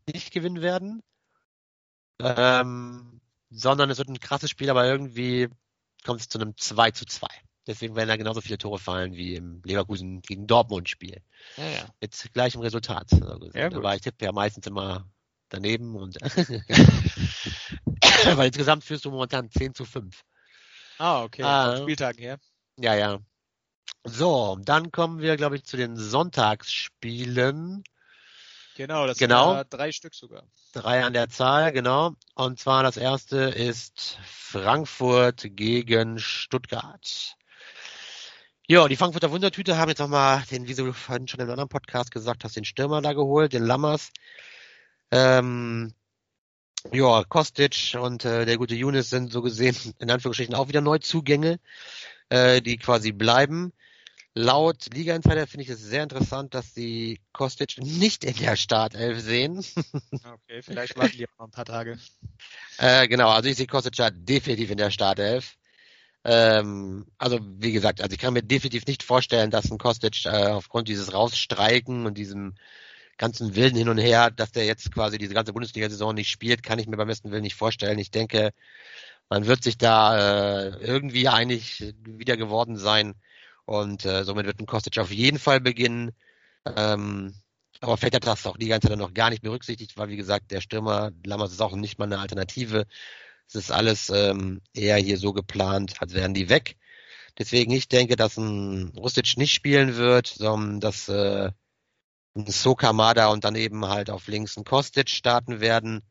nicht 0.08 0.32
gewinnen 0.32 0.62
werden. 0.62 1.04
Ähm, 2.20 3.20
sondern 3.50 3.90
es 3.90 3.98
wird 3.98 4.10
ein 4.10 4.20
krasses 4.20 4.50
Spiel, 4.50 4.70
aber 4.70 4.86
irgendwie 4.86 5.50
kommt 6.04 6.22
es 6.22 6.30
zu 6.30 6.40
einem 6.40 6.56
2 6.56 6.92
zu 6.92 7.06
2. 7.06 7.28
Deswegen 7.68 7.96
werden 7.96 8.10
da 8.10 8.16
genauso 8.16 8.42
viele 8.42 8.60
Tore 8.60 8.78
fallen 8.78 9.16
wie 9.16 9.36
im 9.36 9.62
Leverkusen 9.64 10.22
gegen 10.22 10.46
Dortmund 10.46 10.88
Spiel. 10.88 11.22
Ja, 11.58 11.68
ja. 11.68 11.86
Mit 12.00 12.30
gleichem 12.34 12.62
Resultat. 12.62 13.12
Also, 13.14 13.50
ja, 13.54 13.68
aber 13.68 13.96
ich 13.96 14.02
tippe 14.02 14.26
ja 14.26 14.32
meistens 14.32 14.68
immer 14.68 15.10
daneben 15.50 15.96
und 15.96 16.16
weil 18.38 18.48
insgesamt 18.48 18.84
führst 18.84 19.06
du 19.06 19.12
momentan 19.12 19.50
10 19.50 19.74
zu 19.74 19.86
5. 19.86 20.22
Ah, 21.00 21.24
okay. 21.24 21.44
Ah, 21.44 21.78
Spieltagen 21.78 22.20
her. 22.20 22.40
Ja, 22.78 22.96
ja. 22.96 23.20
So, 24.08 24.56
dann 24.62 24.92
kommen 24.92 25.20
wir, 25.20 25.36
glaube 25.36 25.56
ich, 25.56 25.66
zu 25.66 25.78
den 25.78 25.98
Sonntagsspielen. 25.98 27.84
Genau, 28.76 29.08
das 29.08 29.18
genau. 29.18 29.56
sind 29.56 29.74
drei 29.74 29.92
Stück 29.92 30.14
sogar. 30.14 30.44
Drei 30.74 31.04
an 31.04 31.14
der 31.14 31.28
Zahl, 31.30 31.72
genau. 31.72 32.14
Und 32.36 32.60
zwar 32.60 32.84
das 32.84 32.98
erste 32.98 33.38
ist 33.38 34.20
Frankfurt 34.24 35.48
gegen 35.56 36.20
Stuttgart. 36.20 37.36
Ja, 38.68 38.88
die 38.88 38.96
Frankfurter 38.96 39.32
Wundertüte 39.32 39.78
haben 39.78 39.90
jetzt 39.90 40.00
nochmal 40.00 40.44
den, 40.52 40.68
wie 40.68 40.76
du 40.76 40.94
vorhin 40.94 41.28
schon 41.28 41.40
in 41.40 41.46
einem 41.46 41.54
anderen 41.54 41.70
Podcast 41.70 42.12
gesagt 42.12 42.44
hast, 42.44 42.56
den 42.56 42.66
Stürmer 42.66 43.02
da 43.02 43.14
geholt, 43.14 43.54
den 43.54 43.64
Lammers. 43.64 44.12
Ähm, 45.10 45.96
ja, 46.92 47.24
Kostic 47.24 47.98
und 48.00 48.24
äh, 48.24 48.46
der 48.46 48.58
gute 48.58 48.76
Younes 48.76 49.10
sind 49.10 49.32
so 49.32 49.42
gesehen 49.42 49.76
in 49.98 50.12
Anführungsstrichen 50.12 50.54
auch 50.54 50.68
wieder 50.68 50.82
Neuzugänge, 50.82 51.60
äh, 52.30 52.62
die 52.62 52.78
quasi 52.78 53.12
bleiben. 53.12 53.74
Laut 54.38 54.94
Liga 54.94 55.16
Insider 55.16 55.48
finde 55.48 55.64
ich 55.64 55.70
es 55.70 55.80
sehr 55.80 56.04
interessant, 56.04 56.54
dass 56.54 56.74
sie 56.74 57.22
Kostic 57.32 57.78
nicht 57.78 58.26
in 58.26 58.36
der 58.36 58.58
Startelf 58.58 59.22
sehen. 59.22 59.64
Okay, 60.48 60.62
vielleicht 60.62 60.98
warten 60.98 61.18
die 61.18 61.26
auch 61.26 61.40
noch 61.40 61.46
ein 61.46 61.52
paar 61.52 61.66
Tage. 61.66 61.98
Äh, 62.78 63.08
genau, 63.08 63.30
also 63.30 63.48
ich 63.48 63.56
sehe 63.56 63.66
Kostic 63.66 63.98
ja 63.98 64.10
definitiv 64.10 64.70
in 64.72 64.78
der 64.78 64.92
Startelf. 64.92 65.56
Ähm, 66.26 67.06
also 67.18 67.40
wie 67.42 67.72
gesagt, 67.72 68.02
also 68.02 68.14
ich 68.14 68.20
kann 68.20 68.34
mir 68.34 68.44
definitiv 68.44 68.86
nicht 68.88 69.04
vorstellen, 69.04 69.52
dass 69.52 69.72
ein 69.72 69.78
Kostic 69.78 70.26
äh, 70.26 70.48
aufgrund 70.48 70.90
dieses 70.90 71.14
Rausstreiken 71.14 72.06
und 72.06 72.18
diesem 72.18 72.56
ganzen 73.18 73.56
Willen 73.56 73.76
hin 73.76 73.90
und 73.90 74.00
her, 74.00 74.32
dass 74.32 74.52
der 74.52 74.66
jetzt 74.66 74.92
quasi 74.92 75.18
diese 75.18 75.34
ganze 75.34 75.54
Bundesliga-Saison 75.54 76.14
nicht 76.14 76.30
spielt, 76.30 76.62
kann 76.62 76.80
ich 76.80 76.88
mir 76.88 76.98
beim 76.98 77.08
besten 77.08 77.32
Willen 77.32 77.44
nicht 77.44 77.56
vorstellen. 77.56 78.00
Ich 78.00 78.12
denke, 78.12 78.52
man 79.30 79.48
wird 79.48 79.64
sich 79.64 79.78
da 79.78 80.18
äh, 80.66 80.78
irgendwie 80.82 81.30
einig 81.30 81.94
wieder 82.04 82.36
geworden 82.36 82.76
sein, 82.76 83.16
und 83.66 84.06
äh, 84.06 84.24
somit 84.24 84.46
wird 84.46 84.60
ein 84.60 84.66
Kostic 84.66 84.98
auf 85.00 85.12
jeden 85.12 85.40
Fall 85.40 85.60
beginnen. 85.60 86.12
Ähm, 86.66 87.34
aber 87.82 87.98
vielleicht 87.98 88.16
hat 88.16 88.28
das 88.28 88.46
auch 88.48 88.58
die 88.58 88.68
ganze 88.68 88.90
Zeit 88.90 88.98
noch 88.98 89.14
gar 89.14 89.30
nicht 89.30 89.42
berücksichtigt, 89.42 89.98
weil 89.98 90.10
wie 90.10 90.18
gesagt, 90.18 90.52
der 90.52 90.62
Stürmer 90.62 91.12
Lammers 91.26 91.52
ist 91.52 91.62
auch 91.62 91.76
nicht 91.76 92.00
mal 92.00 92.06
eine 92.06 92.20
Alternative. 92.20 92.86
Es 93.48 93.56
ist 93.56 93.72
alles 93.72 94.10
ähm, 94.10 94.62
eher 94.74 94.98
hier 94.98 95.18
so 95.18 95.34
geplant, 95.34 96.02
als 96.02 96.14
wären 96.14 96.34
die 96.34 96.50
weg. 96.50 96.78
Deswegen 97.38 97.72
ich 97.72 97.88
denke, 97.90 98.16
dass 98.16 98.38
ein 98.38 98.94
Rustic 98.98 99.38
nicht 99.38 99.54
spielen 99.54 99.98
wird, 99.98 100.28
sondern 100.28 100.80
dass 100.80 101.10
äh, 101.10 101.52
ein 102.36 102.48
Sokamada 102.48 103.28
und 103.28 103.44
dann 103.44 103.56
eben 103.56 103.86
halt 103.88 104.10
auf 104.10 104.28
links 104.28 104.58
ein 104.58 104.66
Kostic 104.66 105.10
starten 105.10 105.60
werden. 105.62 106.02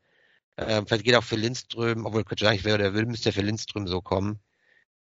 Ähm, 0.57 0.87
vielleicht 0.87 1.05
geht 1.05 1.15
auch 1.15 1.23
für 1.23 1.35
Lindström, 1.35 2.05
obwohl 2.05 2.23
könnte 2.23 2.47
eigentlich 2.49 2.63
wäre 2.65 2.77
der 2.77 2.93
will, 2.93 3.05
müsste 3.05 3.31
für 3.31 3.41
Lindström 3.41 3.87
so 3.87 4.01
kommen. 4.01 4.39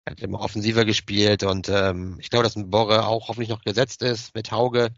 Er 0.07 0.13
hat 0.13 0.23
immer 0.23 0.41
offensiver 0.41 0.85
gespielt 0.85 1.43
und 1.43 1.69
ähm, 1.69 2.17
ich 2.21 2.31
glaube, 2.31 2.45
dass 2.45 2.55
ein 2.55 2.71
Borre 2.71 3.09
auch 3.09 3.27
hoffentlich 3.29 3.49
noch 3.49 3.63
gesetzt 3.63 4.03
ist 4.03 4.37
mit 4.37 4.53
Hauge. 4.53 4.91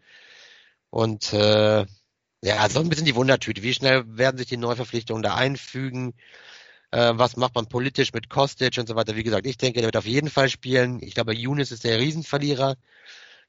Und 0.90 1.33
äh, 1.33 1.87
ja, 2.42 2.68
so 2.68 2.81
ein 2.81 2.90
bisschen 2.90 3.07
die 3.07 3.14
Wundertüte. 3.14 3.62
Wie 3.62 3.73
schnell 3.73 4.05
werden 4.07 4.37
sich 4.37 4.49
die 4.49 4.59
Neuverpflichtungen 4.59 5.23
da 5.23 5.35
einfügen? 5.35 6.12
Äh, 6.90 7.12
was 7.14 7.37
macht 7.37 7.55
man 7.55 7.68
politisch 7.71 8.12
mit 8.12 8.29
Kostic 8.29 8.77
und 8.77 8.87
so 8.87 8.97
weiter? 8.97 9.16
Wie 9.16 9.23
gesagt, 9.23 9.47
ich 9.47 9.57
denke, 9.57 9.81
der 9.81 9.88
wird 9.88 9.97
auf 9.97 10.07
jeden 10.07 10.29
Fall 10.29 10.51
spielen. 10.51 11.03
Ich 11.03 11.14
glaube, 11.14 11.35
Younes 11.35 11.73
ist 11.73 11.85
der 11.85 11.99
Riesenverlierer 11.99 12.77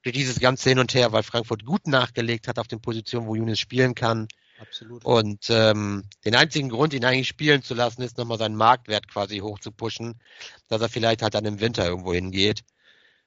durch 0.02 0.14
dieses 0.14 0.40
ganze 0.40 0.70
Hin 0.70 0.78
und 0.78 0.94
Her, 0.94 1.12
weil 1.12 1.22
Frankfurt 1.22 1.66
gut 1.66 1.86
nachgelegt 1.86 2.48
hat 2.48 2.58
auf 2.58 2.68
den 2.68 2.80
Positionen, 2.80 3.26
wo 3.26 3.34
Younes 3.34 3.60
spielen 3.60 3.94
kann. 3.94 4.28
Absolut. 4.60 5.04
Und 5.06 5.48
ähm, 5.48 6.04
den 6.24 6.34
einzigen 6.34 6.68
Grund, 6.68 6.92
ihn 6.92 7.04
eigentlich 7.04 7.28
spielen 7.28 7.62
zu 7.62 7.72
lassen, 7.74 8.02
ist 8.02 8.18
nochmal 8.18 8.38
seinen 8.38 8.56
Marktwert 8.56 9.08
quasi 9.08 9.38
hoch 9.38 9.58
zu 9.58 9.72
pushen, 9.72 10.20
dass 10.68 10.82
er 10.82 10.90
vielleicht 10.90 11.22
halt 11.22 11.34
dann 11.34 11.46
im 11.46 11.60
Winter 11.60 11.86
irgendwo 11.86 12.12
hingeht. 12.12 12.62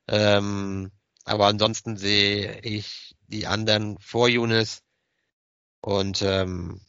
Ähm, 0.08 0.92
aber 1.26 1.48
ansonsten 1.48 1.98
sehe 1.98 2.60
ich 2.62 3.16
die 3.28 3.48
anderen 3.48 3.98
vor 3.98 4.30
Younes. 4.30 4.84
Und 5.82 6.22
ähm, 6.22 6.82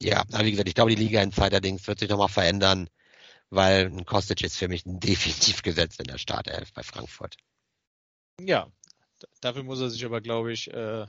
ja, 0.00 0.20
aber 0.32 0.44
wie 0.44 0.52
gesagt, 0.52 0.68
ich 0.68 0.74
glaube, 0.74 0.94
die 0.94 1.02
Liga 1.02 1.20
Insider-Dings 1.20 1.86
wird 1.88 1.98
sich 1.98 2.08
nochmal 2.08 2.28
verändern, 2.28 2.88
weil 3.50 3.86
ein 3.86 4.04
Kostic 4.04 4.42
ist 4.42 4.56
für 4.56 4.68
mich 4.68 4.82
definitiv 4.86 5.62
gesetzt 5.62 5.98
in 5.98 6.06
der 6.06 6.18
Startelf 6.18 6.72
bei 6.72 6.84
Frankfurt. 6.84 7.36
Ja, 8.40 8.68
dafür 9.40 9.64
muss 9.64 9.80
er 9.80 9.90
sich 9.90 10.04
aber, 10.04 10.20
glaube 10.20 10.52
ich, 10.52 10.72
äh, 10.72 11.06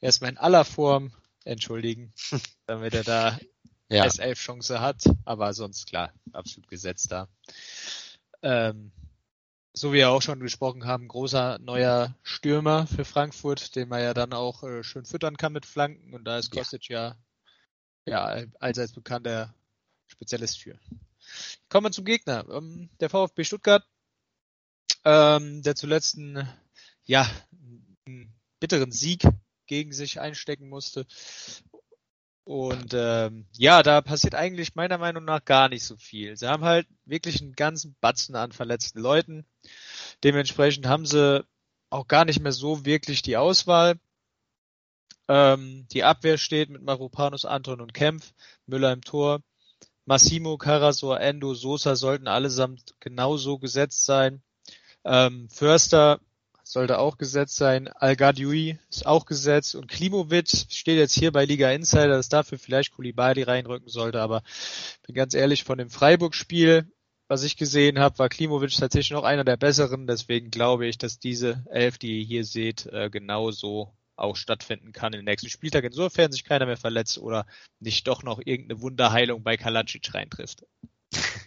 erstmal 0.00 0.30
in 0.30 0.38
aller 0.38 0.64
Form 0.66 1.12
entschuldigen, 1.46 2.12
damit 2.66 2.94
er 2.94 3.04
da 3.04 3.38
ja. 3.88 4.04
S11 4.04 4.34
Chance 4.34 4.80
hat. 4.80 5.04
Aber 5.24 5.52
sonst 5.54 5.86
klar, 5.86 6.12
absolut 6.32 6.68
gesetzt 6.68 7.12
da. 7.12 7.28
Ähm, 8.42 8.92
so 9.72 9.92
wie 9.92 9.98
wir 9.98 10.10
auch 10.10 10.22
schon 10.22 10.40
gesprochen 10.40 10.86
haben, 10.86 11.06
großer 11.06 11.58
neuer 11.58 12.14
Stürmer 12.22 12.86
für 12.86 13.04
Frankfurt, 13.04 13.76
den 13.76 13.88
man 13.88 14.02
ja 14.02 14.14
dann 14.14 14.32
auch 14.32 14.62
äh, 14.62 14.82
schön 14.82 15.04
füttern 15.04 15.36
kann 15.36 15.52
mit 15.52 15.66
Flanken. 15.66 16.14
Und 16.14 16.24
da 16.24 16.38
ist 16.38 16.50
Kostic 16.50 16.88
ja, 16.88 17.16
ja, 18.06 18.38
ja 18.38 18.46
allseits 18.58 18.92
bekannter 18.92 19.54
Spezialist 20.06 20.60
für. 20.60 20.78
Kommen 21.68 21.86
wir 21.86 21.92
zum 21.92 22.04
Gegner. 22.04 22.46
Ähm, 22.50 22.88
der 23.00 23.10
VfB 23.10 23.44
Stuttgart, 23.44 23.84
ähm, 25.04 25.62
der 25.62 25.74
zuletzt 25.74 26.16
ein, 26.16 26.48
ja, 27.04 27.28
ein 28.06 28.32
bitteren 28.60 28.92
Sieg 28.92 29.24
gegen 29.66 29.92
sich 29.92 30.20
einstecken 30.20 30.68
musste. 30.68 31.06
Und 32.44 32.94
ähm, 32.94 33.46
ja, 33.56 33.82
da 33.82 34.00
passiert 34.00 34.36
eigentlich 34.36 34.76
meiner 34.76 34.98
Meinung 34.98 35.24
nach 35.24 35.44
gar 35.44 35.68
nicht 35.68 35.82
so 35.84 35.96
viel. 35.96 36.36
Sie 36.36 36.46
haben 36.46 36.62
halt 36.62 36.86
wirklich 37.04 37.42
einen 37.42 37.54
ganzen 37.54 37.96
Batzen 38.00 38.36
an 38.36 38.52
verletzten 38.52 39.00
Leuten. 39.00 39.44
Dementsprechend 40.22 40.86
haben 40.86 41.06
sie 41.06 41.44
auch 41.90 42.06
gar 42.06 42.24
nicht 42.24 42.40
mehr 42.40 42.52
so 42.52 42.84
wirklich 42.84 43.22
die 43.22 43.36
Auswahl. 43.36 43.98
Ähm, 45.28 45.88
die 45.90 46.04
Abwehr 46.04 46.38
steht 46.38 46.70
mit 46.70 46.82
Marupanus, 46.82 47.44
Anton 47.44 47.80
und 47.80 47.94
Kempf, 47.94 48.32
Müller 48.66 48.92
im 48.92 49.02
Tor. 49.02 49.42
Massimo, 50.04 50.56
Carasor, 50.56 51.20
Endo, 51.20 51.54
Sosa 51.54 51.96
sollten 51.96 52.28
allesamt 52.28 52.94
genauso 53.00 53.58
gesetzt 53.58 54.04
sein. 54.04 54.40
Ähm, 55.04 55.48
Förster 55.50 56.20
sollte 56.66 56.98
auch 56.98 57.16
gesetzt 57.16 57.56
sein. 57.56 57.88
al 57.88 58.16
ist 58.90 59.06
auch 59.06 59.24
gesetzt 59.24 59.76
und 59.76 59.86
Klimovic 59.86 60.48
steht 60.48 60.98
jetzt 60.98 61.14
hier 61.14 61.30
bei 61.30 61.44
Liga 61.44 61.70
Insider, 61.70 62.08
dass 62.08 62.28
dafür 62.28 62.58
vielleicht 62.58 62.92
Kulibali 62.92 63.42
reinrücken 63.42 63.88
sollte, 63.88 64.20
aber 64.20 64.42
bin 65.06 65.14
ganz 65.14 65.34
ehrlich, 65.34 65.62
von 65.62 65.78
dem 65.78 65.90
Freiburg-Spiel, 65.90 66.90
was 67.28 67.44
ich 67.44 67.56
gesehen 67.56 68.00
habe, 68.00 68.18
war 68.18 68.28
Klimovic 68.28 68.76
tatsächlich 68.76 69.12
noch 69.12 69.22
einer 69.22 69.44
der 69.44 69.56
besseren, 69.56 70.06
deswegen 70.06 70.50
glaube 70.50 70.86
ich, 70.86 70.98
dass 70.98 71.20
diese 71.20 71.64
Elf, 71.70 71.98
die 71.98 72.18
ihr 72.18 72.24
hier 72.24 72.44
seht, 72.44 72.86
äh, 72.86 73.10
genauso 73.10 73.94
auch 74.16 74.34
stattfinden 74.34 74.92
kann 74.92 75.12
im 75.12 75.24
nächsten 75.24 75.50
Spieltag, 75.50 75.84
insofern 75.84 76.32
sich 76.32 76.44
keiner 76.44 76.66
mehr 76.66 76.76
verletzt 76.76 77.18
oder 77.18 77.46
nicht 77.78 78.08
doch 78.08 78.22
noch 78.22 78.40
irgendeine 78.44 78.80
Wunderheilung 78.80 79.42
bei 79.42 79.56
Kalacic 79.56 80.14
reintrifft. 80.14 80.64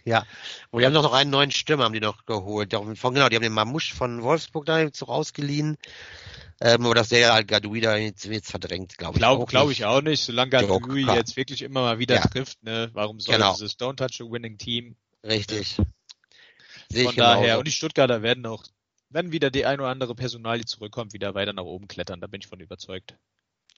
Ja, 0.04 0.24
und 0.70 0.80
die 0.80 0.86
haben 0.86 0.94
doch 0.94 1.02
noch 1.02 1.12
einen 1.12 1.30
neuen 1.30 1.50
Stürmer, 1.50 1.84
haben 1.84 1.92
die 1.92 2.00
noch 2.00 2.24
geholt. 2.26 2.72
Von, 2.72 3.14
genau, 3.14 3.28
die 3.28 3.36
haben 3.36 3.42
den 3.42 3.52
Mamusch 3.52 3.92
von 3.92 4.22
Wolfsburg 4.22 4.66
da 4.66 4.80
jetzt 4.80 5.02
ausgeliehen. 5.02 5.76
Ähm, 6.62 6.84
aber 6.84 6.94
dass 6.94 7.08
der 7.08 7.32
halt 7.32 7.48
Gadoui 7.48 7.80
da 7.80 7.96
jetzt, 7.96 8.26
jetzt 8.26 8.50
verdrängt, 8.50 8.98
glaube 8.98 9.14
ich. 9.14 9.18
Glaube 9.18 9.46
glaub 9.46 9.70
ich 9.70 9.84
auch 9.86 10.02
nicht. 10.02 10.22
Solange 10.22 10.50
Gadoui 10.50 11.06
jetzt 11.06 11.36
wirklich 11.36 11.62
immer 11.62 11.80
mal 11.80 11.98
wieder 11.98 12.16
ja. 12.16 12.26
trifft, 12.26 12.62
ne, 12.62 12.90
warum 12.92 13.18
soll 13.18 13.36
genau. 13.36 13.54
dieses 13.54 13.78
Don't 13.78 13.96
Touch 13.96 14.20
a 14.20 14.30
Winning 14.30 14.58
Team? 14.58 14.94
Richtig. 15.24 15.76
Sehe 16.90 17.04
Von 17.04 17.16
daher, 17.16 17.40
genauso. 17.40 17.58
und 17.60 17.68
die 17.68 17.72
Stuttgarter 17.72 18.22
werden 18.22 18.44
auch, 18.46 18.64
wenn 19.08 19.32
wieder 19.32 19.50
die 19.50 19.64
ein 19.64 19.80
oder 19.80 19.88
andere 19.88 20.14
Personalie 20.14 20.64
zurückkommt, 20.64 21.12
wieder 21.12 21.34
weiter 21.34 21.52
nach 21.52 21.64
oben 21.64 21.88
klettern. 21.88 22.20
Da 22.20 22.26
bin 22.26 22.40
ich 22.40 22.46
von 22.46 22.60
überzeugt. 22.60 23.16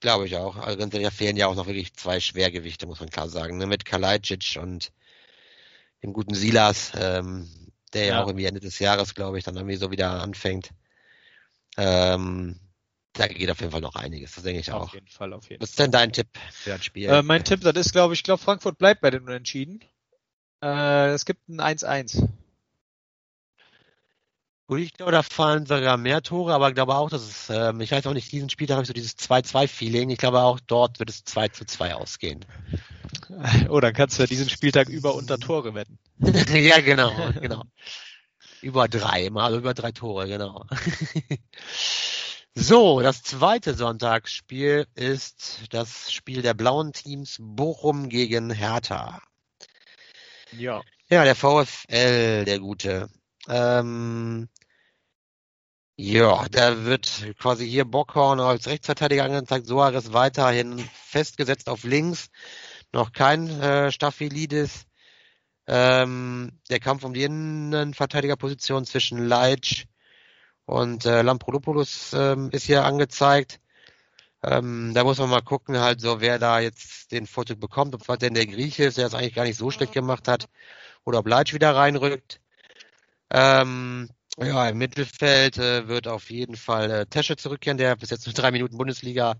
Glaube 0.00 0.26
ich 0.26 0.36
auch. 0.36 0.56
Also 0.56 0.84
da 0.84 1.10
fehlen 1.10 1.36
ja 1.36 1.46
auch 1.46 1.54
noch 1.54 1.66
wirklich 1.66 1.94
zwei 1.94 2.18
Schwergewichte, 2.18 2.86
muss 2.86 2.98
man 2.98 3.10
klar 3.10 3.28
sagen. 3.28 3.58
Ne? 3.58 3.66
Mit 3.66 3.84
Kalajdzic 3.84 4.58
und 4.60 4.92
dem 6.02 6.12
guten 6.12 6.34
Silas, 6.34 6.92
ähm, 6.96 7.48
der 7.92 8.04
ja. 8.04 8.14
ja 8.14 8.22
auch 8.22 8.26
irgendwie 8.28 8.46
Ende 8.46 8.60
des 8.60 8.78
Jahres, 8.78 9.14
glaube 9.14 9.38
ich, 9.38 9.44
dann 9.44 9.56
irgendwie 9.56 9.76
so 9.76 9.90
wieder 9.90 10.22
anfängt. 10.22 10.70
Ähm, 11.76 12.58
da 13.14 13.26
geht 13.26 13.50
auf 13.50 13.60
jeden 13.60 13.72
Fall 13.72 13.80
noch 13.80 13.94
einiges, 13.94 14.34
das 14.34 14.44
denke 14.44 14.60
ich 14.60 14.72
auch. 14.72 14.82
Auf 14.84 14.94
jeden 14.94 15.08
Fall, 15.08 15.32
auf 15.32 15.48
jeden 15.48 15.60
Fall. 15.60 15.62
Was 15.62 15.70
ist 15.70 15.78
denn 15.78 15.90
dein 15.90 16.12
Tipp 16.12 16.28
für 16.50 16.70
das 16.70 16.84
Spiel? 16.84 17.08
Äh, 17.08 17.22
mein 17.22 17.44
Tipp, 17.44 17.60
das 17.60 17.74
ist, 17.74 17.92
glaube 17.92 18.14
ich, 18.14 18.22
glaube 18.22 18.42
Frankfurt 18.42 18.78
bleibt 18.78 19.02
bei 19.02 19.10
den 19.10 19.22
Unentschieden. 19.22 19.84
Äh, 20.62 21.10
es 21.10 21.24
gibt 21.24 21.48
ein 21.48 21.60
1-1. 21.60 22.28
Gut, 24.72 24.80
ich 24.80 24.94
glaube, 24.94 25.12
da 25.12 25.22
fallen 25.22 25.66
sogar 25.66 25.98
mehr 25.98 26.22
Tore, 26.22 26.54
aber 26.54 26.70
ich 26.70 26.74
glaube 26.74 26.94
auch, 26.94 27.10
dass 27.10 27.20
es, 27.20 27.50
ähm, 27.50 27.82
ich 27.82 27.92
weiß 27.92 28.06
auch 28.06 28.14
nicht, 28.14 28.32
diesen 28.32 28.48
Spiel 28.48 28.70
habe 28.70 28.80
ich 28.80 28.86
so 28.86 28.94
dieses 28.94 29.18
2-2-Feeling. 29.18 30.08
Ich 30.08 30.16
glaube 30.16 30.40
auch 30.40 30.60
dort 30.60 30.98
wird 30.98 31.10
es 31.10 31.24
2 31.24 31.48
2 31.48 31.94
ausgehen. 31.94 32.42
Oh, 33.68 33.80
dann 33.80 33.92
kannst 33.92 34.16
du 34.18 34.22
ja 34.22 34.26
diesen 34.26 34.48
Spieltag 34.48 34.88
über 34.88 35.14
unter 35.14 35.38
Tore 35.38 35.74
wetten. 35.74 35.98
ja, 36.54 36.80
genau, 36.80 37.12
genau. 37.38 37.64
über 38.62 38.88
drei, 38.88 39.28
mal 39.28 39.54
über 39.54 39.74
drei 39.74 39.92
Tore, 39.92 40.26
genau. 40.26 40.64
so, 42.54 43.02
das 43.02 43.22
zweite 43.22 43.74
Sonntagsspiel 43.74 44.86
ist 44.94 45.60
das 45.68 46.10
Spiel 46.10 46.40
der 46.40 46.54
blauen 46.54 46.94
Teams 46.94 47.36
Bochum 47.38 48.08
gegen 48.08 48.50
Hertha. 48.50 49.20
Ja. 50.52 50.80
Ja, 51.10 51.24
der 51.24 51.34
VfL, 51.34 52.46
der 52.46 52.58
gute. 52.58 53.10
Ähm, 53.48 54.48
ja, 56.02 56.46
da 56.50 56.84
wird 56.84 57.32
quasi 57.38 57.68
hier 57.68 57.84
Bockhorn 57.84 58.40
als 58.40 58.66
Rechtsverteidiger 58.66 59.22
angezeigt, 59.22 59.66
Soares 59.66 60.12
weiterhin 60.12 60.78
festgesetzt 60.94 61.68
auf 61.68 61.84
links 61.84 62.28
noch 62.92 63.12
kein 63.12 63.48
äh, 63.60 63.92
Staphylidis. 63.92 64.86
Ähm, 65.68 66.58
der 66.70 66.80
Kampf 66.80 67.04
um 67.04 67.14
die 67.14 67.22
Innenverteidigerposition 67.22 68.84
zwischen 68.84 69.28
Leitsch 69.28 69.84
und 70.66 71.06
äh, 71.06 71.22
Lamprodopoulos 71.22 72.12
ähm, 72.14 72.50
ist 72.50 72.64
hier 72.64 72.84
angezeigt. 72.84 73.60
Ähm, 74.42 74.92
da 74.94 75.04
muss 75.04 75.18
man 75.18 75.30
mal 75.30 75.40
gucken, 75.40 75.78
halt 75.78 76.00
so, 76.00 76.20
wer 76.20 76.40
da 76.40 76.58
jetzt 76.58 77.12
den 77.12 77.28
Vorzug 77.28 77.60
bekommt, 77.60 77.94
ob 77.94 78.08
es 78.08 78.18
denn 78.18 78.34
der 78.34 78.46
Grieche 78.46 78.84
ist, 78.84 78.98
der 78.98 79.06
es 79.06 79.14
eigentlich 79.14 79.34
gar 79.34 79.44
nicht 79.44 79.56
so 79.56 79.70
schlecht 79.70 79.92
gemacht 79.92 80.26
hat, 80.26 80.48
oder 81.04 81.20
ob 81.20 81.28
Leitsch 81.28 81.54
wieder 81.54 81.76
reinrückt. 81.76 82.40
Ähm, 83.30 84.10
ja, 84.38 84.68
im 84.68 84.78
Mittelfeld 84.78 85.58
äh, 85.58 85.88
wird 85.88 86.08
auf 86.08 86.30
jeden 86.30 86.56
Fall 86.56 86.90
äh, 86.90 87.06
Tesche 87.06 87.36
zurückkehren, 87.36 87.78
der 87.78 87.96
bis 87.96 88.10
jetzt 88.10 88.26
nur 88.26 88.34
drei 88.34 88.50
Minuten 88.50 88.78
Bundesliga 88.78 89.34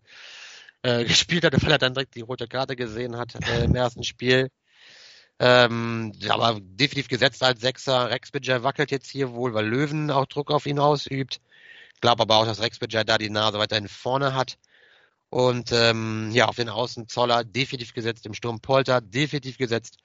äh, 0.82 1.04
gespielt 1.06 1.44
hat, 1.44 1.60
weil 1.62 1.72
er 1.72 1.78
dann 1.78 1.94
direkt 1.94 2.14
die 2.14 2.20
rote 2.20 2.46
Karte 2.48 2.76
gesehen 2.76 3.16
hat 3.16 3.34
äh, 3.48 3.64
im 3.64 3.74
ersten 3.74 4.04
Spiel. 4.04 4.50
Ähm, 5.38 6.12
aber 6.28 6.60
definitiv 6.60 7.08
gesetzt 7.08 7.42
als 7.42 7.60
Sechser. 7.60 8.10
Rex 8.10 8.30
Bidger 8.30 8.62
wackelt 8.62 8.90
jetzt 8.90 9.10
hier 9.10 9.32
wohl, 9.32 9.54
weil 9.54 9.66
Löwen 9.66 10.10
auch 10.10 10.26
Druck 10.26 10.50
auf 10.50 10.66
ihn 10.66 10.78
ausübt. 10.78 11.40
Glaube 12.00 12.22
aber 12.22 12.36
auch, 12.36 12.46
dass 12.46 12.60
Rex 12.60 12.78
Bidger 12.78 13.04
da 13.04 13.18
die 13.18 13.30
Nase 13.30 13.58
weiterhin 13.58 13.88
vorne 13.88 14.34
hat. 14.34 14.58
Und 15.30 15.72
ähm, 15.72 16.30
ja, 16.32 16.46
auf 16.46 16.56
den 16.56 16.68
Außen 16.68 17.08
Zoller 17.08 17.42
definitiv 17.44 17.94
gesetzt, 17.94 18.26
im 18.26 18.34
Sturm 18.34 18.60
Polter 18.60 19.00
definitiv 19.00 19.58
gesetzt. 19.58 19.98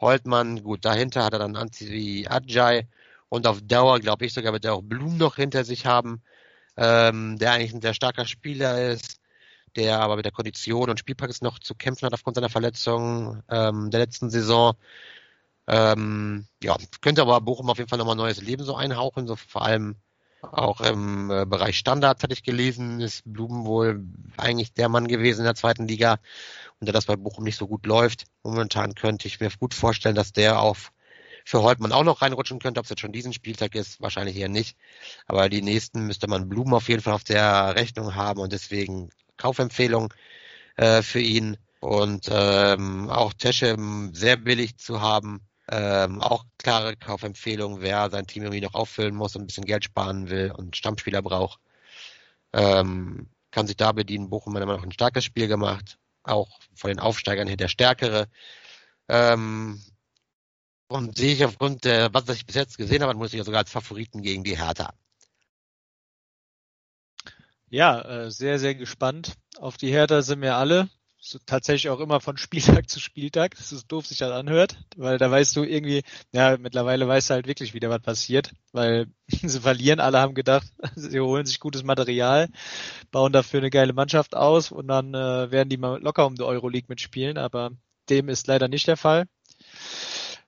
Holtmann, 0.00 0.62
gut, 0.62 0.84
dahinter 0.84 1.24
hat 1.24 1.34
er 1.34 1.38
dann 1.38 1.56
Anzi 1.56 2.26
Adjai 2.28 2.88
und 3.32 3.46
auf 3.46 3.62
Dauer, 3.62 3.98
glaube 4.00 4.26
ich, 4.26 4.34
sogar 4.34 4.52
wird 4.52 4.64
er 4.64 4.74
auch 4.74 4.82
Blum 4.82 5.16
noch 5.16 5.36
hinter 5.36 5.64
sich 5.64 5.86
haben, 5.86 6.22
ähm, 6.76 7.38
der 7.38 7.52
eigentlich 7.52 7.72
ein 7.72 7.80
sehr 7.82 7.94
starker 7.94 8.26
Spieler 8.26 8.90
ist 8.92 9.22
der 9.76 10.00
aber 10.00 10.16
mit 10.16 10.24
der 10.24 10.32
Kondition 10.32 10.90
und 10.90 10.98
Spielpraxis 10.98 11.40
noch 11.40 11.58
zu 11.58 11.74
kämpfen 11.74 12.06
hat 12.06 12.12
aufgrund 12.12 12.36
seiner 12.36 12.50
Verletzung 12.50 13.42
ähm, 13.48 13.90
der 13.90 14.00
letzten 14.00 14.30
Saison. 14.30 14.74
Ähm, 15.66 16.46
ja, 16.62 16.76
könnte 17.00 17.22
aber 17.22 17.40
Bochum 17.40 17.70
auf 17.70 17.78
jeden 17.78 17.88
Fall 17.88 17.98
nochmal 17.98 18.16
neues 18.16 18.42
Leben 18.42 18.64
so 18.64 18.74
einhauchen, 18.74 19.26
so 19.26 19.36
vor 19.36 19.62
allem 19.62 19.96
auch 20.42 20.80
im 20.80 21.30
äh, 21.30 21.46
Bereich 21.46 21.78
Standards 21.78 22.22
hatte 22.22 22.34
ich 22.34 22.42
gelesen, 22.42 23.00
ist 23.00 23.22
Blumen 23.24 23.64
wohl 23.64 24.04
eigentlich 24.36 24.74
der 24.74 24.88
Mann 24.88 25.06
gewesen 25.06 25.40
in 25.40 25.44
der 25.44 25.54
zweiten 25.54 25.86
Liga 25.86 26.18
und 26.80 26.88
da 26.88 26.92
das 26.92 27.06
bei 27.06 27.16
Bochum 27.16 27.44
nicht 27.44 27.56
so 27.56 27.68
gut 27.68 27.86
läuft. 27.86 28.24
Momentan 28.42 28.94
könnte 28.94 29.28
ich 29.28 29.38
mir 29.40 29.50
gut 29.58 29.72
vorstellen, 29.72 30.16
dass 30.16 30.32
der 30.32 30.60
auf 30.60 30.91
für 31.44 31.62
Holtmann 31.62 31.92
auch 31.92 32.04
noch 32.04 32.22
reinrutschen 32.22 32.58
könnte. 32.58 32.80
Ob 32.80 32.84
es 32.84 32.90
jetzt 32.90 33.00
schon 33.00 33.12
diesen 33.12 33.32
Spieltag 33.32 33.74
ist, 33.74 34.00
wahrscheinlich 34.00 34.36
eher 34.36 34.48
nicht. 34.48 34.76
Aber 35.26 35.48
die 35.48 35.62
nächsten 35.62 36.06
müsste 36.06 36.28
man 36.28 36.48
Blumen 36.48 36.74
auf 36.74 36.88
jeden 36.88 37.02
Fall 37.02 37.14
auf 37.14 37.24
der 37.24 37.74
Rechnung 37.76 38.14
haben 38.14 38.40
und 38.40 38.52
deswegen 38.52 39.10
Kaufempfehlung 39.36 40.12
äh, 40.76 41.02
für 41.02 41.20
ihn. 41.20 41.56
Und 41.80 42.28
ähm, 42.30 43.10
auch 43.10 43.32
Tesche 43.32 43.76
sehr 44.12 44.36
billig 44.36 44.76
zu 44.76 45.00
haben. 45.00 45.40
Ähm, 45.68 46.20
auch 46.20 46.44
klare 46.58 46.96
Kaufempfehlung, 46.96 47.80
wer 47.80 48.10
sein 48.10 48.26
Team 48.26 48.42
irgendwie 48.42 48.60
noch 48.60 48.74
auffüllen 48.74 49.14
muss 49.14 49.34
und 49.34 49.42
ein 49.42 49.46
bisschen 49.46 49.64
Geld 49.64 49.84
sparen 49.84 50.28
will 50.28 50.52
und 50.56 50.76
Stammspieler 50.76 51.22
braucht, 51.22 51.60
ähm, 52.52 53.28
kann 53.50 53.66
sich 53.66 53.76
da 53.76 53.92
bedienen. 53.92 54.30
Bochum 54.30 54.54
hat 54.54 54.62
immer 54.62 54.76
noch 54.76 54.82
ein 54.82 54.92
starkes 54.92 55.24
Spiel 55.24 55.48
gemacht, 55.48 55.98
auch 56.24 56.60
von 56.74 56.88
den 56.88 57.00
Aufsteigern 57.00 57.48
her 57.48 57.56
der 57.56 57.68
stärkere. 57.68 58.28
Ähm, 59.08 59.80
und 60.92 61.16
sehe 61.16 61.32
ich 61.34 61.44
aufgrund 61.44 61.84
der, 61.84 62.12
was 62.12 62.28
ich 62.28 62.46
bis 62.46 62.56
jetzt 62.56 62.78
gesehen 62.78 63.02
habe, 63.02 63.14
muss 63.14 63.32
ich 63.32 63.38
ja 63.38 63.44
sogar 63.44 63.60
als 63.60 63.70
Favoriten 63.70 64.22
gegen 64.22 64.44
die 64.44 64.58
Hertha. 64.58 64.92
Ja, 67.68 68.02
äh, 68.02 68.30
sehr, 68.30 68.58
sehr 68.58 68.74
gespannt. 68.74 69.32
Auf 69.58 69.78
die 69.78 69.90
Hertha 69.90 70.20
sind 70.20 70.42
wir 70.42 70.56
alle. 70.56 70.90
So, 71.24 71.38
tatsächlich 71.46 71.88
auch 71.88 72.00
immer 72.00 72.20
von 72.20 72.36
Spieltag 72.36 72.90
zu 72.90 73.00
Spieltag. 73.00 73.54
Das 73.56 73.72
ist 73.72 73.86
doof, 73.86 74.06
sich 74.06 74.18
das 74.18 74.32
anhört, 74.32 74.76
weil 74.96 75.18
da 75.18 75.30
weißt 75.30 75.56
du 75.56 75.62
irgendwie, 75.62 76.02
ja, 76.32 76.58
mittlerweile 76.58 77.08
weißt 77.08 77.30
du 77.30 77.34
halt 77.34 77.46
wirklich 77.46 77.72
wieder, 77.74 77.88
was 77.88 78.02
passiert, 78.02 78.52
weil 78.72 79.06
sie 79.28 79.60
verlieren. 79.60 80.00
Alle 80.00 80.18
haben 80.18 80.34
gedacht, 80.34 80.66
sie 80.96 81.20
holen 81.20 81.46
sich 81.46 81.60
gutes 81.60 81.82
Material, 81.82 82.48
bauen 83.10 83.32
dafür 83.32 83.60
eine 83.60 83.70
geile 83.70 83.94
Mannschaft 83.94 84.34
aus 84.36 84.70
und 84.72 84.88
dann 84.88 85.14
äh, 85.14 85.50
werden 85.50 85.68
die 85.70 85.78
mal 85.78 86.02
locker 86.02 86.26
um 86.26 86.34
die 86.34 86.42
Euroleague 86.42 86.88
mitspielen, 86.88 87.38
aber 87.38 87.70
dem 88.10 88.28
ist 88.28 88.48
leider 88.48 88.68
nicht 88.68 88.86
der 88.88 88.96
Fall. 88.98 89.26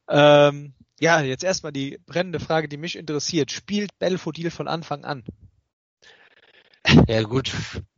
Ähm, 0.08 0.74
ja, 1.00 1.20
jetzt 1.20 1.44
erstmal 1.44 1.72
die 1.72 1.98
brennende 2.06 2.40
Frage, 2.40 2.68
die 2.68 2.76
mich 2.76 2.96
interessiert. 2.96 3.50
Spielt 3.50 3.98
Belfodil 3.98 4.50
von 4.50 4.68
Anfang 4.68 5.04
an? 5.04 5.24
Ja 7.08 7.22
gut, 7.22 7.52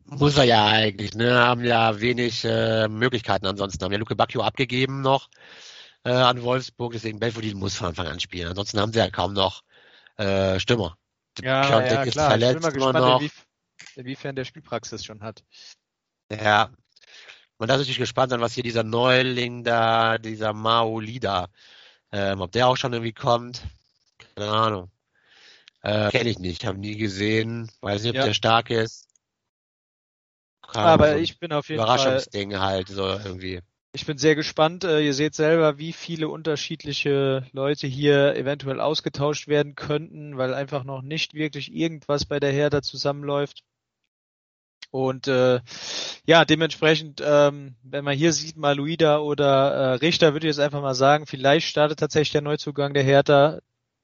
muss 0.04 0.38
er 0.38 0.44
ja 0.44 0.66
eigentlich, 0.66 1.14
ne? 1.14 1.34
Haben 1.34 1.64
ja 1.64 2.00
wenig 2.00 2.44
äh, 2.44 2.88
Möglichkeiten 2.88 3.46
ansonsten. 3.46 3.84
Haben 3.84 3.92
ja 3.92 3.98
Luke 3.98 4.16
Bacchio 4.16 4.42
abgegeben 4.42 5.00
noch 5.00 5.28
äh, 6.04 6.10
an 6.10 6.42
Wolfsburg, 6.42 6.92
deswegen 6.92 7.18
Belfodil 7.18 7.54
muss 7.54 7.74
von 7.74 7.88
Anfang 7.88 8.06
an 8.06 8.20
spielen. 8.20 8.48
Ansonsten 8.48 8.78
haben 8.78 8.92
sie 8.92 9.00
ja 9.00 9.10
kaum 9.10 9.32
noch 9.32 9.62
äh, 10.16 10.60
Stürmer. 10.60 10.96
Ja, 11.42 11.68
ja, 11.68 12.02
ist 12.02 12.12
klar. 12.12 12.30
verletzt 12.30 12.64
ich 12.64 12.72
bin 12.72 12.80
mal 12.80 12.92
gespannt, 12.92 13.22
wie, 13.22 14.00
inwiefern 14.00 14.36
der 14.36 14.44
Spielpraxis 14.44 15.04
schon 15.04 15.22
hat. 15.22 15.42
Ja. 16.30 16.70
Man 17.58 17.68
darf 17.68 17.78
natürlich 17.78 17.98
gespannt 17.98 18.30
sein, 18.30 18.40
was 18.40 18.52
hier 18.52 18.62
dieser 18.62 18.82
Neuling 18.82 19.64
da, 19.64 20.18
dieser 20.18 20.52
Mao 20.52 21.00
Lida, 21.00 21.48
ähm, 22.16 22.40
ob 22.40 22.50
der 22.52 22.66
auch 22.66 22.76
schon 22.76 22.92
irgendwie 22.94 23.12
kommt. 23.12 23.62
Keine 24.34 24.50
Ahnung. 24.50 24.90
Äh, 25.82 26.10
Kenne 26.10 26.30
ich 26.30 26.38
nicht, 26.38 26.64
habe 26.64 26.78
nie 26.78 26.96
gesehen. 26.96 27.70
Weiß 27.80 28.02
nicht, 28.02 28.10
ob 28.10 28.16
Ja. 28.16 28.24
der 28.24 28.34
stark 28.34 28.70
ist. 28.70 29.08
Keine 30.62 30.88
Aber 30.88 31.12
so 31.12 31.18
ich 31.18 31.38
bin 31.38 31.52
auf 31.52 31.68
jeden 31.68 31.80
Fall, 31.80 31.86
Überraschungsding 31.86 32.58
halt, 32.58 32.88
so 32.88 33.02
irgendwie. 33.06 33.60
ich 33.92 34.06
bin 34.06 34.18
sehr 34.18 34.34
gespannt. 34.34 34.84
Äh, 34.84 35.00
Ihr 35.00 35.14
seht 35.14 35.34
selber, 35.34 35.78
wie 35.78 35.92
viele 35.92 36.28
unterschiedliche 36.28 37.46
Leute 37.52 37.86
hier 37.86 38.34
eventuell 38.34 38.80
ausgetauscht 38.80 39.46
werden 39.48 39.74
könnten, 39.74 40.36
weil 40.38 40.54
einfach 40.54 40.84
noch 40.84 41.02
nicht 41.02 41.34
wirklich 41.34 41.72
irgendwas 41.72 42.24
bei 42.24 42.40
der 42.40 42.52
Hertha 42.52 42.82
zusammenläuft. 42.82 43.62
Und 44.90 45.28
äh, 45.28 45.60
ja, 46.24 46.44
dementsprechend, 46.44 47.22
ähm, 47.24 47.76
wenn 47.82 48.04
man 48.04 48.16
hier 48.16 48.32
sieht, 48.32 48.56
Maluida 48.56 49.18
oder 49.18 49.72
äh, 49.72 49.92
Richter, 49.94 50.32
würde 50.32 50.46
ich 50.46 50.56
jetzt 50.56 50.64
einfach 50.64 50.82
mal 50.82 50.94
sagen, 50.94 51.26
vielleicht 51.26 51.68
startet 51.68 51.98
tatsächlich 51.98 52.32
der 52.32 52.42
Neuzugang 52.42 52.94
der 52.94 53.02
Hertha 53.02 53.58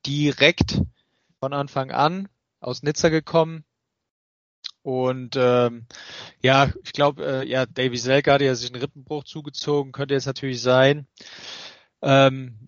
direkt 0.07 0.81
von 1.41 1.53
Anfang 1.53 1.91
an 1.91 2.29
aus 2.61 2.83
Nizza 2.83 3.09
gekommen. 3.09 3.65
Und 4.83 5.37
ähm, 5.37 5.87
ja, 6.43 6.73
ich 6.85 6.93
glaube, 6.93 7.25
äh, 7.25 7.49
ja, 7.49 7.67
Davy 7.67 7.97
Selke 7.97 8.33
hatte 8.33 8.45
ja 8.45 8.55
sich 8.55 8.73
einen 8.73 8.83
Rippenbruch 8.83 9.25
zugezogen, 9.25 9.93
könnte 9.93 10.15
jetzt 10.15 10.27
natürlich 10.27 10.61
sein. 10.61 11.07
Ähm, 12.03 12.59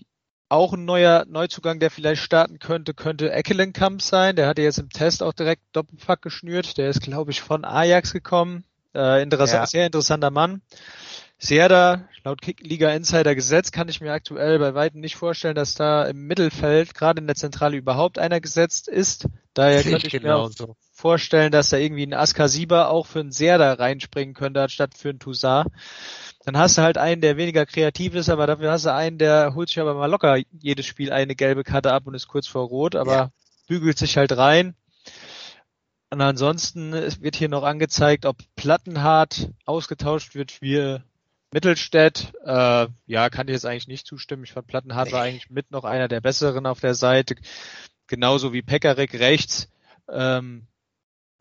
auch 0.49 0.73
ein 0.73 0.85
neuer 0.85 1.25
Neuzugang, 1.29 1.81
der 1.81 1.91
vielleicht 1.91 2.23
starten 2.23 2.59
könnte, 2.59 2.95
könnte 2.95 3.33
Eckelenkamp 3.33 4.03
sein. 4.03 4.37
Der 4.37 4.47
hatte 4.47 4.63
jetzt 4.63 4.79
im 4.79 4.91
Test 4.91 5.23
auch 5.23 5.33
direkt 5.33 5.63
Doppelpack 5.73 6.23
geschnürt. 6.23 6.77
Der 6.79 6.89
ist, 6.89 7.01
glaube 7.01 7.31
ich, 7.31 7.41
von 7.41 7.65
Ajax 7.65 8.13
gekommen. 8.13 8.65
Äh, 8.95 9.23
interessa 9.23 9.57
Ja. 9.57 9.67
Sehr 9.67 9.87
interessanter 9.87 10.31
Mann. 10.31 10.63
Serda, 11.39 12.09
laut 12.23 12.41
Kickliga 12.41 12.91
Insider 12.91 13.35
Gesetz 13.35 13.73
kann 13.73 13.89
ich 13.89 14.01
mir 14.01 14.13
aktuell 14.13 14.59
bei 14.59 14.75
weitem 14.75 15.01
nicht 15.01 15.17
vorstellen, 15.17 15.55
dass 15.55 15.75
da 15.75 16.05
im 16.05 16.27
Mittelfeld, 16.27 16.95
gerade 16.95 17.21
in 17.21 17.27
der 17.27 17.37
Zentrale, 17.37 17.77
überhaupt 17.77 18.19
einer 18.19 18.41
gesetzt 18.41 18.89
ist. 18.89 19.27
Daher 19.53 19.83
Sehe 19.83 19.93
könnte 19.93 20.07
ich 20.07 20.13
mir 20.15 20.21
genau 20.21 20.45
auch 20.45 20.53
so. 20.53 20.77
Vorstellen, 21.05 21.53
dass 21.53 21.69
da 21.69 21.77
irgendwie 21.77 22.07
ein 22.07 22.15
Askasiba 22.15 22.87
auch 22.87 23.05
für 23.05 23.21
einen 23.21 23.31
Serda 23.31 23.75
reinspringen 23.75 24.35
könnte, 24.35 24.63
anstatt 24.63 24.97
für 24.97 25.11
einen 25.11 25.19
Toussaint. 25.19 25.69
Dann 26.47 26.57
hast 26.57 26.79
du 26.79 26.83
halt 26.83 26.97
einen, 26.97 27.21
der 27.21 27.37
weniger 27.37 27.67
kreativ 27.67 28.15
ist, 28.15 28.31
aber 28.31 28.47
dafür 28.47 28.73
hast 28.73 28.87
du 28.87 28.95
einen, 28.95 29.19
der 29.19 29.55
holt 29.55 29.69
sich 29.69 29.79
aber 29.81 29.93
mal 29.93 30.07
locker 30.11 30.39
jedes 30.51 30.87
Spiel 30.87 31.13
eine 31.13 31.35
gelbe 31.35 31.63
Karte 31.63 31.93
ab 31.93 32.07
und 32.07 32.15
ist 32.15 32.27
kurz 32.27 32.47
vor 32.47 32.67
Rot, 32.69 32.97
aber 32.97 33.13
Ja. 33.13 33.31
bügelt 33.69 33.99
sich 33.99 34.17
halt 34.17 34.35
rein. 34.35 34.77
Und 36.09 36.23
ansonsten 36.23 36.95
wird 36.95 37.37
hier 37.37 37.51
noch 37.51 37.65
angezeigt, 37.65 38.25
ob 38.25 38.39
Plattenhart 38.57 39.51
ausgetauscht 39.67 40.35
wird 40.35 40.53
für 40.53 41.05
Mittelstädt. 41.53 42.33
Äh, 42.47 42.87
ja, 43.07 43.29
kann 43.29 43.49
ich 43.49 43.53
jetzt 43.53 43.67
eigentlich 43.67 43.89
nicht 43.89 44.07
zustimmen. 44.07 44.45
Ich 44.45 44.53
fand 44.53 44.69
Plattenhart 44.69 45.13
war 45.13 45.21
eigentlich 45.21 45.51
mit 45.51 45.71
noch 45.71 45.85
einer 45.85 46.09
der 46.09 46.23
besseren 46.23 46.65
auf 46.65 46.81
der 46.81 46.95
Seite. 46.95 47.35
Genauso 48.07 48.55
wie 48.55 48.63
Pekarik 48.63 49.13
rechts. 49.21 49.69
Ähm, 50.09 50.67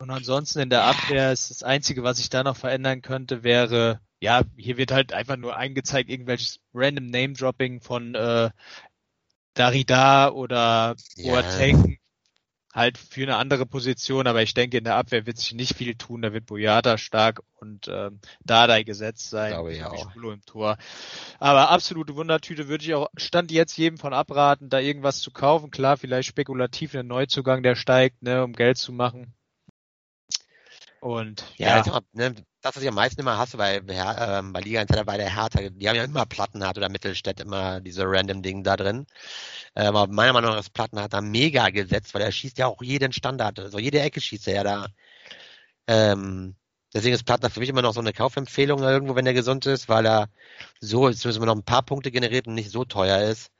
und 0.04 0.10
ansonsten 0.10 0.60
in 0.60 0.68
der 0.68 0.84
Abwehr 0.84 1.32
ist 1.32 1.48
das 1.48 1.62
Einzige, 1.62 2.02
was 2.02 2.18
ich 2.18 2.28
da 2.28 2.42
noch 2.42 2.58
verändern 2.58 3.00
könnte, 3.00 3.42
wäre, 3.42 4.00
ja, 4.20 4.42
hier 4.54 4.76
wird 4.76 4.92
halt 4.92 5.14
einfach 5.14 5.38
nur 5.38 5.56
eingezeigt, 5.56 6.10
irgendwelches 6.10 6.60
random 6.74 7.06
Name-Dropping 7.06 7.80
von 7.80 8.14
äh, 8.14 8.50
Darida 9.54 10.28
oder 10.28 10.94
Ja. 11.16 11.32
Boateng 11.32 11.96
halt 12.74 12.98
für 12.98 13.22
eine 13.22 13.36
andere 13.36 13.64
Position, 13.64 14.26
aber 14.26 14.42
ich 14.42 14.52
denke, 14.52 14.76
in 14.76 14.84
der 14.84 14.96
Abwehr 14.96 15.24
wird 15.24 15.38
sich 15.38 15.54
nicht 15.54 15.74
viel 15.74 15.94
tun. 15.94 16.20
Da 16.20 16.34
wird 16.34 16.44
Boyata 16.44 16.98
stark 16.98 17.40
und 17.54 17.88
ähm, 17.88 18.20
Dardai 18.44 18.82
gesetzt 18.82 19.30
sein. 19.30 19.52
Glaube 19.52 19.72
ich 19.72 19.82
auch. 19.84 20.14
Im 20.16 20.44
Tor. 20.44 20.76
Aber 21.38 21.70
absolute 21.70 22.14
Wundertüte 22.14 22.68
würde 22.68 22.84
ich 22.84 22.92
auch 22.92 23.08
Stand 23.16 23.50
jetzt 23.52 23.78
jedem 23.78 23.96
von 23.96 24.12
abraten, 24.12 24.68
da 24.68 24.80
irgendwas 24.80 25.20
zu 25.20 25.30
kaufen. 25.30 25.70
Klar, 25.70 25.96
vielleicht 25.96 26.28
spekulativ 26.28 26.94
einen 26.94 27.08
Neuzugang, 27.08 27.62
der 27.62 27.74
steigt, 27.74 28.22
ne, 28.22 28.44
um 28.44 28.52
Geld 28.52 28.76
zu 28.76 28.92
machen. 28.92 29.32
Und 31.04 31.44
Ja, 31.58 31.68
ja, 31.68 31.76
also, 31.80 32.00
ne, 32.14 32.34
das, 32.62 32.76
was 32.76 32.82
ich 32.82 32.88
am 32.88 32.94
meisten 32.94 33.20
immer 33.20 33.36
hasse 33.36 33.58
Her- 33.58 34.38
ähm, 34.38 34.54
bei 34.54 34.60
Liga 34.60 34.80
Insider, 34.80 35.04
bei 35.04 35.18
der 35.18 35.28
Hertha, 35.36 35.60
die 35.68 35.86
haben 35.86 35.96
ja 35.96 36.04
immer 36.04 36.24
Plattenhardt 36.24 36.78
oder 36.78 36.88
Mittelstädt 36.88 37.40
immer 37.40 37.82
diese 37.82 38.04
random 38.06 38.40
Ding 38.42 38.62
da 38.64 38.74
drin. 38.74 39.04
Ähm, 39.76 39.94
aber 39.94 40.06
meiner 40.10 40.32
Meinung 40.32 40.52
nach 40.52 40.60
ist 40.60 40.72
Plattenhardt 40.72 41.12
da 41.12 41.20
mega 41.20 41.68
gesetzt, 41.68 42.14
weil 42.14 42.22
er 42.22 42.32
schießt 42.32 42.56
ja 42.56 42.68
auch 42.68 42.80
jeden 42.80 43.12
Standard, 43.12 43.58
also 43.60 43.78
jede 43.78 44.00
Ecke 44.00 44.22
schießt 44.22 44.48
er 44.48 44.54
ja 44.54 44.64
da. 44.64 44.86
Ähm, 45.86 46.56
deswegen 46.94 47.14
ist 47.14 47.24
Plattner 47.24 47.50
für 47.50 47.60
mich 47.60 47.68
immer 47.68 47.82
noch 47.82 47.92
so 47.94 48.00
eine 48.00 48.12
Kaufempfehlung 48.12 48.80
irgendwo, 48.82 49.14
wenn 49.14 49.26
er 49.26 49.34
gesund 49.34 49.66
ist, 49.66 49.88
weil 49.88 50.06
er 50.06 50.28
so 50.80 51.00
zumindest 51.10 51.36
immer 51.36 51.46
noch 51.46 51.56
ein 51.56 51.64
paar 51.64 51.82
Punkte 51.82 52.10
generiert 52.10 52.46
und 52.46 52.54
nicht 52.54 52.70
so 52.70 52.84
teuer 52.84 53.20
ist. 53.30 53.50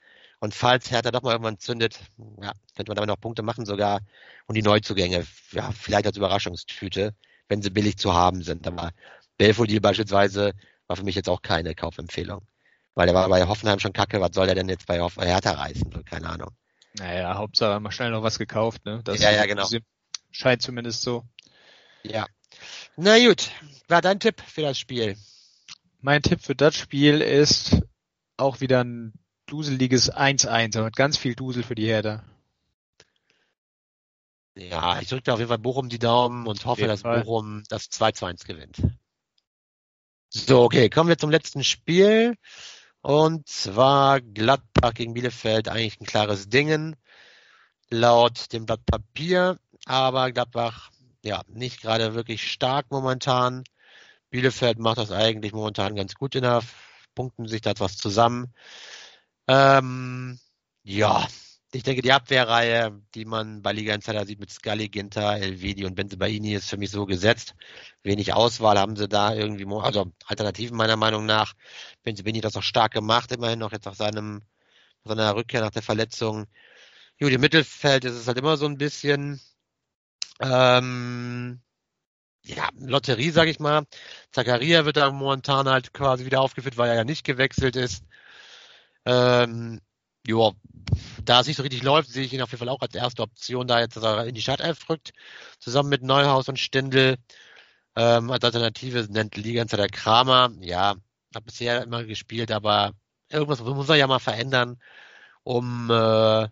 Und 0.41 0.55
falls 0.55 0.91
Hertha 0.91 1.11
doch 1.11 1.23
mal 1.23 1.33
irgendwann 1.33 1.59
zündet, 1.59 2.01
ja, 2.41 2.53
könnte 2.77 2.91
man 2.91 2.97
damit 2.97 3.09
noch 3.09 3.21
Punkte 3.21 3.43
machen 3.43 3.67
sogar. 3.67 4.01
Und 4.47 4.57
die 4.57 4.63
Neuzugänge, 4.63 5.27
ja, 5.53 5.71
vielleicht 5.73 6.07
als 6.07 6.17
Überraschungstüte, 6.17 7.15
wenn 7.49 7.63
sie 7.63 7.71
billig 7.71 7.97
zu 7.97 8.15
haben 8.15 8.43
sind. 8.43 8.67
Aber 8.67 8.93
Belfodil 9.39 9.81
beispielsweise 9.81 10.53
war 10.87 10.97
für 10.97 11.05
mich 11.05 11.15
jetzt 11.15 11.29
auch 11.29 11.43
keine 11.43 11.75
Kaufempfehlung. 11.75 12.47
Weil 12.95 13.07
der 13.07 13.15
war 13.15 13.29
bei 13.29 13.47
Hoffenheim 13.47 13.81
schon 13.81 13.93
kacke, 13.93 14.21
was 14.21 14.35
soll 14.35 14.47
der 14.47 14.55
denn 14.55 14.69
jetzt 14.69 14.87
bei 14.87 15.01
Hoff 15.01 15.17
Hertha 15.17 15.53
reißen? 15.53 15.91
So, 15.93 16.03
Keine 16.05 16.29
Ahnung. 16.29 16.51
naja, 16.95 17.35
Hauptsache 17.35 17.81
mal 17.81 17.91
schnell 17.91 18.11
noch 18.11 18.23
was 18.23 18.39
gekauft, 18.39 18.85
ne? 18.85 19.01
Das 19.05 19.21
Ja, 19.21 19.33
ja, 19.33 19.47
genau. 19.47 19.67
Scheint 20.31 20.63
zumindest 20.63 21.03
so. 21.03 21.25
Ja. 22.05 22.27
Na 22.97 23.19
gut, 23.19 23.51
war 23.89 24.01
dein 24.01 24.21
Tipp 24.21 24.41
für 24.41 24.63
das 24.63 24.79
Spiel? 24.79 25.17
Mein 26.01 26.23
Tipp 26.23 26.41
für 26.43 26.55
das 26.55 26.77
Spiel 26.77 27.21
ist 27.21 27.81
auch 28.37 28.61
wieder 28.61 28.85
ein 28.85 29.13
duseliges 29.47 30.13
1-1, 30.13 30.77
aber 30.77 30.87
mit 30.87 30.97
ganz 30.97 31.17
viel 31.17 31.35
Dusel 31.35 31.63
für 31.63 31.75
die 31.75 31.87
Hertha. 31.87 32.25
Ja, 34.57 35.01
ich 35.01 35.09
drücke 35.09 35.33
auf 35.33 35.39
jeden 35.39 35.49
Fall 35.49 35.59
Bochum 35.59 35.89
die 35.89 35.99
Daumen 35.99 36.47
und 36.47 36.65
hoffe, 36.65 36.87
dass 36.87 37.01
Fall. 37.01 37.21
Bochum 37.23 37.65
das 37.69 37.91
2 37.91 38.13
zu 38.13 38.25
1 38.27 38.45
gewinnt. 38.45 38.81
So, 40.29 40.63
okay, 40.63 40.91
kommen 40.91 41.09
wir 41.09 41.19
zum 41.19 41.31
letzten 41.31 41.65
Spiel. 41.65 42.37
Und 43.03 43.49
zwar 43.49 44.21
Gladbach 44.21 44.95
gegen 44.95 45.15
Bielefeld, 45.15 45.69
eigentlich 45.69 46.01
ein 46.01 46.07
klares 46.07 46.49
Dingen. 46.49 46.97
Laut 47.91 48.53
dem 48.53 48.65
Blatt 48.67 48.85
Papier. 48.87 49.59
Aber 49.87 50.33
Gladbach, 50.33 50.91
ja, 51.25 51.43
nicht 51.49 51.83
gerade 51.83 52.15
wirklich 52.15 52.51
stark 52.51 52.87
momentan. 52.91 53.65
Bielefeld 54.31 54.79
macht 54.79 54.99
das 54.99 55.11
eigentlich 55.11 55.53
momentan 55.53 55.95
ganz 55.95 56.15
gut 56.15 56.35
in 56.35 56.43
der 56.43 56.63
Punkten 57.15 57.47
sich 57.47 57.61
da 57.61 57.71
etwas 57.71 57.97
zusammen. 57.97 58.53
Ähm, 59.47 60.39
ja, 60.83 61.27
ich 61.75 61.83
denke, 61.83 62.03
die 62.03 62.13
Abwehrreihe, 62.13 63.03
die 63.15 63.25
man 63.25 63.63
bei 63.63 63.73
Liga 63.73 63.95
Insider 63.95 64.25
sieht 64.27 64.41
mit 64.41 64.51
Scully, 64.51 64.89
Ginter, 64.89 65.37
Elvedi 65.37 65.85
und 65.85 65.95
Benzebaini 65.95 66.55
ist 66.55 66.71
für 66.71 66.77
mich 66.77 66.91
so 66.91 67.07
gesetzt. 67.07 67.55
Wenig 68.03 68.33
Auswahl 68.33 68.79
haben 68.79 68.97
sie 68.97 69.09
da 69.09 69.35
irgendwie, 69.35 69.67
also 69.67 70.13
Alternativen 70.27 70.77
meiner 70.77 70.97
Meinung 70.97 71.27
nach. 71.27 71.55
Benzebaini 72.05 72.39
hat 72.39 72.45
das 72.47 72.57
auch 72.57 72.63
stark 72.63 72.93
gemacht, 72.93 73.33
immerhin 73.33 73.59
noch 73.59 73.73
jetzt 73.73 73.87
nach 73.87 73.95
seinem, 73.95 74.43
seiner 75.05 75.35
Rückkehr 75.37 75.61
nach 75.61 75.71
der 75.71 75.83
Verletzung. 75.83 76.47
Gut, 77.21 77.33
im 77.33 77.41
Mittelfeld 77.41 78.05
ist 78.05 78.15
es 78.15 78.27
halt 78.29 78.39
immer 78.39 78.57
so 78.57 78.67
ein 78.67 78.79
bisschen, 78.79 79.41
ähm, 80.41 81.61
ja, 82.45 82.69
Lotterie, 82.79 83.31
sag 83.31 83.49
ich 83.49 83.61
mal. 83.61 83.87
Zakaria 84.33 84.85
wird 84.85 84.97
da 84.99 85.11
momentan 85.11 85.69
halt 85.69 85.93
quasi 85.95 86.25
wieder 86.27 86.41
aufgeführt, 86.41 86.77
weil 86.77 86.91
er 86.91 86.97
ja 86.97 87.05
nicht 87.05 87.25
gewechselt 87.25 87.77
ist. 87.77 88.05
Ähm, 89.07 89.81
ja, 90.27 90.51
da 91.25 91.41
es 91.41 91.47
nicht 91.47 91.57
so 91.57 91.63
richtig 91.63 91.83
läuft, 91.83 92.11
sehe 92.11 92.25
ich 92.25 92.33
ihn 92.33 92.43
auf 92.43 92.51
jeden 92.51 92.61
Fall 92.61 92.69
auch 92.69 92.81
als 92.81 92.95
erste 92.95 93.23
Option, 93.23 93.67
da 93.67 93.81
jetzt 93.81 93.97
dass 93.97 94.05
er 94.05 94.27
in 94.27 94.35
die 94.35 94.43
Startelf 94.43 94.89
rückt, 94.89 95.13
zusammen 95.59 95.89
mit 95.89 96.03
Neuhaus 96.03 96.49
und 96.49 96.59
Stindl. 96.59 97.17
Ähm, 97.97 98.31
als 98.31 98.45
Alternative 98.45 99.07
nennt 99.11 99.37
Liga 99.37 99.65
der 99.65 99.89
Kramer. 99.89 100.51
Ja, 100.61 100.97
hat 101.35 101.45
bisher 101.45 101.83
immer 101.83 102.05
gespielt, 102.05 102.51
aber 102.53 102.93
irgendwas 103.29 103.61
muss 103.61 103.89
er 103.89 103.97
ja 103.97 104.07
mal 104.07 104.19
verändern, 104.19 104.81
um 105.45 105.91
äh, 105.91 106.49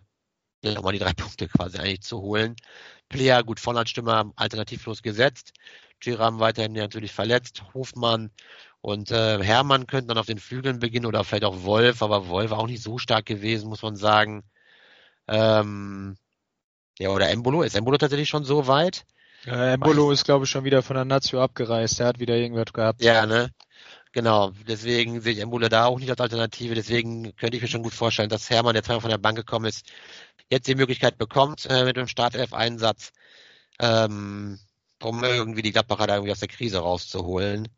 ja, 0.63 0.81
mal 0.81 0.93
die 0.93 0.99
drei 0.99 1.13
Punkte 1.13 1.47
quasi 1.47 1.77
eigentlich 1.79 2.01
zu 2.03 2.21
holen. 2.21 2.55
Player 3.09 3.43
gut 3.43 3.59
vorne 3.59 3.79
alternativlos 4.35 5.01
gesetzt. 5.03 5.53
Giram 5.99 6.39
weiterhin 6.39 6.73
natürlich 6.73 7.11
verletzt. 7.11 7.63
Hofmann 7.73 8.31
und 8.83 9.11
äh, 9.11 9.41
Hermann 9.41 9.87
könnten 9.87 10.09
dann 10.09 10.17
auf 10.17 10.25
den 10.25 10.39
Flügeln 10.39 10.79
beginnen 10.79 11.05
oder 11.05 11.23
vielleicht 11.23 11.45
auch 11.45 11.63
Wolf, 11.63 12.01
aber 12.03 12.27
Wolf 12.27 12.51
auch 12.51 12.67
nicht 12.67 12.83
so 12.83 12.97
stark 12.97 13.25
gewesen, 13.25 13.69
muss 13.69 13.81
man 13.81 13.95
sagen. 13.95 14.43
Ähm, 15.29 16.17
ja, 16.99 17.07
oder 17.07 17.29
Embolo. 17.29 17.63
Ist 17.63 17.77
Embolo 17.77 17.97
tatsächlich 17.97 18.27
schon 18.27 18.43
so 18.43 18.67
weit? 18.67 19.05
Äh, 19.45 19.75
Embolo 19.75 20.11
ist, 20.11 20.25
glaube 20.25 20.43
ich, 20.43 20.51
schon 20.51 20.65
wieder 20.65 20.83
von 20.83 20.97
der 20.97 21.05
Nazio 21.05 21.41
abgereist. 21.41 21.97
Der 21.99 22.07
hat 22.07 22.19
wieder 22.19 22.35
irgendwas 22.35 22.73
gehabt. 22.73 23.01
Ja, 23.01 23.25
ne? 23.25 23.51
Genau. 24.11 24.51
Deswegen 24.67 25.21
sehe 25.21 25.31
ich 25.31 25.39
Embolo 25.39 25.69
da 25.69 25.85
auch 25.85 25.97
nicht 25.97 26.09
als 26.09 26.19
Alternative. 26.19 26.75
Deswegen 26.75 27.33
könnte 27.37 27.55
ich 27.55 27.61
mir 27.61 27.69
schon 27.69 27.83
gut 27.83 27.93
vorstellen, 27.93 28.27
dass 28.27 28.49
Hermann, 28.49 28.73
der 28.73 28.83
zweimal 28.83 28.99
von 28.99 29.11
der 29.11 29.17
Bank 29.17 29.37
gekommen 29.37 29.67
ist, 29.67 29.89
jetzt 30.49 30.67
die 30.67 30.75
Möglichkeit 30.75 31.17
bekommt 31.17 31.65
äh, 31.69 31.85
mit 31.85 31.95
dem 31.95 32.09
Startelf-Einsatz. 32.09 33.13
Ähm, 33.79 34.59
um 35.01 35.23
irgendwie 35.23 35.61
die 35.61 35.71
Gladbacher 35.71 36.07
da 36.07 36.15
irgendwie 36.15 36.33
aus 36.33 36.39
der 36.39 36.49
Krise 36.49 36.79
rauszuholen. 36.79 37.69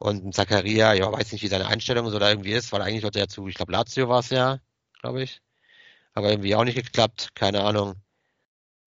Und 0.00 0.34
Zakaria, 0.34 0.94
ja, 0.94 1.12
weiß 1.12 1.32
nicht, 1.32 1.42
wie 1.42 1.48
seine 1.48 1.66
Einstellung 1.66 2.08
so 2.10 2.18
da 2.18 2.30
irgendwie 2.30 2.52
ist, 2.52 2.72
weil 2.72 2.80
eigentlich 2.80 3.02
wollte 3.04 3.20
er 3.20 3.28
zu, 3.28 3.46
ich 3.48 3.54
glaube, 3.54 3.72
Lazio 3.72 4.08
war 4.08 4.20
es 4.20 4.30
ja, 4.30 4.58
glaube 5.00 5.22
ich. 5.22 5.42
Aber 6.14 6.30
irgendwie 6.30 6.54
auch 6.56 6.64
nicht 6.64 6.76
geklappt, 6.76 7.30
keine 7.34 7.62
Ahnung. 7.64 7.96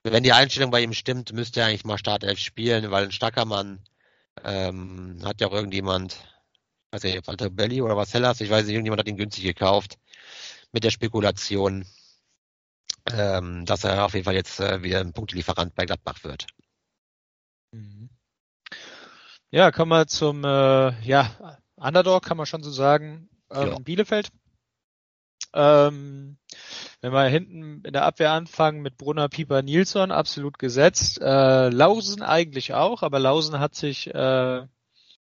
Wenn 0.03 0.23
die 0.23 0.33
Einstellung 0.33 0.71
bei 0.71 0.81
ihm 0.81 0.93
stimmt, 0.93 1.33
müsste 1.33 1.61
er 1.61 1.67
eigentlich 1.67 1.85
mal 1.85 1.99
Startelf 1.99 2.39
spielen, 2.39 2.91
weil 2.91 3.05
ein 3.05 3.11
starker 3.11 3.45
Mann 3.45 3.83
ähm, 4.43 5.19
hat 5.23 5.41
ja 5.41 5.47
auch 5.47 5.53
irgendjemand, 5.53 6.17
weiß 6.91 7.03
ich, 7.05 7.27
Walter 7.27 7.51
Belli 7.51 7.81
oder 7.81 7.97
was 7.97 8.13
Hellas, 8.13 8.41
ich 8.41 8.49
weiß 8.49 8.65
nicht, 8.65 8.73
irgendjemand 8.73 9.01
hat 9.01 9.07
ihn 9.07 9.17
günstig 9.17 9.43
gekauft 9.43 9.99
mit 10.71 10.83
der 10.83 10.91
Spekulation, 10.91 11.85
ähm, 13.11 13.65
dass 13.65 13.83
er 13.83 14.05
auf 14.05 14.13
jeden 14.13 14.25
Fall 14.25 14.35
jetzt 14.35 14.59
äh, 14.59 14.83
wieder 14.83 14.99
ein 15.01 15.13
Punktelieferant 15.13 15.75
bei 15.75 15.85
Gladbach 15.85 16.23
wird. 16.23 16.47
Mhm. 17.71 18.09
Ja, 19.53 19.69
kommen 19.69 19.91
wir 19.91 20.07
zum 20.07 20.43
äh, 20.43 20.99
ja, 21.03 21.59
Underdog, 21.75 22.23
kann 22.23 22.37
man 22.37 22.47
schon 22.47 22.63
so 22.63 22.71
sagen, 22.71 23.29
ähm, 23.51 23.67
ja. 23.67 23.77
Bielefeld. 23.77 24.29
Ähm, 25.53 26.39
wenn 27.01 27.13
wir 27.13 27.25
hinten 27.25 27.83
in 27.85 27.93
der 27.93 28.03
Abwehr 28.03 28.31
anfangen 28.31 28.81
mit 28.81 28.97
Brunner, 28.97 29.29
Pieper, 29.29 29.61
Nilsson, 29.61 30.09
absolut 30.09 30.57
gesetzt. 30.57 31.21
Äh, 31.21 31.69
Lausen 31.69 32.23
eigentlich 32.23 32.73
auch, 32.73 33.03
aber 33.03 33.19
Lausen 33.19 33.59
hat 33.59 33.75
sich 33.75 34.07
äh, 34.07 34.65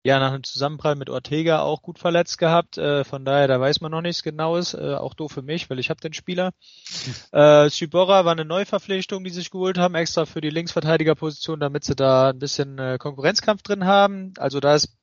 ja 0.08 0.20
nach 0.20 0.32
einem 0.32 0.43
Zusammenprall 0.43 0.95
mit 0.95 1.10
Ortega 1.10 1.62
auch 1.62 1.82
gut 1.82 1.99
verletzt 1.99 2.38
gehabt. 2.38 2.78
Äh, 2.78 3.03
von 3.03 3.26
daher, 3.26 3.47
da 3.47 3.60
weiß 3.60 3.82
man 3.82 3.91
noch 3.91 4.01
nichts 4.01 4.24
Genaues. 4.24 4.74
Äh, 4.74 4.95
auch 4.95 5.14
doof 5.14 5.32
für 5.32 5.41
mich, 5.41 5.70
weil 5.70 5.80
ich 5.80 5.89
habe 5.89 5.99
den 5.99 6.14
Spieler. 6.14 6.51
äh, 7.32 7.70
Sybora 7.70 8.26
war 8.26 8.32
eine 8.32 8.45
Neuverpflichtung, 8.45 9.24
die 9.24 9.30
sich 9.30 9.51
geholt 9.51 9.78
haben, 9.78 9.95
extra 9.95 10.26
für 10.26 10.41
die 10.41 10.49
Linksverteidigerposition, 10.49 11.60
damit 11.60 11.84
sie 11.84 11.95
da 11.95 12.30
ein 12.30 12.39
bisschen 12.39 12.80
äh, 12.80 12.97
Konkurrenzkampf 12.99 13.62
drin 13.64 13.86
haben. 13.86 14.34
Also 14.38 14.60
da 14.60 14.76
ist 14.76 14.97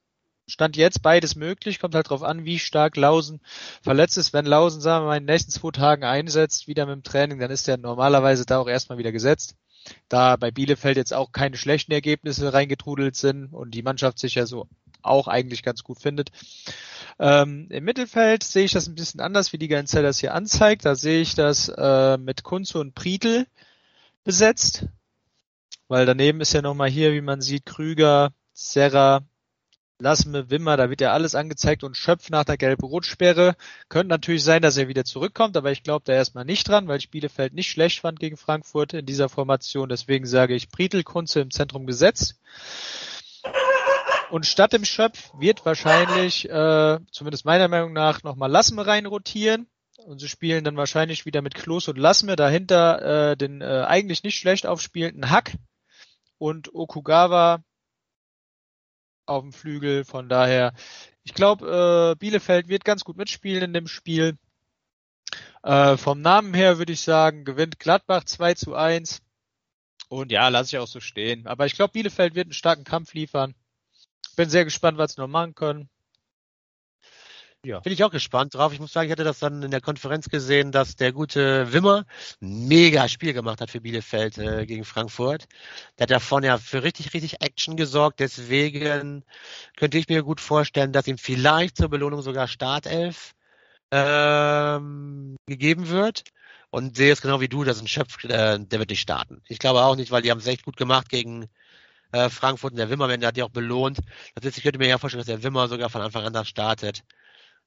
Stand 0.47 0.77
jetzt 0.77 1.01
beides 1.01 1.37
möglich, 1.37 1.81
kommt 1.81 1.95
halt 1.95 2.11
drauf 2.11 2.23
an, 2.23 2.45
wie 2.45 2.59
stark 2.59 2.97
Lausen 2.97 3.41
verletzt 3.83 4.19
ist. 4.19 4.35
Wenn 4.35 4.45
Lausen, 4.45 4.83
sagen 4.83 5.05
wir 5.05 5.09
mal, 5.09 5.17
in 5.17 5.27
den 5.27 5.33
nächsten 5.33 5.51
zwei 5.51 5.71
Tagen 5.71 6.05
einsetzt, 6.05 6.69
wieder 6.69 6.85
mit 6.85 6.97
dem 6.97 7.03
Training, 7.03 7.39
dann 7.39 7.51
ist 7.51 7.67
er 7.67 7.79
normalerweise 7.79 8.45
da 8.45 8.59
auch 8.59 8.69
erstmal 8.69 8.99
wieder 8.99 9.13
gesetzt. 9.13 9.57
Da 10.09 10.37
bei 10.37 10.51
Bielefeld 10.51 10.99
jetzt 10.99 11.15
auch 11.15 11.33
keine 11.33 11.57
schlechten 11.57 11.93
Ergebnisse 11.93 12.53
reingetrudelt 12.53 13.17
sind 13.17 13.53
und 13.53 13.71
die 13.71 13.83
Mannschaft 13.83 14.19
sich 14.19 14.35
ja 14.35 14.45
so 14.45 14.69
auch 15.05 15.29
eigentlich 15.29 15.63
ganz 15.63 15.83
gut 15.85 15.99
findet. 16.01 16.31
Ähm, 17.19 17.69
Im 17.71 17.85
Mittelfeld 17.85 18.43
sehe 18.43 18.65
ich 18.65 18.73
das 18.73 18.89
ein 18.89 18.95
bisschen 18.95 19.21
anders, 19.21 19.53
wie 19.53 19.59
die 19.59 19.69
Ganze 19.69 20.03
das 20.03 20.19
hier 20.19 20.35
anzeigt. 20.35 20.85
Da 20.85 20.95
sehe 20.95 21.21
ich 21.21 21.35
das 21.35 21.69
äh, 21.69 22.19
mit 22.19 22.43
Kunze 22.43 22.79
und 22.79 22.95
Prietl 22.95 23.47
besetzt, 24.25 24.87
weil 25.89 26.07
daneben 26.07 26.41
ist 26.41 26.55
ja 26.55 26.63
nochmal 26.63 26.91
hier, 26.91 27.13
wie 27.13 27.21
man 27.21 27.41
sieht, 27.41 27.67
Krüger, 27.67 28.33
Serra, 28.53 29.23
Lassme, 30.01 30.51
Wimmer, 30.51 30.77
da 30.77 30.91
wird 30.91 31.01
ja 31.01 31.13
alles 31.13 31.37
angezeigt 31.37 31.85
und 31.85 31.97
Schöpf 31.97 32.29
nach 32.29 32.45
der 32.45 32.57
gelben 32.57 32.85
Rotsperre. 32.85 33.55
Könnte 33.89 34.09
natürlich 34.09 34.43
sein, 34.43 34.61
dass 34.61 34.77
er 34.77 34.89
wieder 34.89 35.05
zurückkommt, 35.05 35.57
aber 35.57 35.71
ich 35.71 35.85
glaube 35.85 36.03
da 36.05 36.13
erstmal 36.13 36.45
nicht 36.45 36.69
dran, 36.69 36.89
weil 36.89 36.99
ich 36.99 37.11
Bielefeld 37.11 37.55
nicht 37.55 37.71
schlecht 37.71 38.01
fand 38.01 38.19
gegen 38.19 38.37
Frankfurt 38.37 38.93
in 38.93 39.07
dieser 39.07 39.29
Formation. 39.29 39.89
Deswegen 39.89 40.27
sage 40.27 40.55
ich 40.55 40.71
Prietl, 40.71 41.05
Kunze 41.05 41.41
im 41.41 41.53
Zentrum 41.53 41.87
gesetzt. 41.87 42.41
Und 44.35 44.47
statt 44.47 44.72
dem 44.72 44.85
Schöpf 44.85 45.30
wird 45.39 45.64
wahrscheinlich, 45.64 46.51
äh, 46.51 46.99
zumindest 47.12 47.45
meiner 47.45 47.68
Meinung 47.68 47.93
nach, 47.93 48.24
nochmal 48.24 48.51
Lassme 48.51 48.85
rein 48.85 49.07
rotieren. 49.07 49.68
Und 50.07 50.18
sie 50.18 50.28
spielen 50.28 50.64
dann 50.64 50.76
wahrscheinlich 50.76 51.24
wieder 51.24 51.41
mit 51.41 51.55
Klos 51.55 51.87
und 51.87 51.99
Lassme. 51.99 52.35
Dahinter 52.35 53.30
äh, 53.30 53.37
den 53.37 53.61
äh, 53.61 53.85
eigentlich 53.87 54.24
nicht 54.24 54.37
schlecht 54.37 54.66
aufspielenden 54.66 55.30
Hack 55.30 55.53
und 56.37 56.74
Okugawa 56.74 57.62
auf 59.26 59.43
dem 59.45 59.53
Flügel. 59.53 60.05
Von 60.05 60.28
daher, 60.28 60.74
ich 61.22 61.35
glaube, 61.35 62.16
äh, 62.16 62.18
Bielefeld 62.18 62.66
wird 62.66 62.85
ganz 62.85 63.05
gut 63.05 63.16
mitspielen 63.16 63.62
in 63.62 63.72
dem 63.72 63.87
Spiel. 63.87 64.37
Äh, 65.62 65.97
vom 65.97 66.20
Namen 66.22 66.55
her 66.55 66.78
würde 66.78 66.93
ich 66.93 67.03
sagen, 67.03 67.45
gewinnt 67.45 67.78
Gladbach 67.78 68.24
2 68.24 68.55
zu 68.55 68.74
1. 68.74 69.22
Und 70.09 70.32
ja, 70.32 70.49
lasse 70.49 70.74
ich 70.74 70.78
auch 70.80 70.89
so 70.89 70.99
stehen. 70.99 71.47
Aber 71.47 71.66
ich 71.66 71.76
glaube, 71.76 71.93
Bielefeld 71.93 72.35
wird 72.35 72.47
einen 72.47 72.53
starken 72.53 72.82
Kampf 72.82 73.14
liefern. 73.14 73.55
Bin 74.35 74.51
sehr 74.51 74.64
gespannt, 74.64 74.99
was 74.99 75.14
sie 75.14 75.20
noch 75.20 75.28
machen 75.28 75.55
können. 75.55 75.89
Ja. 77.64 77.80
Bin 77.80 77.93
ich 77.93 78.05
auch 78.05 78.11
gespannt 78.11 78.55
drauf. 78.55 78.72
Ich 78.74 78.80
muss 78.80 78.93
sagen, 78.93 79.07
ich 79.07 79.12
hatte 79.12 79.24
das 79.24 79.39
dann 79.39 79.62
in 79.62 79.70
der 79.70 79.80
Konferenz 79.80 80.28
gesehen, 80.28 80.70
dass 80.70 80.97
der 80.97 81.12
gute 81.12 81.72
Wimmer 81.72 82.05
ein 82.43 82.68
mega 82.68 83.09
Spiel 83.09 83.32
gemacht 83.32 83.61
hat 83.61 83.70
für 83.70 83.80
Bielefeld 83.80 84.37
äh, 84.37 84.66
gegen 84.66 84.85
Frankfurt. 84.85 85.47
Der 85.99 86.05
hat 86.05 86.11
davon 86.11 86.43
ja 86.43 86.59
für 86.59 86.82
richtig, 86.82 87.14
richtig 87.14 87.41
Action 87.41 87.76
gesorgt. 87.76 88.20
Deswegen 88.20 89.24
könnte 89.76 89.97
ich 89.97 90.09
mir 90.09 90.22
gut 90.22 90.41
vorstellen, 90.41 90.93
dass 90.93 91.09
ihm 91.09 91.16
vielleicht 91.16 91.78
zur 91.78 91.89
Belohnung 91.89 92.20
sogar 92.20 92.49
Startelf 92.49 93.35
ähm, 93.91 95.37
gegeben 95.47 95.89
wird. 95.89 96.24
Und 96.68 96.97
sehe 96.97 97.12
es 97.12 97.22
genau 97.22 97.41
wie 97.41 97.49
du, 97.49 97.62
dass 97.62 97.80
ein 97.80 97.87
Schöpf, 97.87 98.24
äh, 98.24 98.59
der 98.59 98.78
wird 98.80 98.91
nicht 98.91 99.01
starten. 99.01 99.41
Ich 99.49 99.61
glaube 99.61 99.82
auch 99.82 99.97
nicht, 99.97 100.11
weil 100.11 100.22
die 100.22 100.30
haben 100.30 100.39
es 100.39 100.47
echt 100.49 100.64
gut 100.64 100.76
gemacht 100.76 101.09
gegen 101.09 101.49
äh, 102.15 102.31
Frankfurt 102.31 102.73
und 102.73 102.79
der 102.79 102.91
Wimmer, 102.91 103.09
der 103.17 103.29
hat 103.29 103.37
die 103.37 103.43
auch 103.43 103.51
belohnt. 103.51 103.99
Das 104.35 104.45
heißt, 104.45 104.59
ich 104.59 104.62
könnte 104.62 104.79
mir 104.79 104.89
ja 104.89 104.99
vorstellen, 104.99 105.21
dass 105.21 105.27
der 105.27 105.43
Wimmer 105.43 105.69
sogar 105.69 105.91
von 105.91 106.03
Anfang 106.03 106.25
an 106.25 106.33
da 106.33 106.45
startet 106.45 107.03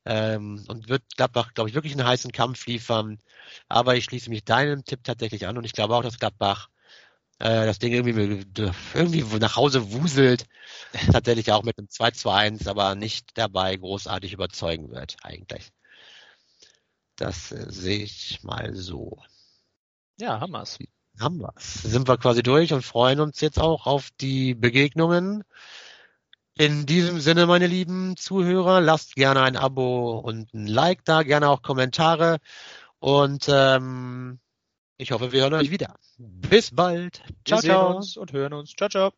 ähm, 0.05 0.63
und 0.67 0.89
wird 0.89 1.03
Gladbach, 1.17 1.53
glaube 1.53 1.69
ich, 1.69 1.75
wirklich 1.75 1.93
einen 1.93 2.07
heißen 2.07 2.31
Kampf 2.31 2.65
liefern. 2.65 3.19
Aber 3.67 3.95
ich 3.95 4.05
schließe 4.05 4.29
mich 4.29 4.45
deinem 4.45 4.85
Tipp 4.85 5.03
tatsächlich 5.03 5.47
an 5.47 5.57
und 5.57 5.65
ich 5.65 5.73
glaube 5.73 5.95
auch, 5.95 6.03
dass 6.03 6.19
Gladbach 6.19 6.69
äh, 7.39 7.65
das 7.65 7.79
Ding 7.79 7.93
irgendwie, 7.93 8.45
irgendwie 8.93 9.23
nach 9.39 9.55
Hause 9.57 9.91
wuselt. 9.91 10.45
tatsächlich 11.11 11.51
auch 11.51 11.63
mit 11.63 11.77
einem 11.77 11.87
2-2-1, 11.87 12.67
aber 12.69 12.95
nicht 12.95 13.37
dabei 13.37 13.75
großartig 13.75 14.33
überzeugen 14.33 14.91
wird, 14.91 15.17
eigentlich. 15.23 15.71
Das 17.17 17.51
äh, 17.51 17.65
sehe 17.69 18.03
ich 18.03 18.43
mal 18.43 18.75
so. 18.75 19.17
Ja, 20.19 20.39
Hammers. 20.39 20.79
Haben 21.19 21.39
wir's. 21.39 21.81
Sind 21.83 22.07
wir 22.07 22.17
quasi 22.17 22.43
durch 22.43 22.73
und 22.73 22.83
freuen 22.83 23.19
uns 23.19 23.41
jetzt 23.41 23.59
auch 23.59 23.87
auf 23.87 24.09
die 24.19 24.53
Begegnungen 24.53 25.43
in 26.57 26.85
diesem 26.85 27.19
Sinne, 27.19 27.45
meine 27.45 27.67
lieben 27.67 28.17
Zuhörer, 28.17 28.81
lasst 28.81 29.15
gerne 29.15 29.41
ein 29.43 29.55
Abo 29.55 30.17
und 30.19 30.53
ein 30.53 30.65
Like 30.65 31.05
da, 31.05 31.21
gerne 31.21 31.49
auch 31.49 31.61
Kommentare 31.61 32.39
und 32.99 33.45
ähm, 33.47 34.39
ich 34.97 35.11
hoffe, 35.11 35.31
wir 35.31 35.41
hören 35.41 35.53
euch 35.53 35.69
wieder. 35.69 35.95
Bis 36.17 36.73
bald. 36.73 37.21
Ciao, 37.45 37.61
wir 37.61 37.69
ciao. 37.69 38.21
und 38.21 38.33
hören 38.33 38.53
uns. 38.53 38.71
Ciao, 38.71 38.89
ciao. 38.89 39.11